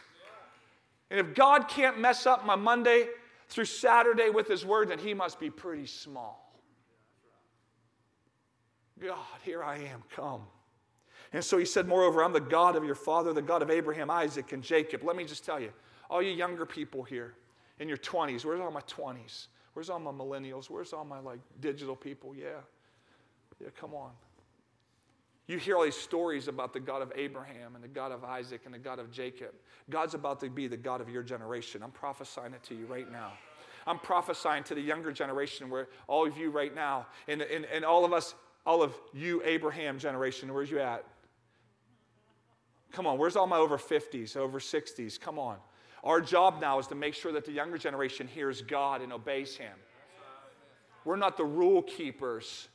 And 1.10 1.20
if 1.20 1.34
God 1.34 1.68
can't 1.68 1.98
mess 1.98 2.26
up 2.26 2.46
my 2.46 2.56
Monday 2.56 3.08
through 3.48 3.66
Saturday 3.66 4.30
with 4.30 4.48
His 4.48 4.64
Word, 4.64 4.88
then 4.88 4.98
He 4.98 5.12
must 5.12 5.38
be 5.38 5.50
pretty 5.50 5.86
small. 5.86 6.54
God, 9.02 9.18
here 9.44 9.62
I 9.62 9.78
am, 9.78 10.02
come. 10.14 10.42
And 11.32 11.44
so 11.44 11.58
He 11.58 11.64
said, 11.64 11.86
Moreover, 11.86 12.24
I'm 12.24 12.32
the 12.32 12.40
God 12.40 12.76
of 12.76 12.84
your 12.84 12.94
father, 12.94 13.32
the 13.32 13.42
God 13.42 13.62
of 13.62 13.70
Abraham, 13.70 14.10
Isaac, 14.10 14.52
and 14.52 14.62
Jacob. 14.62 15.04
Let 15.04 15.16
me 15.16 15.24
just 15.24 15.44
tell 15.44 15.60
you, 15.60 15.72
all 16.08 16.20
you 16.22 16.32
younger 16.32 16.66
people 16.66 17.02
here 17.02 17.34
in 17.78 17.88
your 17.88 17.98
20s, 17.98 18.44
where's 18.44 18.60
all 18.60 18.70
my 18.70 18.80
20s? 18.82 19.46
Where's 19.74 19.90
all 19.90 20.00
my 20.00 20.10
millennials? 20.10 20.68
Where's 20.68 20.92
all 20.92 21.04
my 21.04 21.20
like 21.20 21.38
digital 21.60 21.96
people? 21.96 22.34
Yeah. 22.34 22.60
Yeah, 23.60 23.68
come 23.78 23.94
on. 23.94 24.10
You 25.46 25.58
hear 25.58 25.76
all 25.76 25.84
these 25.84 25.96
stories 25.96 26.48
about 26.48 26.72
the 26.72 26.80
God 26.80 27.02
of 27.02 27.12
Abraham 27.16 27.74
and 27.74 27.82
the 27.82 27.88
God 27.88 28.12
of 28.12 28.22
Isaac 28.24 28.62
and 28.66 28.74
the 28.74 28.78
God 28.78 28.98
of 28.98 29.10
Jacob. 29.10 29.52
God's 29.88 30.14
about 30.14 30.40
to 30.40 30.48
be 30.48 30.68
the 30.68 30.76
God 30.76 31.00
of 31.00 31.08
your 31.08 31.22
generation. 31.22 31.82
I'm 31.82 31.90
prophesying 31.90 32.52
it 32.54 32.62
to 32.64 32.74
you 32.74 32.86
right 32.86 33.10
now. 33.10 33.32
I'm 33.86 33.98
prophesying 33.98 34.62
to 34.64 34.74
the 34.74 34.80
younger 34.80 35.10
generation 35.10 35.68
where 35.68 35.88
all 36.06 36.26
of 36.26 36.36
you 36.36 36.50
right 36.50 36.74
now, 36.74 37.06
and, 37.26 37.42
and, 37.42 37.64
and 37.64 37.84
all 37.84 38.04
of 38.04 38.12
us, 38.12 38.34
all 38.64 38.82
of 38.82 38.94
you, 39.12 39.42
Abraham 39.44 39.98
generation, 39.98 40.52
where's 40.52 40.70
you 40.70 40.78
at? 40.78 41.04
Come 42.92 43.06
on, 43.06 43.18
where's 43.18 43.36
all 43.36 43.46
my 43.46 43.56
over 43.56 43.78
50s, 43.78 44.36
over 44.36 44.58
60s? 44.58 45.18
Come 45.20 45.38
on. 45.38 45.56
Our 46.02 46.20
job 46.20 46.60
now 46.60 46.78
is 46.78 46.86
to 46.88 46.94
make 46.94 47.14
sure 47.14 47.32
that 47.32 47.44
the 47.44 47.52
younger 47.52 47.78
generation 47.78 48.26
hears 48.26 48.62
God 48.62 49.02
and 49.02 49.12
obeys 49.12 49.56
Him. 49.56 49.76
We're 51.04 51.16
not 51.16 51.36
the 51.36 51.44
rule 51.44 51.82
keepers 51.82 52.68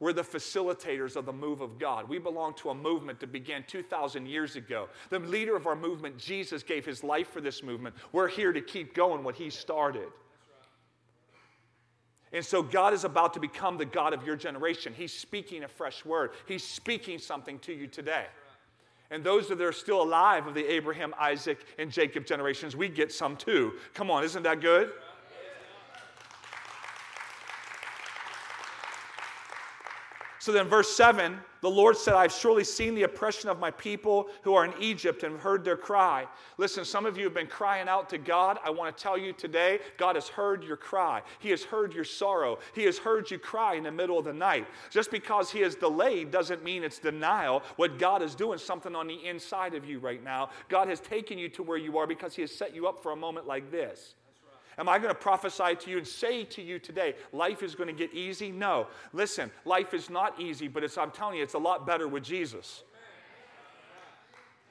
we're 0.00 0.12
the 0.12 0.22
facilitators 0.22 1.16
of 1.16 1.24
the 1.24 1.32
move 1.32 1.60
of 1.60 1.78
God. 1.78 2.08
We 2.08 2.18
belong 2.18 2.54
to 2.56 2.70
a 2.70 2.74
movement 2.74 3.20
that 3.20 3.32
began 3.32 3.64
2,000 3.66 4.26
years 4.26 4.56
ago. 4.56 4.88
The 5.08 5.20
leader 5.20 5.56
of 5.56 5.66
our 5.66 5.76
movement, 5.76 6.18
Jesus, 6.18 6.62
gave 6.62 6.84
his 6.84 7.04
life 7.04 7.28
for 7.28 7.40
this 7.40 7.62
movement. 7.62 7.94
We're 8.12 8.28
here 8.28 8.52
to 8.52 8.60
keep 8.60 8.94
going 8.94 9.22
what 9.24 9.36
he 9.36 9.50
started. 9.50 10.08
And 12.32 12.44
so 12.44 12.62
God 12.62 12.92
is 12.92 13.04
about 13.04 13.32
to 13.34 13.40
become 13.40 13.78
the 13.78 13.84
God 13.84 14.12
of 14.12 14.26
your 14.26 14.34
generation. 14.34 14.92
He's 14.94 15.12
speaking 15.12 15.62
a 15.62 15.68
fresh 15.68 16.04
word, 16.04 16.32
He's 16.46 16.64
speaking 16.64 17.18
something 17.18 17.58
to 17.60 17.72
you 17.72 17.86
today. 17.86 18.26
And 19.14 19.22
those 19.22 19.46
that 19.46 19.60
are 19.60 19.70
still 19.70 20.02
alive 20.02 20.48
of 20.48 20.54
the 20.54 20.66
Abraham, 20.72 21.14
Isaac, 21.20 21.58
and 21.78 21.88
Jacob 21.88 22.26
generations, 22.26 22.74
we 22.74 22.88
get 22.88 23.12
some 23.12 23.36
too. 23.36 23.74
Come 23.94 24.10
on, 24.10 24.24
isn't 24.24 24.42
that 24.42 24.60
good? 24.60 24.90
So 30.44 30.52
then, 30.52 30.68
verse 30.68 30.94
7, 30.94 31.38
the 31.62 31.70
Lord 31.70 31.96
said, 31.96 32.12
I've 32.12 32.30
surely 32.30 32.64
seen 32.64 32.94
the 32.94 33.04
oppression 33.04 33.48
of 33.48 33.58
my 33.58 33.70
people 33.70 34.28
who 34.42 34.52
are 34.52 34.66
in 34.66 34.74
Egypt 34.78 35.22
and 35.22 35.40
heard 35.40 35.64
their 35.64 35.78
cry. 35.78 36.26
Listen, 36.58 36.84
some 36.84 37.06
of 37.06 37.16
you 37.16 37.24
have 37.24 37.32
been 37.32 37.46
crying 37.46 37.88
out 37.88 38.10
to 38.10 38.18
God. 38.18 38.58
I 38.62 38.68
want 38.68 38.94
to 38.94 39.02
tell 39.02 39.16
you 39.16 39.32
today, 39.32 39.78
God 39.96 40.16
has 40.16 40.28
heard 40.28 40.62
your 40.62 40.76
cry. 40.76 41.22
He 41.38 41.48
has 41.48 41.64
heard 41.64 41.94
your 41.94 42.04
sorrow. 42.04 42.58
He 42.74 42.84
has 42.84 42.98
heard 42.98 43.30
you 43.30 43.38
cry 43.38 43.76
in 43.76 43.84
the 43.84 43.90
middle 43.90 44.18
of 44.18 44.26
the 44.26 44.34
night. 44.34 44.66
Just 44.90 45.10
because 45.10 45.50
He 45.50 45.60
has 45.60 45.76
delayed 45.76 46.30
doesn't 46.30 46.62
mean 46.62 46.84
it's 46.84 46.98
denial. 46.98 47.62
What 47.76 47.98
God 47.98 48.20
is 48.20 48.34
doing, 48.34 48.58
something 48.58 48.94
on 48.94 49.06
the 49.06 49.26
inside 49.26 49.74
of 49.74 49.86
you 49.86 49.98
right 49.98 50.22
now. 50.22 50.50
God 50.68 50.88
has 50.88 51.00
taken 51.00 51.38
you 51.38 51.48
to 51.48 51.62
where 51.62 51.78
you 51.78 51.96
are 51.96 52.06
because 52.06 52.34
He 52.34 52.42
has 52.42 52.54
set 52.54 52.74
you 52.74 52.86
up 52.86 53.02
for 53.02 53.12
a 53.12 53.16
moment 53.16 53.46
like 53.46 53.70
this. 53.70 54.14
Am 54.78 54.88
I 54.88 54.98
going 54.98 55.10
to 55.10 55.18
prophesy 55.18 55.76
to 55.76 55.90
you 55.90 55.98
and 55.98 56.06
say 56.06 56.44
to 56.44 56.62
you 56.62 56.78
today, 56.78 57.14
life 57.32 57.62
is 57.62 57.74
going 57.74 57.86
to 57.86 57.94
get 57.94 58.12
easy? 58.12 58.50
No. 58.50 58.88
Listen, 59.12 59.50
life 59.64 59.94
is 59.94 60.10
not 60.10 60.40
easy, 60.40 60.68
but 60.68 60.82
it's, 60.82 60.98
I'm 60.98 61.10
telling 61.10 61.36
you, 61.36 61.42
it's 61.42 61.54
a 61.54 61.58
lot 61.58 61.86
better 61.86 62.08
with 62.08 62.24
Jesus. 62.24 62.82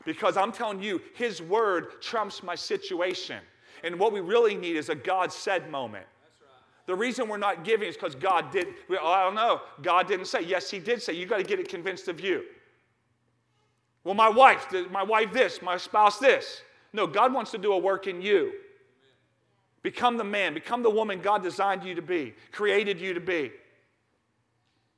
Because 0.05 0.35
I'm 0.35 0.51
telling 0.51 0.81
you, 0.81 1.01
His 1.15 1.41
word 1.41 2.01
trumps 2.01 2.43
my 2.43 2.55
situation. 2.55 3.39
And 3.83 3.97
what 3.97 4.11
we 4.11 4.19
really 4.19 4.55
need 4.55 4.75
is 4.75 4.89
a 4.89 4.95
God 4.95 5.31
said 5.31 5.69
moment. 5.69 6.05
The 6.85 6.95
reason 6.95 7.29
we're 7.29 7.37
not 7.37 7.63
giving 7.63 7.87
is 7.87 7.95
because 7.95 8.15
God 8.15 8.51
did. 8.51 8.67
Oh, 8.89 9.07
I 9.07 9.23
don't 9.23 9.35
know. 9.35 9.61
God 9.81 10.07
didn't 10.07 10.25
say. 10.25 10.41
Yes, 10.41 10.69
He 10.69 10.79
did 10.79 11.01
say. 11.01 11.13
You 11.13 11.25
got 11.25 11.37
to 11.37 11.43
get 11.43 11.59
it 11.59 11.69
convinced 11.69 12.09
of 12.09 12.19
you. 12.19 12.43
Well, 14.03 14.15
my 14.15 14.27
wife, 14.27 14.67
my 14.91 15.03
wife 15.03 15.31
this, 15.31 15.61
my 15.61 15.77
spouse 15.77 16.19
this. 16.19 16.61
No, 16.91 17.07
God 17.07 17.33
wants 17.33 17.51
to 17.51 17.57
do 17.57 17.71
a 17.71 17.77
work 17.77 18.07
in 18.07 18.21
you. 18.21 18.51
Become 19.83 20.15
the 20.17 20.23
man, 20.23 20.53
become 20.53 20.81
the 20.81 20.89
woman 20.89 21.19
God 21.19 21.43
designed 21.43 21.83
you 21.83 21.93
to 21.95 22.01
be, 22.01 22.33
created 22.51 22.99
you 22.99 23.13
to 23.13 23.19
be. 23.19 23.51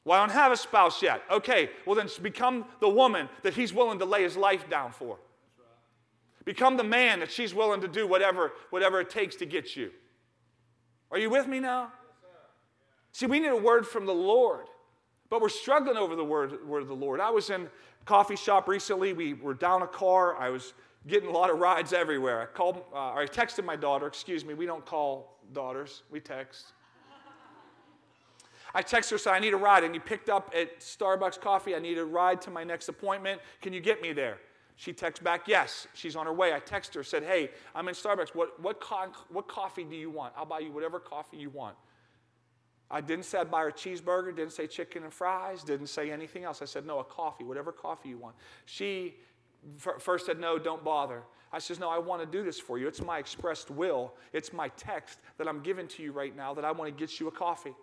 Well, 0.06 0.22
I 0.22 0.26
don't 0.26 0.36
have 0.36 0.52
a 0.52 0.58
spouse 0.58 1.02
yet. 1.02 1.24
Okay, 1.32 1.72
well, 1.86 1.96
then 1.96 2.08
become 2.22 2.66
the 2.80 2.88
woman 2.88 3.28
that 3.42 3.56
he's 3.56 3.74
willing 3.74 3.98
to 4.00 4.06
lay 4.06 4.22
his 4.22 4.38
life 4.38 4.70
down 4.70 4.92
for. 4.92 5.18
Become 6.46 6.78
the 6.78 6.84
man 6.84 7.20
that 7.22 7.32
she's 7.32 7.56
willing 7.56 7.82
to 7.82 7.88
do 7.88 8.06
whatever, 8.06 8.54
whatever 8.70 9.00
it 9.00 9.10
takes 9.10 9.36
to 9.38 9.48
get 9.48 9.76
you. 9.76 9.90
Are 11.10 11.18
you 11.18 11.32
with 11.32 11.48
me 11.48 11.60
now? 11.60 11.92
See, 13.12 13.26
we 13.26 13.40
need 13.40 13.48
a 13.48 13.56
word 13.56 13.88
from 13.88 14.06
the 14.06 14.14
Lord, 14.14 14.68
but 15.32 15.42
we're 15.42 15.50
struggling 15.50 15.98
over 15.98 16.16
the 16.16 16.24
word, 16.24 16.68
word 16.68 16.84
of 16.84 16.88
the 16.88 16.96
Lord. 16.96 17.20
I 17.20 17.32
was 17.32 17.50
in 17.50 17.68
coffee 18.06 18.36
shop 18.36 18.68
recently. 18.68 19.14
We 19.14 19.34
were 19.34 19.56
down 19.56 19.82
a 19.82 19.88
car. 19.88 20.38
I 20.38 20.50
was 20.50 20.74
getting 21.08 21.30
a 21.30 21.32
lot 21.32 21.50
of 21.50 21.60
rides 21.60 21.94
everywhere. 21.94 22.42
I 22.42 22.46
called, 22.46 22.84
uh, 22.94 23.14
I 23.14 23.26
texted 23.26 23.64
my 23.64 23.76
daughter. 23.76 24.08
Excuse 24.08 24.44
me, 24.44 24.54
we 24.54 24.66
don't 24.66 24.86
call 24.86 25.38
daughters, 25.54 26.04
we 26.10 26.20
text. 26.20 26.74
I 28.74 28.82
text 28.82 29.10
her, 29.12 29.18
said, 29.18 29.32
I 29.32 29.40
need 29.40 29.54
a 29.54 29.58
ride. 29.58 29.86
And 29.86 29.96
you 29.96 30.02
picked 30.02 30.30
up 30.30 30.52
at 30.54 30.82
Starbucks 30.82 31.40
Coffee. 31.40 31.76
I 31.76 31.80
need 31.80 31.98
a 31.98 32.04
ride 32.04 32.42
to 32.42 32.52
my 32.52 32.66
next 32.66 32.90
appointment. 32.90 33.40
Can 33.62 33.72
you 33.72 33.80
get 33.80 34.02
me 34.02 34.12
there? 34.12 34.38
She 34.76 34.92
texts 34.92 35.24
back, 35.24 35.48
yes, 35.48 35.88
she's 35.94 36.18
on 36.18 36.26
her 36.26 36.34
way. 36.34 36.54
I 36.54 36.60
text 36.60 36.94
her, 36.96 37.04
said, 37.04 37.24
hey, 37.24 37.52
I'm 37.74 37.88
in 37.88 37.96
Starbucks. 37.96 38.36
What, 38.36 38.62
what, 38.62 38.82
co- 38.82 39.14
what 39.30 39.48
coffee 39.48 39.86
do 39.86 39.96
you 39.96 40.10
want? 40.10 40.34
I'll 40.36 40.46
buy 40.46 40.60
you 40.60 40.74
whatever 40.74 41.00
coffee 41.00 41.38
you 41.38 41.50
want. 41.50 41.78
I 42.92 43.00
didn't 43.00 43.24
say 43.24 43.40
I'd 43.40 43.50
buy 43.50 43.62
her 43.62 43.70
a 43.70 43.74
cheeseburger, 43.74 44.36
didn't 44.36 44.52
say 44.52 44.68
chicken 44.68 45.04
and 45.04 45.14
fries, 45.14 45.64
didn't 45.64 45.88
say 45.88 46.12
anything 46.12 46.44
else. 46.44 46.62
I 46.62 46.66
said, 46.66 46.86
no, 46.86 47.00
a 47.00 47.04
coffee, 47.06 47.46
whatever 47.46 47.72
coffee 47.72 48.10
you 48.10 48.18
want. 48.18 48.36
She 48.66 49.16
first 49.78 50.26
said, 50.26 50.40
no, 50.40 50.58
don't 50.58 50.84
bother. 50.84 51.24
I 51.52 51.60
says, 51.60 51.80
no, 51.80 51.90
I 51.90 52.00
want 52.00 52.22
to 52.22 52.28
do 52.28 52.44
this 52.44 52.60
for 52.60 52.78
you. 52.78 52.88
It's 52.88 53.02
my 53.02 53.18
expressed 53.18 53.72
will. 53.72 54.14
It's 54.34 54.52
my 54.52 54.68
text 54.70 55.20
that 55.38 55.48
I'm 55.48 55.62
giving 55.62 55.88
to 55.90 56.04
you 56.04 56.12
right 56.12 56.36
now 56.36 56.54
that 56.54 56.66
I 56.66 56.72
want 56.72 56.96
to 56.96 57.00
get 57.00 57.20
you 57.20 57.28
a 57.28 57.32
coffee. 57.32 57.74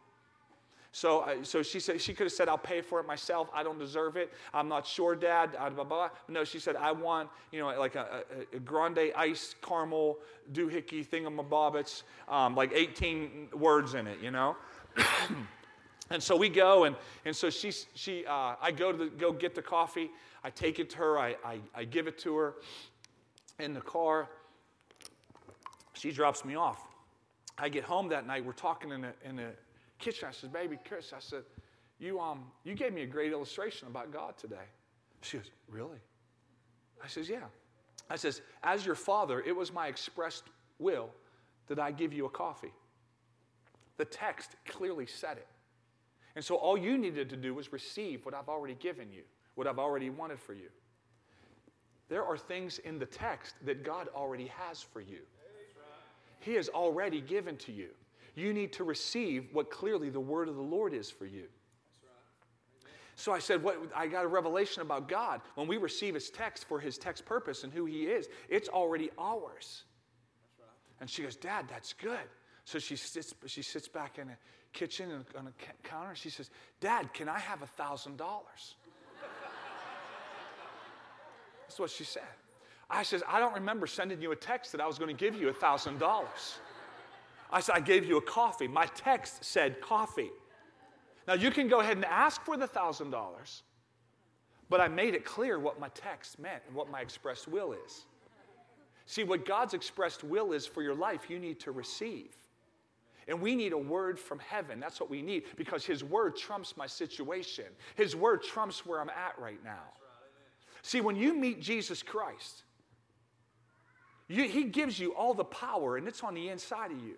So, 0.94 1.20
uh, 1.20 1.36
so 1.42 1.62
she 1.62 1.80
said 1.80 2.02
she 2.02 2.12
could 2.12 2.24
have 2.24 2.32
said, 2.32 2.50
"I'll 2.50 2.58
pay 2.58 2.82
for 2.82 3.00
it 3.00 3.06
myself. 3.06 3.48
I 3.54 3.62
don't 3.62 3.78
deserve 3.78 4.18
it. 4.18 4.30
I'm 4.52 4.68
not 4.68 4.86
sure, 4.86 5.16
Dad." 5.16 5.52
Blah, 5.52 5.70
blah, 5.70 5.84
blah. 5.84 6.10
No, 6.28 6.44
she 6.44 6.58
said, 6.58 6.76
"I 6.76 6.92
want 6.92 7.30
you 7.50 7.60
know 7.60 7.68
like 7.78 7.94
a, 7.94 8.24
a, 8.52 8.56
a 8.56 8.60
grande 8.60 9.10
ice 9.16 9.54
caramel 9.62 10.18
doohickey 10.52 11.06
thingamabobbits, 11.06 12.02
um, 12.28 12.54
like 12.54 12.72
18 12.74 13.48
words 13.54 13.94
in 13.94 14.06
it, 14.06 14.18
you 14.20 14.30
know." 14.30 14.54
and 16.14 16.22
so 16.22 16.36
we 16.36 16.48
go, 16.48 16.84
and 16.84 16.94
and 17.24 17.34
so 17.34 17.50
she 17.50 17.72
she 17.94 18.24
uh, 18.26 18.54
I 18.60 18.70
go 18.70 18.92
to 18.92 18.98
the, 18.98 19.06
go 19.06 19.32
get 19.32 19.54
the 19.54 19.62
coffee. 19.62 20.10
I 20.44 20.50
take 20.50 20.78
it 20.78 20.90
to 20.90 20.98
her. 20.98 21.18
I, 21.18 21.36
I 21.44 21.58
I 21.74 21.84
give 21.84 22.06
it 22.06 22.18
to 22.18 22.36
her 22.36 22.54
in 23.58 23.74
the 23.74 23.80
car. 23.80 24.28
She 25.94 26.10
drops 26.10 26.44
me 26.44 26.54
off. 26.54 26.80
I 27.58 27.68
get 27.68 27.84
home 27.84 28.08
that 28.08 28.26
night. 28.26 28.44
We're 28.44 28.52
talking 28.52 28.90
in 28.90 29.02
the, 29.02 29.12
in 29.24 29.38
a 29.38 29.50
kitchen. 29.98 30.28
I 30.28 30.32
said, 30.32 30.52
Baby 30.52 30.78
Chris, 30.84 31.12
I 31.12 31.20
said, 31.20 31.44
you, 32.00 32.18
um, 32.18 32.44
you 32.64 32.74
gave 32.74 32.92
me 32.92 33.02
a 33.02 33.06
great 33.06 33.30
illustration 33.30 33.86
about 33.88 34.12
God 34.12 34.36
today. 34.36 34.66
She 35.20 35.36
goes, 35.36 35.50
Really? 35.68 35.98
I 37.02 37.06
says, 37.06 37.28
Yeah. 37.28 37.44
I 38.10 38.16
says, 38.16 38.40
As 38.64 38.84
your 38.84 38.96
father, 38.96 39.40
it 39.40 39.54
was 39.54 39.72
my 39.72 39.86
expressed 39.86 40.44
will 40.78 41.10
that 41.68 41.78
I 41.78 41.92
give 41.92 42.12
you 42.12 42.26
a 42.26 42.30
coffee. 42.30 42.72
The 43.96 44.04
text 44.06 44.56
clearly 44.66 45.06
said 45.06 45.36
it. 45.36 45.46
And 46.34 46.44
so 46.44 46.54
all 46.54 46.78
you 46.78 46.96
needed 46.96 47.28
to 47.30 47.36
do 47.36 47.54
was 47.54 47.72
receive 47.72 48.24
what 48.24 48.34
I've 48.34 48.48
already 48.48 48.74
given 48.74 49.12
you, 49.12 49.22
what 49.54 49.66
I've 49.66 49.78
already 49.78 50.10
wanted 50.10 50.40
for 50.40 50.54
you. 50.54 50.68
There 52.08 52.24
are 52.24 52.36
things 52.36 52.78
in 52.78 52.98
the 52.98 53.06
text 53.06 53.54
that 53.64 53.84
God 53.84 54.08
already 54.14 54.46
has 54.46 54.82
for 54.82 55.00
you. 55.00 55.20
He 56.40 56.54
has 56.54 56.68
already 56.68 57.20
given 57.20 57.56
to 57.58 57.72
you. 57.72 57.88
You 58.34 58.52
need 58.52 58.72
to 58.74 58.84
receive 58.84 59.48
what 59.52 59.70
clearly 59.70 60.10
the 60.10 60.20
word 60.20 60.48
of 60.48 60.56
the 60.56 60.62
Lord 60.62 60.94
is 60.94 61.10
for 61.10 61.26
you. 61.26 61.44
So 63.14 63.32
I 63.32 63.38
said, 63.38 63.62
what, 63.62 63.78
I 63.94 64.06
got 64.06 64.24
a 64.24 64.28
revelation 64.28 64.82
about 64.82 65.08
God. 65.08 65.42
When 65.54 65.68
we 65.68 65.76
receive 65.76 66.14
His 66.14 66.30
text 66.30 66.66
for 66.66 66.80
His 66.80 66.96
text 66.96 67.24
purpose 67.24 67.62
and 67.62 67.72
who 67.72 67.84
He 67.84 68.04
is, 68.04 68.28
it's 68.48 68.68
already 68.68 69.10
ours. 69.18 69.84
And 71.00 71.10
she 71.10 71.22
goes, 71.22 71.36
Dad, 71.36 71.66
that's 71.68 71.92
good. 71.92 72.26
So 72.64 72.78
she 72.78 72.96
sits, 72.96 73.34
she 73.46 73.62
sits 73.62 73.86
back 73.86 74.18
in 74.18 74.28
the 74.28 74.34
kitchen 74.72 75.10
and 75.10 75.24
on 75.38 75.46
a 75.46 75.88
counter. 75.88 76.14
She 76.14 76.30
says, 76.30 76.50
Dad, 76.80 77.12
can 77.12 77.28
I 77.28 77.38
have 77.38 77.62
a 77.62 77.66
thousand 77.66 78.16
dollars? 78.16 78.76
That's 81.62 81.78
what 81.78 81.90
she 81.90 82.04
said. 82.04 82.22
I 82.90 83.02
says, 83.02 83.22
I 83.26 83.40
don't 83.40 83.54
remember 83.54 83.86
sending 83.86 84.20
you 84.20 84.32
a 84.32 84.36
text 84.36 84.72
that 84.72 84.80
I 84.80 84.86
was 84.86 84.98
going 84.98 85.08
to 85.08 85.18
give 85.18 85.34
you 85.34 85.48
a 85.48 85.52
thousand 85.52 85.98
dollars. 85.98 86.58
I 87.50 87.60
said, 87.60 87.76
I 87.76 87.80
gave 87.80 88.04
you 88.04 88.18
a 88.18 88.22
coffee. 88.22 88.68
My 88.68 88.86
text 88.86 89.44
said 89.44 89.80
coffee. 89.80 90.30
Now 91.26 91.34
you 91.34 91.50
can 91.50 91.68
go 91.68 91.80
ahead 91.80 91.96
and 91.96 92.04
ask 92.04 92.42
for 92.44 92.56
the 92.56 92.66
thousand 92.66 93.10
dollars, 93.10 93.62
but 94.68 94.80
I 94.80 94.88
made 94.88 95.14
it 95.14 95.24
clear 95.24 95.58
what 95.58 95.80
my 95.80 95.88
text 95.88 96.38
meant 96.38 96.62
and 96.66 96.76
what 96.76 96.90
my 96.90 97.00
expressed 97.00 97.48
will 97.48 97.72
is. 97.72 98.04
See, 99.06 99.24
what 99.24 99.46
God's 99.46 99.74
expressed 99.74 100.24
will 100.24 100.52
is 100.52 100.66
for 100.66 100.82
your 100.82 100.94
life, 100.94 101.28
you 101.28 101.38
need 101.38 101.60
to 101.60 101.72
receive. 101.72 102.34
And 103.28 103.40
we 103.40 103.54
need 103.54 103.72
a 103.72 103.78
word 103.78 104.18
from 104.18 104.38
heaven. 104.40 104.80
That's 104.80 105.00
what 105.00 105.10
we 105.10 105.22
need 105.22 105.44
because 105.56 105.84
His 105.84 106.02
word 106.02 106.36
trumps 106.36 106.76
my 106.76 106.86
situation. 106.86 107.66
His 107.94 108.16
word 108.16 108.42
trumps 108.42 108.84
where 108.84 109.00
I'm 109.00 109.10
at 109.10 109.38
right 109.38 109.62
now. 109.64 109.84
See, 110.82 111.00
when 111.00 111.16
you 111.16 111.34
meet 111.34 111.60
Jesus 111.60 112.02
Christ, 112.02 112.64
you, 114.28 114.44
He 114.44 114.64
gives 114.64 114.98
you 114.98 115.14
all 115.14 115.34
the 115.34 115.44
power, 115.44 115.96
and 115.96 116.08
it's 116.08 116.22
on 116.22 116.34
the 116.34 116.48
inside 116.48 116.90
of 116.90 117.02
you. 117.02 117.16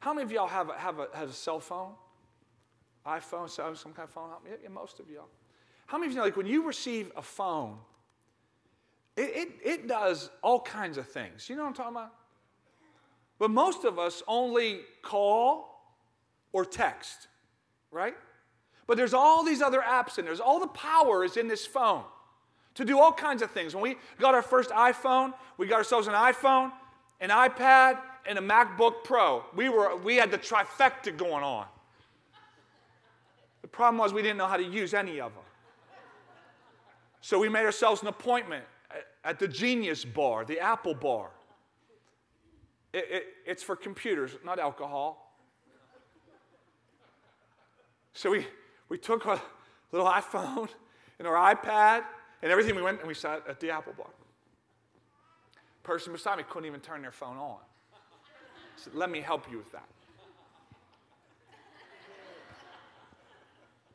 How 0.00 0.12
many 0.12 0.24
of 0.24 0.32
y'all 0.32 0.46
have 0.46 0.68
a, 0.68 0.78
have 0.78 0.98
a, 0.98 1.08
have 1.14 1.30
a 1.30 1.32
cell 1.32 1.60
phone? 1.60 1.92
iPhone, 3.06 3.50
some 3.50 3.92
kind 3.92 4.08
of 4.08 4.10
phone? 4.10 4.30
Yeah, 4.62 4.68
most 4.68 5.00
of 5.00 5.10
y'all. 5.10 5.28
How 5.86 5.98
many 5.98 6.08
of 6.08 6.12
you 6.12 6.18
know, 6.18 6.24
like 6.24 6.36
when 6.36 6.46
you 6.46 6.66
receive 6.66 7.12
a 7.16 7.22
phone, 7.22 7.78
it, 9.16 9.22
it, 9.22 9.48
it 9.62 9.88
does 9.88 10.30
all 10.42 10.60
kinds 10.60 10.98
of 10.98 11.08
things. 11.08 11.48
You 11.48 11.56
know 11.56 11.62
what 11.62 11.68
I'm 11.68 11.74
talking 11.74 11.92
about? 11.92 12.12
But 13.38 13.50
most 13.50 13.84
of 13.84 13.98
us 13.98 14.22
only 14.28 14.80
call 15.02 15.96
or 16.52 16.64
text, 16.64 17.28
right? 17.90 18.14
But 18.86 18.96
there's 18.96 19.14
all 19.14 19.44
these 19.44 19.62
other 19.62 19.80
apps 19.80 20.18
and 20.18 20.26
there's 20.26 20.40
all 20.40 20.60
the 20.60 20.68
power 20.68 21.24
is 21.24 21.36
in 21.36 21.48
this 21.48 21.66
phone 21.66 22.04
to 22.74 22.84
do 22.84 22.98
all 22.98 23.12
kinds 23.12 23.42
of 23.42 23.50
things. 23.50 23.74
When 23.74 23.82
we 23.82 23.96
got 24.18 24.34
our 24.34 24.42
first 24.42 24.70
iPhone, 24.70 25.32
we 25.58 25.66
got 25.66 25.76
ourselves 25.76 26.06
an 26.06 26.14
iPhone, 26.14 26.72
an 27.20 27.30
iPad, 27.30 27.98
and 28.26 28.38
a 28.38 28.42
MacBook 28.42 29.04
Pro. 29.04 29.44
We, 29.54 29.68
were, 29.68 29.96
we 29.96 30.16
had 30.16 30.30
the 30.30 30.38
trifecta 30.38 31.16
going 31.16 31.44
on. 31.44 31.66
The 33.62 33.68
problem 33.68 33.98
was 33.98 34.12
we 34.12 34.22
didn't 34.22 34.38
know 34.38 34.46
how 34.46 34.56
to 34.56 34.64
use 34.64 34.94
any 34.94 35.20
of 35.20 35.32
them. 35.32 35.42
So 37.20 37.38
we 37.38 37.48
made 37.48 37.64
ourselves 37.64 38.02
an 38.02 38.08
appointment 38.08 38.64
at 39.24 39.38
the 39.38 39.48
Genius 39.48 40.04
Bar, 40.04 40.44
the 40.44 40.60
Apple 40.60 40.94
Bar. 40.94 41.30
It, 42.94 43.08
it, 43.10 43.26
it's 43.44 43.62
for 43.64 43.74
computers, 43.74 44.36
not 44.44 44.60
alcohol. 44.60 45.36
So 48.12 48.30
we, 48.30 48.46
we 48.88 48.98
took 48.98 49.26
our 49.26 49.42
little 49.90 50.06
iPhone 50.06 50.68
and 51.18 51.26
our 51.26 51.54
iPad 51.54 52.04
and 52.40 52.52
everything. 52.52 52.76
We 52.76 52.82
went 52.82 53.00
and 53.00 53.08
we 53.08 53.14
sat 53.14 53.42
at 53.48 53.58
the 53.58 53.70
Apple 53.70 53.94
Bar. 53.98 54.06
Person 55.82 56.12
beside 56.12 56.38
me 56.38 56.44
couldn't 56.48 56.68
even 56.68 56.78
turn 56.78 57.02
their 57.02 57.10
phone 57.10 57.36
on. 57.36 57.58
Said, 58.76 58.94
Let 58.94 59.10
me 59.10 59.20
help 59.20 59.50
you 59.50 59.58
with 59.58 59.72
that. 59.72 59.88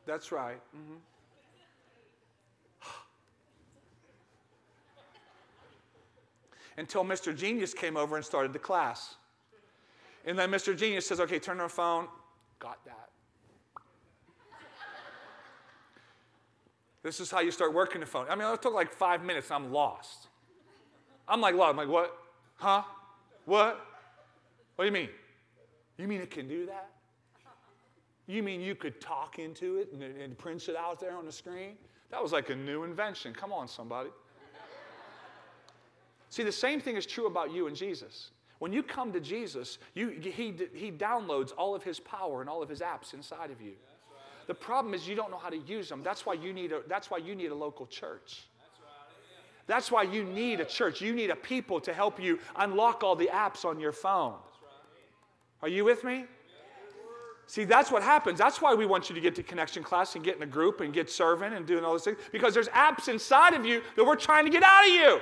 That's 0.04 0.30
right. 0.30 0.60
Mm-hmm. 0.76 0.96
Until 6.80 7.04
Mr. 7.04 7.36
Genius 7.36 7.74
came 7.74 7.98
over 7.98 8.16
and 8.16 8.24
started 8.24 8.54
the 8.54 8.58
class. 8.58 9.16
And 10.24 10.38
then 10.38 10.50
Mr. 10.50 10.74
Genius 10.74 11.06
says, 11.06 11.20
okay, 11.20 11.38
turn 11.38 11.58
on 11.60 11.66
the 11.66 11.68
phone. 11.68 12.08
Got 12.58 12.82
that. 12.86 13.10
This 17.02 17.20
is 17.20 17.30
how 17.30 17.40
you 17.40 17.50
start 17.50 17.74
working 17.74 18.00
the 18.00 18.06
phone. 18.06 18.26
I 18.30 18.34
mean, 18.34 18.48
it 18.48 18.62
took 18.62 18.72
like 18.72 18.94
five 18.94 19.22
minutes 19.22 19.50
and 19.50 19.66
I'm 19.66 19.72
lost. 19.72 20.28
I'm 21.28 21.42
like, 21.42 21.54
lost. 21.54 21.72
I'm 21.72 21.76
like, 21.76 21.88
what? 21.88 22.16
Huh? 22.56 22.82
What? 23.44 23.86
What 24.76 24.84
do 24.84 24.86
you 24.86 24.92
mean? 24.92 25.10
You 25.98 26.08
mean 26.08 26.22
it 26.22 26.30
can 26.30 26.48
do 26.48 26.64
that? 26.64 26.88
You 28.26 28.42
mean 28.42 28.62
you 28.62 28.74
could 28.74 29.02
talk 29.02 29.38
into 29.38 29.76
it 29.76 29.92
and, 29.92 30.02
and 30.02 30.38
print 30.38 30.66
it 30.66 30.76
out 30.76 30.98
there 30.98 31.14
on 31.14 31.26
the 31.26 31.32
screen? 31.32 31.72
That 32.10 32.22
was 32.22 32.32
like 32.32 32.48
a 32.48 32.56
new 32.56 32.84
invention. 32.84 33.34
Come 33.34 33.52
on, 33.52 33.68
somebody. 33.68 34.08
See, 36.30 36.42
the 36.42 36.52
same 36.52 36.80
thing 36.80 36.96
is 36.96 37.06
true 37.06 37.26
about 37.26 37.52
you 37.52 37.66
and 37.66 37.76
Jesus. 37.76 38.30
When 38.60 38.72
you 38.72 38.82
come 38.82 39.12
to 39.12 39.20
Jesus, 39.20 39.78
you, 39.94 40.10
he, 40.10 40.54
he 40.74 40.92
downloads 40.92 41.52
all 41.56 41.74
of 41.74 41.82
his 41.82 41.98
power 41.98 42.40
and 42.40 42.48
all 42.48 42.62
of 42.62 42.68
his 42.68 42.80
apps 42.80 43.14
inside 43.14 43.50
of 43.50 43.60
you. 43.60 43.72
The 44.46 44.54
problem 44.54 44.94
is 44.94 45.08
you 45.08 45.16
don't 45.16 45.30
know 45.30 45.38
how 45.38 45.48
to 45.48 45.58
use 45.58 45.88
them. 45.88 46.02
That's 46.02 46.26
why 46.26 46.34
you 46.34 46.52
need 46.52 46.72
a, 46.72 46.82
that's 46.88 47.10
why 47.10 47.18
you 47.18 47.34
need 47.34 47.50
a 47.50 47.54
local 47.54 47.86
church. 47.86 48.46
That's 49.66 49.90
why 49.90 50.02
you 50.02 50.24
need 50.24 50.60
a 50.60 50.64
church. 50.64 51.00
You 51.00 51.14
need 51.14 51.30
a 51.30 51.36
people 51.36 51.80
to 51.82 51.92
help 51.92 52.20
you 52.20 52.38
unlock 52.56 53.04
all 53.04 53.14
the 53.14 53.30
apps 53.32 53.64
on 53.64 53.78
your 53.78 53.92
phone. 53.92 54.34
Are 55.62 55.68
you 55.68 55.84
with 55.84 56.02
me? 56.04 56.24
See, 57.46 57.64
that's 57.64 57.90
what 57.90 58.02
happens. 58.02 58.38
That's 58.38 58.60
why 58.60 58.74
we 58.74 58.86
want 58.86 59.08
you 59.08 59.14
to 59.14 59.20
get 59.20 59.34
to 59.34 59.42
connection 59.42 59.82
class 59.82 60.14
and 60.14 60.24
get 60.24 60.36
in 60.36 60.42
a 60.42 60.46
group 60.46 60.80
and 60.80 60.92
get 60.92 61.10
serving 61.10 61.52
and 61.52 61.66
doing 61.66 61.84
all 61.84 61.92
those 61.92 62.04
things 62.04 62.18
because 62.30 62.54
there's 62.54 62.68
apps 62.68 63.08
inside 63.08 63.54
of 63.54 63.64
you 63.64 63.82
that 63.96 64.04
we're 64.04 64.16
trying 64.16 64.44
to 64.44 64.50
get 64.50 64.62
out 64.62 64.86
of 64.86 64.92
you. 64.92 65.20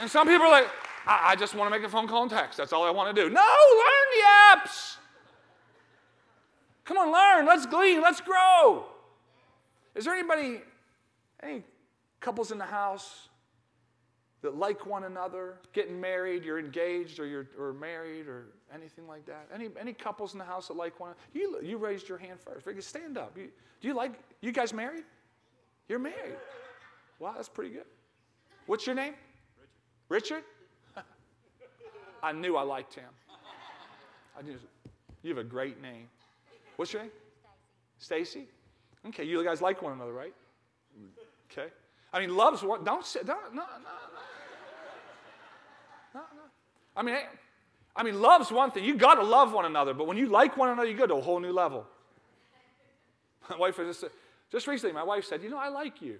And 0.00 0.10
some 0.10 0.26
people 0.26 0.46
are 0.46 0.50
like, 0.50 0.68
I, 1.06 1.32
I 1.32 1.36
just 1.36 1.54
want 1.54 1.72
to 1.72 1.78
make 1.78 1.86
a 1.86 1.90
phone 1.90 2.06
call 2.06 2.22
and 2.22 2.30
text. 2.30 2.58
That's 2.58 2.72
all 2.72 2.84
I 2.84 2.90
want 2.90 3.14
to 3.14 3.22
do. 3.22 3.28
No, 3.28 3.40
learn 3.40 4.08
the 4.14 4.68
apps. 4.68 4.96
Come 6.84 6.98
on, 6.98 7.12
learn. 7.12 7.46
Let's 7.46 7.66
glean. 7.66 8.00
Let's 8.00 8.20
grow. 8.20 8.86
Is 9.94 10.04
there 10.04 10.14
anybody, 10.14 10.60
any 11.42 11.62
couples 12.20 12.52
in 12.52 12.58
the 12.58 12.64
house 12.64 13.28
that 14.42 14.56
like 14.56 14.86
one 14.86 15.04
another, 15.04 15.58
getting 15.72 16.00
married, 16.00 16.44
you're 16.44 16.58
engaged 16.58 17.18
or 17.18 17.26
you're 17.26 17.48
or 17.58 17.72
married 17.72 18.28
or 18.28 18.46
anything 18.74 19.06
like 19.08 19.26
that? 19.26 19.48
Any, 19.52 19.68
any 19.78 19.92
couples 19.92 20.32
in 20.32 20.38
the 20.38 20.44
house 20.44 20.68
that 20.68 20.76
like 20.76 21.00
one 21.00 21.14
You, 21.32 21.58
you 21.62 21.76
raised 21.76 22.08
your 22.08 22.18
hand 22.18 22.38
first. 22.40 22.66
Stand 22.88 23.18
up. 23.18 23.36
You, 23.36 23.48
do 23.80 23.88
you 23.88 23.94
like, 23.94 24.12
you 24.40 24.52
guys 24.52 24.72
married? 24.72 25.04
You're 25.88 25.98
married. 25.98 26.36
Wow, 27.18 27.32
that's 27.36 27.48
pretty 27.48 27.70
good. 27.70 27.86
What's 28.66 28.86
your 28.86 28.94
name? 28.94 29.14
Richard. 30.08 30.42
I 32.22 32.32
knew 32.32 32.56
I 32.56 32.62
liked 32.62 32.94
him. 32.94 33.04
I 34.36 34.42
you 35.22 35.30
have 35.30 35.38
a 35.38 35.44
great 35.44 35.80
name. 35.82 36.08
What's 36.76 36.92
your 36.92 37.02
name? 37.02 37.10
Stacy. 37.98 38.46
Okay, 39.08 39.24
you 39.24 39.42
guys 39.44 39.60
like 39.60 39.82
one 39.82 39.92
another, 39.92 40.12
right? 40.12 40.34
Okay. 41.50 41.68
I 42.12 42.20
mean, 42.20 42.36
love's 42.36 42.62
what? 42.62 42.84
Don't 42.84 43.04
say, 43.04 43.20
don't, 43.24 43.54
no, 43.54 43.62
no, 43.62 43.78
no. 46.14 46.20
no, 46.20 46.20
no. 46.20 46.42
I 46.96 47.02
mean, 47.02 47.16
I 47.94 48.02
mean, 48.02 48.20
love's 48.20 48.50
one 48.50 48.70
thing. 48.70 48.84
You 48.84 48.94
got 48.94 49.16
to 49.16 49.24
love 49.24 49.52
one 49.52 49.64
another, 49.64 49.92
but 49.92 50.06
when 50.06 50.16
you 50.16 50.28
like 50.28 50.56
one 50.56 50.70
another, 50.70 50.88
you 50.88 50.96
go 50.96 51.06
to 51.06 51.16
a 51.16 51.20
whole 51.20 51.40
new 51.40 51.52
level. 51.52 51.86
My 53.50 53.56
wife 53.56 53.76
just, 53.76 54.04
just 54.50 54.66
recently, 54.66 54.94
my 54.94 55.02
wife 55.02 55.24
said, 55.24 55.42
You 55.42 55.50
know, 55.50 55.58
I 55.58 55.68
like 55.68 56.00
you. 56.00 56.18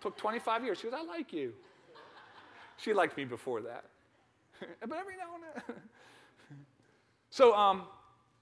Took 0.00 0.16
25 0.16 0.64
years. 0.64 0.78
She 0.78 0.88
goes, 0.88 0.94
I 0.98 1.04
like 1.04 1.32
you. 1.32 1.52
She 2.76 2.92
liked 2.92 3.16
me 3.16 3.24
before 3.24 3.62
that. 3.62 3.84
but 4.80 4.98
every 4.98 5.16
now 5.16 5.34
and 5.34 5.44
then. 5.68 5.76
so, 7.30 7.54
um, 7.54 7.82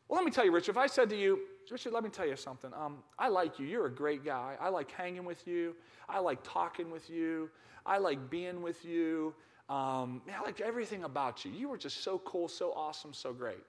well, 0.09 0.19
let 0.19 0.25
me 0.25 0.31
tell 0.31 0.45
you, 0.45 0.53
Richard, 0.53 0.73
if 0.73 0.77
I 0.77 0.87
said 0.87 1.09
to 1.11 1.17
you, 1.17 1.41
Richard, 1.71 1.93
let 1.93 2.05
me 2.05 2.11
tell 2.11 2.27
you 2.27 2.37
something. 2.37 2.71
Um, 2.79 2.99
I 3.19 3.29
like 3.29 3.59
you. 3.59 3.67
You're 3.67 3.87
a 3.87 3.95
great 3.95 4.25
guy. 4.25 4.57
I 4.61 4.69
like 4.69 4.91
hanging 4.91 5.25
with 5.25 5.47
you. 5.47 5.75
I 6.09 6.19
like 6.19 6.41
talking 6.43 6.91
with 6.91 7.09
you. 7.09 7.51
I 7.87 7.99
like 7.99 8.31
being 8.31 8.63
with 8.63 8.85
you. 8.85 9.35
Um, 9.69 10.21
man, 10.27 10.37
I 10.41 10.43
like 10.45 10.61
everything 10.61 11.05
about 11.05 11.45
you. 11.45 11.51
You 11.51 11.69
were 11.69 11.79
just 11.79 12.03
so 12.03 12.19
cool, 12.19 12.49
so 12.49 12.73
awesome, 12.73 13.15
so 13.15 13.33
great. 13.33 13.65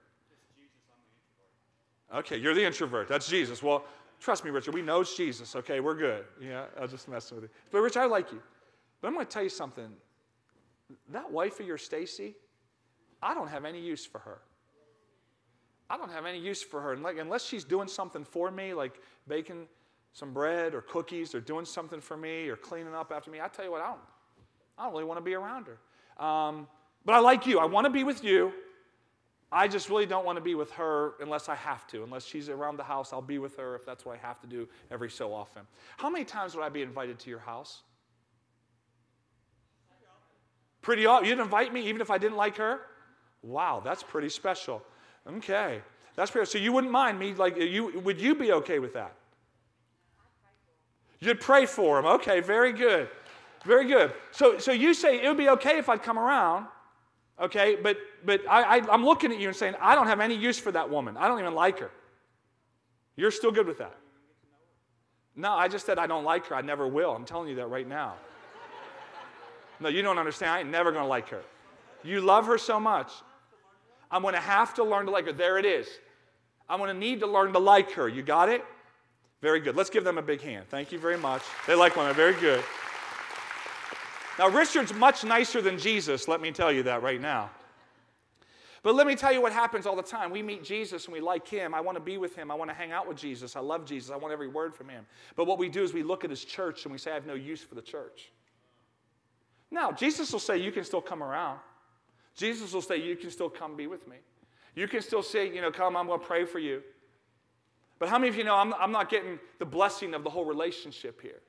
Okay, 2.14 2.36
you're 2.36 2.54
the 2.54 2.64
introvert. 2.64 3.08
That's 3.08 3.28
Jesus. 3.28 3.62
Well, 3.62 3.84
trust 4.20 4.44
me, 4.44 4.50
Richard, 4.50 4.74
we 4.74 4.82
know 4.82 5.00
it's 5.00 5.16
Jesus. 5.16 5.56
Okay, 5.56 5.80
we're 5.80 5.96
good. 5.96 6.24
Yeah, 6.40 6.66
I'll 6.80 6.86
just 6.86 7.08
messing 7.08 7.36
with 7.36 7.44
you. 7.44 7.50
But 7.70 7.80
Richard, 7.80 8.00
I 8.00 8.06
like 8.06 8.30
you. 8.30 8.42
But 9.00 9.08
I'm 9.08 9.14
going 9.14 9.26
to 9.26 9.32
tell 9.32 9.42
you 9.42 9.48
something. 9.48 9.88
That 11.10 11.30
wife 11.30 11.60
of 11.60 11.66
yours, 11.66 11.82
Stacy, 11.82 12.34
I 13.22 13.34
don't 13.34 13.48
have 13.48 13.64
any 13.64 13.80
use 13.80 14.04
for 14.04 14.18
her. 14.20 14.38
I 15.88 15.96
don't 15.96 16.10
have 16.10 16.26
any 16.26 16.38
use 16.38 16.62
for 16.62 16.80
her. 16.80 16.96
Like, 16.96 17.18
unless 17.18 17.44
she's 17.44 17.64
doing 17.64 17.88
something 17.88 18.24
for 18.24 18.50
me, 18.50 18.74
like 18.74 19.00
baking 19.28 19.68
some 20.12 20.32
bread 20.32 20.74
or 20.74 20.80
cookies 20.80 21.34
or 21.34 21.40
doing 21.40 21.64
something 21.64 22.00
for 22.00 22.16
me 22.16 22.48
or 22.48 22.56
cleaning 22.56 22.94
up 22.94 23.12
after 23.14 23.30
me, 23.30 23.40
I 23.40 23.48
tell 23.48 23.64
you 23.64 23.70
what, 23.70 23.82
I 23.82 23.88
don't, 23.88 24.00
I 24.78 24.84
don't 24.84 24.92
really 24.92 25.04
want 25.04 25.18
to 25.18 25.24
be 25.24 25.34
around 25.34 25.66
her. 25.66 26.24
Um, 26.24 26.66
but 27.04 27.14
I 27.14 27.18
like 27.18 27.46
you. 27.46 27.58
I 27.58 27.66
want 27.66 27.84
to 27.84 27.90
be 27.90 28.02
with 28.02 28.24
you. 28.24 28.52
I 29.52 29.68
just 29.68 29.88
really 29.88 30.06
don't 30.06 30.26
want 30.26 30.36
to 30.36 30.42
be 30.42 30.56
with 30.56 30.72
her 30.72 31.14
unless 31.20 31.48
I 31.48 31.54
have 31.54 31.86
to. 31.88 32.02
Unless 32.02 32.26
she's 32.26 32.48
around 32.48 32.78
the 32.78 32.84
house, 32.84 33.12
I'll 33.12 33.22
be 33.22 33.38
with 33.38 33.56
her 33.56 33.76
if 33.76 33.86
that's 33.86 34.04
what 34.04 34.18
I 34.18 34.26
have 34.26 34.40
to 34.40 34.46
do 34.48 34.68
every 34.90 35.08
so 35.08 35.32
often. 35.32 35.62
How 35.98 36.10
many 36.10 36.24
times 36.24 36.56
would 36.56 36.64
I 36.64 36.68
be 36.68 36.82
invited 36.82 37.18
to 37.20 37.30
your 37.30 37.38
house? 37.38 37.82
Pretty 40.86 41.04
often. 41.04 41.28
You'd 41.28 41.40
invite 41.40 41.72
me 41.72 41.88
even 41.88 42.00
if 42.00 42.12
I 42.12 42.18
didn't 42.18 42.36
like 42.36 42.58
her? 42.58 42.78
Wow, 43.42 43.82
that's 43.84 44.04
pretty 44.04 44.28
special. 44.28 44.84
Okay. 45.28 45.82
That's 46.14 46.30
fair. 46.30 46.44
So 46.44 46.58
you 46.58 46.72
wouldn't 46.72 46.92
mind 46.92 47.18
me, 47.18 47.34
like, 47.34 47.56
you, 47.56 47.98
would 48.04 48.20
you 48.20 48.36
be 48.36 48.52
okay 48.52 48.78
with 48.78 48.92
that? 48.92 49.12
You'd 51.18 51.40
pray 51.40 51.66
for 51.66 51.98
him. 51.98 52.06
Okay, 52.06 52.38
very 52.38 52.72
good. 52.72 53.08
Very 53.64 53.88
good. 53.88 54.12
So, 54.30 54.58
so 54.58 54.70
you 54.70 54.94
say 54.94 55.24
it 55.24 55.26
would 55.26 55.36
be 55.36 55.48
okay 55.48 55.76
if 55.76 55.88
I'd 55.88 56.04
come 56.04 56.20
around, 56.20 56.68
okay? 57.40 57.74
But, 57.74 57.96
but 58.24 58.48
I, 58.48 58.78
I, 58.78 58.92
I'm 58.92 59.04
looking 59.04 59.32
at 59.32 59.40
you 59.40 59.48
and 59.48 59.56
saying, 59.56 59.74
I 59.80 59.96
don't 59.96 60.06
have 60.06 60.20
any 60.20 60.36
use 60.36 60.60
for 60.60 60.70
that 60.70 60.88
woman. 60.88 61.16
I 61.16 61.26
don't 61.26 61.40
even 61.40 61.56
like 61.56 61.80
her. 61.80 61.90
You're 63.16 63.32
still 63.32 63.50
good 63.50 63.66
with 63.66 63.78
that? 63.78 63.96
No, 65.34 65.50
I 65.50 65.66
just 65.66 65.84
said 65.84 65.98
I 65.98 66.06
don't 66.06 66.24
like 66.24 66.46
her. 66.46 66.54
I 66.54 66.62
never 66.62 66.86
will. 66.86 67.10
I'm 67.10 67.24
telling 67.24 67.48
you 67.48 67.56
that 67.56 67.66
right 67.70 67.88
now. 67.88 68.14
No, 69.80 69.88
you 69.88 70.02
don't 70.02 70.18
understand. 70.18 70.52
I 70.52 70.60
ain't 70.60 70.70
never 70.70 70.90
going 70.92 71.04
to 71.04 71.08
like 71.08 71.28
her. 71.28 71.42
You 72.02 72.20
love 72.20 72.46
her 72.46 72.58
so 72.58 72.78
much. 72.80 73.12
I'm 74.10 74.22
going 74.22 74.34
to 74.34 74.40
have 74.40 74.74
to 74.74 74.84
learn 74.84 75.06
to 75.06 75.12
like 75.12 75.26
her. 75.26 75.32
There 75.32 75.58
it 75.58 75.64
is. 75.64 75.86
I'm 76.68 76.78
going 76.78 76.92
to 76.92 76.98
need 76.98 77.20
to 77.20 77.26
learn 77.26 77.52
to 77.52 77.58
like 77.58 77.92
her. 77.92 78.08
You 78.08 78.22
got 78.22 78.48
it? 78.48 78.64
Very 79.42 79.60
good. 79.60 79.76
Let's 79.76 79.90
give 79.90 80.04
them 80.04 80.18
a 80.18 80.22
big 80.22 80.40
hand. 80.40 80.66
Thank 80.68 80.92
you 80.92 80.98
very 80.98 81.18
much. 81.18 81.42
They 81.66 81.74
like 81.74 81.96
one. 81.96 82.12
Very 82.14 82.34
good. 82.40 82.62
Now, 84.38 84.48
Richard's 84.48 84.92
much 84.92 85.24
nicer 85.24 85.62
than 85.62 85.78
Jesus, 85.78 86.28
let 86.28 86.40
me 86.40 86.52
tell 86.52 86.70
you 86.70 86.82
that 86.84 87.02
right 87.02 87.20
now. 87.20 87.50
But 88.82 88.94
let 88.94 89.06
me 89.06 89.16
tell 89.16 89.32
you 89.32 89.40
what 89.40 89.52
happens 89.52 89.84
all 89.84 89.96
the 89.96 90.02
time. 90.02 90.30
We 90.30 90.42
meet 90.42 90.62
Jesus 90.62 91.06
and 91.06 91.12
we 91.12 91.20
like 91.20 91.48
him. 91.48 91.74
I 91.74 91.80
want 91.80 91.96
to 91.96 92.00
be 92.00 92.18
with 92.18 92.36
him. 92.36 92.50
I 92.50 92.54
want 92.54 92.70
to 92.70 92.74
hang 92.74 92.92
out 92.92 93.08
with 93.08 93.16
Jesus. 93.16 93.56
I 93.56 93.60
love 93.60 93.84
Jesus. 93.84 94.12
I 94.12 94.16
want 94.16 94.32
every 94.32 94.46
word 94.46 94.74
from 94.74 94.88
him. 94.88 95.06
But 95.34 95.46
what 95.46 95.58
we 95.58 95.68
do 95.68 95.82
is 95.82 95.92
we 95.92 96.04
look 96.04 96.22
at 96.22 96.30
his 96.30 96.44
church 96.44 96.84
and 96.84 96.92
we 96.92 96.98
say, 96.98 97.10
I 97.10 97.14
have 97.14 97.26
no 97.26 97.34
use 97.34 97.60
for 97.62 97.74
the 97.74 97.82
church. 97.82 98.30
Now, 99.70 99.92
Jesus 99.92 100.32
will 100.32 100.40
say, 100.40 100.58
You 100.58 100.72
can 100.72 100.84
still 100.84 101.00
come 101.00 101.22
around. 101.22 101.60
Jesus 102.34 102.72
will 102.72 102.82
say, 102.82 102.96
You 102.96 103.16
can 103.16 103.30
still 103.30 103.50
come 103.50 103.76
be 103.76 103.86
with 103.86 104.06
me. 104.08 104.16
You 104.74 104.88
can 104.88 105.02
still 105.02 105.22
say, 105.22 105.52
You 105.52 105.60
know, 105.60 105.70
come, 105.70 105.96
I'm 105.96 106.06
going 106.06 106.20
to 106.20 106.26
pray 106.26 106.44
for 106.44 106.58
you. 106.58 106.82
But 107.98 108.08
how 108.08 108.18
many 108.18 108.28
of 108.28 108.36
you 108.36 108.44
know 108.44 108.54
I'm, 108.54 108.74
I'm 108.74 108.92
not 108.92 109.08
getting 109.08 109.38
the 109.58 109.64
blessing 109.64 110.14
of 110.14 110.22
the 110.22 110.30
whole 110.30 110.44
relationship 110.44 111.20
here? 111.20 111.40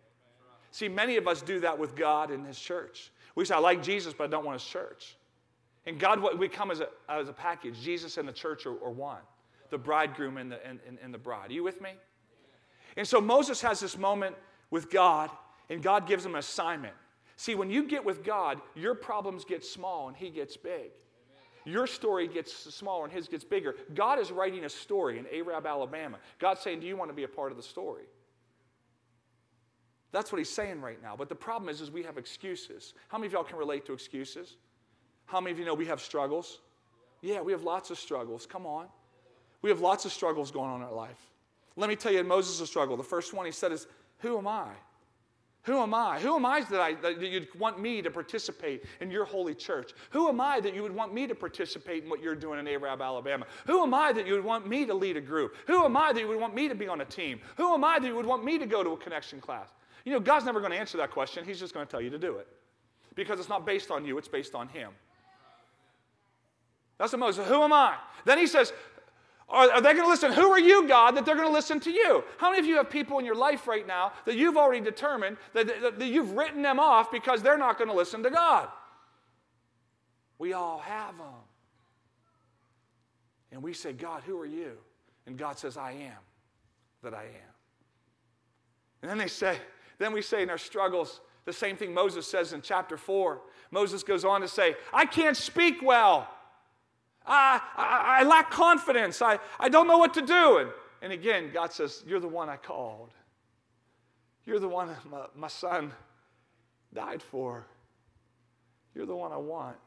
See, 0.72 0.88
many 0.88 1.18
of 1.18 1.28
us 1.28 1.42
do 1.42 1.60
that 1.62 1.78
with 1.78 1.96
God 1.96 2.32
and 2.32 2.46
His 2.46 2.60
church. 2.60 3.12
We 3.36 3.46
say, 3.46 3.56
I 3.56 3.60
like 3.60 3.84
Jesus, 3.84 4.14
but 4.14 4.26
I 4.26 4.28
don't 4.28 4.46
want 4.46 4.62
His 4.62 4.70
church. 4.70 5.18
And 5.86 6.00
God, 6.00 6.22
we 6.38 6.50
come 6.50 6.72
as 6.72 6.82
a, 6.82 6.90
as 7.08 7.30
a 7.30 7.34
package. 7.34 7.80
Jesus 7.82 8.18
and 8.18 8.28
the 8.28 8.34
church 8.34 8.66
are, 8.66 8.84
are 8.84 8.92
one 8.92 9.22
the 9.70 9.78
bridegroom 9.78 10.38
and 10.38 10.52
the, 10.52 10.66
and, 10.66 10.80
and 11.04 11.14
the 11.14 11.18
bride. 11.18 11.50
Are 11.50 11.54
you 11.54 11.64
with 11.64 11.82
me? 11.82 11.90
And 12.96 13.08
so 13.08 13.20
Moses 13.20 13.62
has 13.62 13.80
this 13.80 13.98
moment 13.98 14.36
with 14.72 14.90
God, 14.90 15.30
and 15.70 15.82
God 15.82 16.08
gives 16.08 16.26
him 16.26 16.34
an 16.34 16.40
assignment. 16.40 16.94
See, 17.38 17.56
when 17.56 17.70
you 17.70 17.84
get 17.84 18.04
with 18.04 18.24
God, 18.24 18.60
your 18.76 18.96
problems 18.96 19.46
get 19.46 19.64
small 19.64 20.08
and 20.10 20.18
He 20.18 20.30
gets 20.30 20.58
big. 20.58 20.92
Your 21.68 21.86
story 21.86 22.30
gets 22.30 22.54
smaller 22.74 23.04
and 23.04 23.12
his 23.12 23.28
gets 23.28 23.44
bigger. 23.44 23.76
God 23.94 24.20
is 24.20 24.32
writing 24.32 24.64
a 24.64 24.70
story 24.70 25.20
in 25.20 25.26
Arab, 25.34 25.66
Alabama. 25.66 26.18
God's 26.40 26.62
saying, 26.62 26.80
Do 26.80 26.88
you 26.88 26.96
want 26.96 27.10
to 27.10 27.14
be 27.14 27.24
a 27.24 27.28
part 27.28 27.52
of 27.52 27.58
the 27.58 27.64
story? 27.64 28.06
That's 30.14 30.32
what 30.32 30.38
he's 30.38 30.50
saying 30.50 30.80
right 30.80 31.02
now. 31.04 31.18
But 31.18 31.28
the 31.28 31.36
problem 31.36 31.68
is, 31.68 31.82
is 31.82 31.92
we 31.92 32.04
have 32.04 32.18
excuses. 32.18 32.94
How 33.10 33.18
many 33.18 33.28
of 33.28 33.34
y'all 33.34 33.44
can 33.44 33.58
relate 33.58 33.86
to 33.88 33.94
excuses? 33.94 34.56
How 35.26 35.42
many 35.42 35.52
of 35.52 35.60
you 35.60 35.66
know 35.66 35.74
we 35.74 35.86
have 35.88 36.00
struggles? 36.00 36.62
Yeah, 37.22 37.42
we 37.42 37.52
have 37.52 37.64
lots 37.64 37.92
of 37.92 38.00
struggles. 38.00 38.46
Come 38.46 38.66
on. 38.66 38.88
We 39.62 39.70
have 39.70 39.82
lots 39.82 40.06
of 40.06 40.14
struggles 40.14 40.52
going 40.52 40.70
on 40.70 40.80
in 40.80 40.88
our 40.88 40.94
life. 40.94 41.20
Let 41.76 41.90
me 41.90 41.98
tell 41.98 42.14
you 42.14 42.24
Moses' 42.24 42.70
struggle. 42.70 42.96
The 42.96 43.04
first 43.04 43.34
one 43.34 43.46
he 43.46 43.52
said 43.52 43.74
is, 43.74 43.88
Who 44.20 44.38
am 44.38 44.48
I? 44.48 44.70
Who 45.68 45.82
am 45.82 45.94
I? 45.94 46.18
Who 46.22 46.34
am 46.34 46.46
I 46.46 46.62
that, 46.62 46.80
I 46.80 46.94
that 46.96 47.20
you'd 47.20 47.54
want 47.60 47.80
me 47.80 48.02
to 48.02 48.10
participate 48.10 48.86
in 49.02 49.12
your 49.12 49.26
holy 49.26 49.54
church? 49.54 49.92
Who 50.12 50.30
am 50.30 50.40
I 50.40 50.62
that 50.62 50.74
you 50.74 50.82
would 50.82 50.96
want 50.96 51.14
me 51.14 51.28
to 51.28 51.36
participate 51.36 52.06
in 52.06 52.10
what 52.10 52.24
you're 52.24 52.36
doing 52.36 52.58
in 52.58 52.68
Arab, 52.70 53.02
Alabama? 53.02 53.46
Who 53.66 53.84
am 53.84 53.94
I 53.94 54.14
that 54.14 54.26
you 54.26 54.34
would 54.34 54.46
want 54.46 54.66
me 54.66 54.86
to 54.86 54.94
lead 54.94 55.18
a 55.18 55.22
group? 55.22 55.56
Who 55.68 55.84
am 55.84 55.98
I 55.98 56.14
that 56.14 56.20
you 56.22 56.28
would 56.30 56.40
want 56.40 56.56
me 56.56 56.70
to 56.70 56.76
be 56.76 56.88
on 56.88 57.02
a 57.02 57.06
team? 57.06 57.42
Who 57.58 57.74
am 57.74 57.84
I 57.84 58.00
that 58.00 58.08
you 58.08 58.16
would 58.16 58.26
want 58.26 58.46
me 58.46 58.58
to 58.58 58.66
go 58.66 58.82
to 58.82 58.92
a 58.92 58.98
connection 58.98 59.42
class? 59.42 59.68
You 60.06 60.14
know, 60.14 60.22
God's 60.22 60.46
never 60.46 60.62
going 60.62 60.72
to 60.72 60.78
answer 60.78 60.98
that 61.00 61.12
question. 61.12 61.44
He's 61.44 61.60
just 61.60 61.74
going 61.74 61.86
to 61.86 61.92
tell 61.92 62.00
you 62.00 62.12
to 62.12 62.18
do 62.18 62.38
it. 62.38 62.48
Because 63.14 63.38
it's 63.38 63.50
not 63.50 63.66
based 63.66 63.92
on 63.92 64.06
you, 64.06 64.18
it's 64.18 64.30
based 64.30 64.56
on 64.56 64.70
Him. 64.70 64.92
That's 66.98 67.12
what 67.12 67.20
Moses. 67.20 67.46
Who 67.46 67.62
am 67.62 67.74
I? 67.74 67.96
Then 68.24 68.38
he 68.38 68.48
says, 68.48 68.72
are, 69.50 69.72
are 69.72 69.82
they 69.82 69.94
going 69.94 70.04
to 70.04 70.10
listen? 70.10 70.34
Who 70.34 70.52
are 70.52 70.60
you, 70.60 70.88
God, 70.88 71.16
that 71.16 71.26
they're 71.26 71.36
going 71.36 71.48
to 71.48 71.54
listen 71.54 71.80
to 71.82 71.92
you? 71.92 72.24
How 72.38 72.50
many 72.50 72.60
of 72.60 72.66
you 72.66 72.76
have 72.78 72.90
people 72.90 73.20
in 73.20 73.26
your 73.26 73.36
life 73.36 73.68
right 73.68 73.88
now 73.88 74.12
that 74.26 74.36
you've 74.36 74.58
already 74.58 74.84
determined 74.84 75.38
that, 75.54 75.68
that, 75.68 76.00
that 76.00 76.08
you've 76.08 76.32
written 76.32 76.62
them 76.62 76.80
off 76.80 77.12
because 77.12 77.42
they're 77.42 77.58
not 77.58 77.78
going 77.78 77.90
to 77.90 77.96
listen 77.96 78.24
to 78.24 78.30
God? 78.30 78.68
We 80.38 80.54
all 80.54 80.80
have 80.80 81.18
them. 81.18 81.28
And 83.52 83.64
we 83.64 83.74
say, 83.74 83.94
God, 83.94 84.24
who 84.26 84.38
are 84.40 84.46
you? 84.46 84.74
And 85.26 85.38
God 85.38 85.58
says, 85.58 85.78
I 85.78 85.92
am 85.92 86.20
that 87.04 87.14
I 87.14 87.24
am. 87.24 87.54
And 89.02 89.10
then 89.10 89.18
they 89.18 89.28
say, 89.28 89.58
then 89.98 90.12
we 90.12 90.22
say 90.22 90.44
in 90.44 90.50
our 90.50 90.58
struggles, 90.58 91.22
the 91.46 91.54
same 91.54 91.78
thing 91.78 91.94
Moses 91.94 92.28
says 92.28 92.52
in 92.52 92.62
chapter 92.62 92.98
4. 92.98 93.42
Moses 93.72 94.04
goes 94.04 94.26
on 94.26 94.42
to 94.42 94.48
say, 94.48 94.76
I 94.94 95.06
can't 95.06 95.38
speak 95.38 95.82
well. 95.82 96.28
I, 97.28 97.62
I, 97.76 98.22
I 98.22 98.24
lack 98.24 98.50
confidence. 98.50 99.22
I, 99.22 99.40
I 99.60 99.70
don't 99.70 99.88
know 99.88 99.98
what 99.98 100.14
to 100.16 100.22
do. 100.22 100.58
And, 100.58 100.70
and 101.02 101.14
again, 101.14 101.52
God 101.54 101.74
says, 101.74 102.04
You're 102.08 102.20
the 102.20 102.28
one 102.28 102.50
I 102.50 102.58
called. 102.58 103.10
You're 104.46 104.60
the 104.60 104.70
one 104.70 104.90
my, 105.12 105.26
my 105.36 105.48
son 105.48 105.92
died 106.94 107.22
for. 107.22 107.68
You're 108.96 109.06
the 109.06 109.16
one 109.16 109.32
I 109.32 109.38
want. 109.38 109.78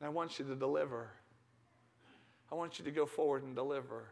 And 0.00 0.06
I 0.06 0.10
want 0.10 0.38
you 0.38 0.44
to 0.46 0.54
deliver. 0.54 1.10
I 2.50 2.54
want 2.54 2.78
you 2.78 2.84
to 2.84 2.90
go 2.90 3.04
forward 3.04 3.42
and 3.42 3.54
deliver. 3.54 4.04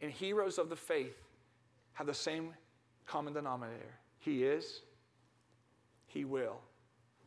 And 0.00 0.10
heroes 0.10 0.58
of 0.58 0.68
the 0.68 0.76
faith 0.76 1.16
have 1.94 2.06
the 2.06 2.14
same 2.14 2.54
common 3.06 3.32
denominator 3.32 3.98
He 4.18 4.44
is, 4.44 4.82
He 6.06 6.24
will. 6.24 6.60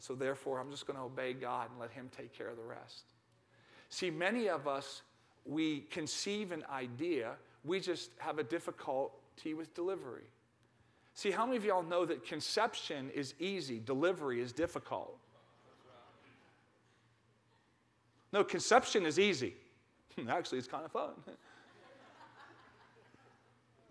So 0.06 0.14
therefore, 0.14 0.60
I'm 0.60 0.70
just 0.70 0.86
going 0.86 0.98
to 1.00 1.06
obey 1.06 1.34
God 1.34 1.72
and 1.72 1.80
let 1.80 1.90
Him 1.90 2.12
take 2.16 2.32
care 2.32 2.48
of 2.48 2.58
the 2.58 2.64
rest. 2.64 3.06
See, 3.90 4.12
many 4.12 4.50
of 4.50 4.68
us, 4.68 5.02
we 5.48 5.80
conceive 5.90 6.52
an 6.52 6.64
idea, 6.72 7.32
we 7.64 7.80
just 7.80 8.12
have 8.20 8.38
a 8.38 8.44
difficulty 8.44 9.56
with 9.56 9.74
delivery. 9.74 10.28
See, 11.16 11.32
how 11.32 11.48
many 11.48 11.58
of 11.58 11.66
y'all 11.66 11.82
know 11.82 12.06
that 12.06 12.24
conception 12.24 13.10
is 13.16 13.34
easy, 13.40 13.82
delivery 13.84 14.42
is 14.42 14.54
difficult? 14.54 15.18
No, 18.32 18.44
conception 18.44 19.08
is 19.08 19.18
easy. 19.18 19.56
Actually, 20.30 20.60
it's 20.60 20.68
kind 20.68 20.86
of 20.86 20.92
fun. 20.92 21.14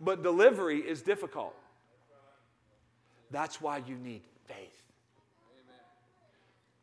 but 0.01 0.23
delivery 0.23 0.79
is 0.79 1.03
difficult. 1.03 1.57
That's 3.33 3.61
why 3.61 3.79
you 3.79 3.97
need 3.97 4.23
faith. 4.47 4.85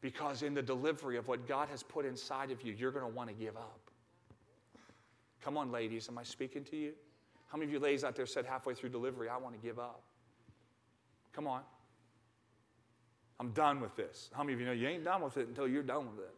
Because 0.02 0.42
in 0.42 0.54
the 0.54 0.62
delivery 0.62 1.18
of 1.18 1.28
what 1.28 1.48
God 1.48 1.70
has 1.70 1.84
put 1.84 2.06
inside 2.06 2.52
of 2.52 2.64
you, 2.64 2.74
you're 2.74 2.92
going 2.92 3.06
to 3.06 3.12
want 3.12 3.30
to 3.30 3.36
give 3.36 3.56
up. 3.56 3.80
Come 5.42 5.58
on, 5.58 5.72
ladies, 5.72 6.10
am 6.10 6.18
I 6.18 6.24
speaking 6.24 6.64
to 6.66 6.76
you? 6.76 6.94
How 7.48 7.58
many 7.58 7.70
of 7.70 7.74
you 7.74 7.80
ladies 7.80 8.04
out 8.04 8.16
there 8.16 8.26
said 8.26 8.46
halfway 8.46 8.74
through 8.74 8.90
delivery, 8.90 9.30
I 9.30 9.38
want 9.38 9.60
to 9.60 9.62
give 9.62 9.78
up? 9.78 10.02
Come 11.34 11.48
on. 11.48 11.62
I'm 13.40 13.52
done 13.52 13.82
with 13.82 13.96
this. 13.96 14.30
How 14.34 14.44
many 14.44 14.54
of 14.54 14.60
you 14.60 14.66
know 14.66 14.72
you 14.72 14.88
ain't 14.88 15.04
done 15.04 15.22
with 15.22 15.38
it 15.38 15.48
until 15.48 15.68
you're 15.68 15.84
done 15.84 16.06
with 16.06 16.20
it? 16.20 16.36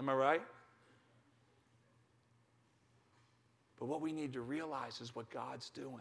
Am 0.00 0.08
I 0.08 0.14
right? 0.14 0.42
But 3.78 3.86
what 3.86 4.00
we 4.00 4.12
need 4.12 4.32
to 4.32 4.40
realize 4.40 5.00
is 5.00 5.14
what 5.14 5.30
God's 5.30 5.70
doing. 5.70 6.00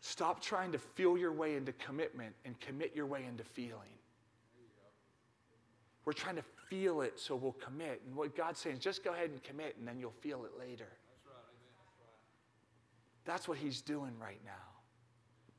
Stop 0.00 0.40
trying 0.40 0.72
to 0.72 0.78
feel 0.78 1.18
your 1.18 1.32
way 1.32 1.56
into 1.56 1.72
commitment 1.72 2.34
and 2.44 2.58
commit 2.60 2.92
your 2.94 3.06
way 3.06 3.24
into 3.28 3.44
feeling. 3.44 3.98
We're 6.04 6.14
trying 6.14 6.36
to 6.36 6.44
feel 6.68 7.02
it 7.02 7.20
so 7.20 7.36
we'll 7.36 7.52
commit. 7.52 8.00
And 8.06 8.16
what 8.16 8.34
God's 8.34 8.58
saying 8.58 8.76
is 8.76 8.82
just 8.82 9.04
go 9.04 9.12
ahead 9.12 9.30
and 9.30 9.42
commit 9.42 9.76
and 9.78 9.86
then 9.86 9.98
you'll 9.98 10.10
feel 10.10 10.44
it 10.44 10.52
later. 10.58 10.88
That's 13.26 13.46
what 13.46 13.58
He's 13.58 13.82
doing 13.82 14.12
right 14.18 14.40
now. 14.44 14.69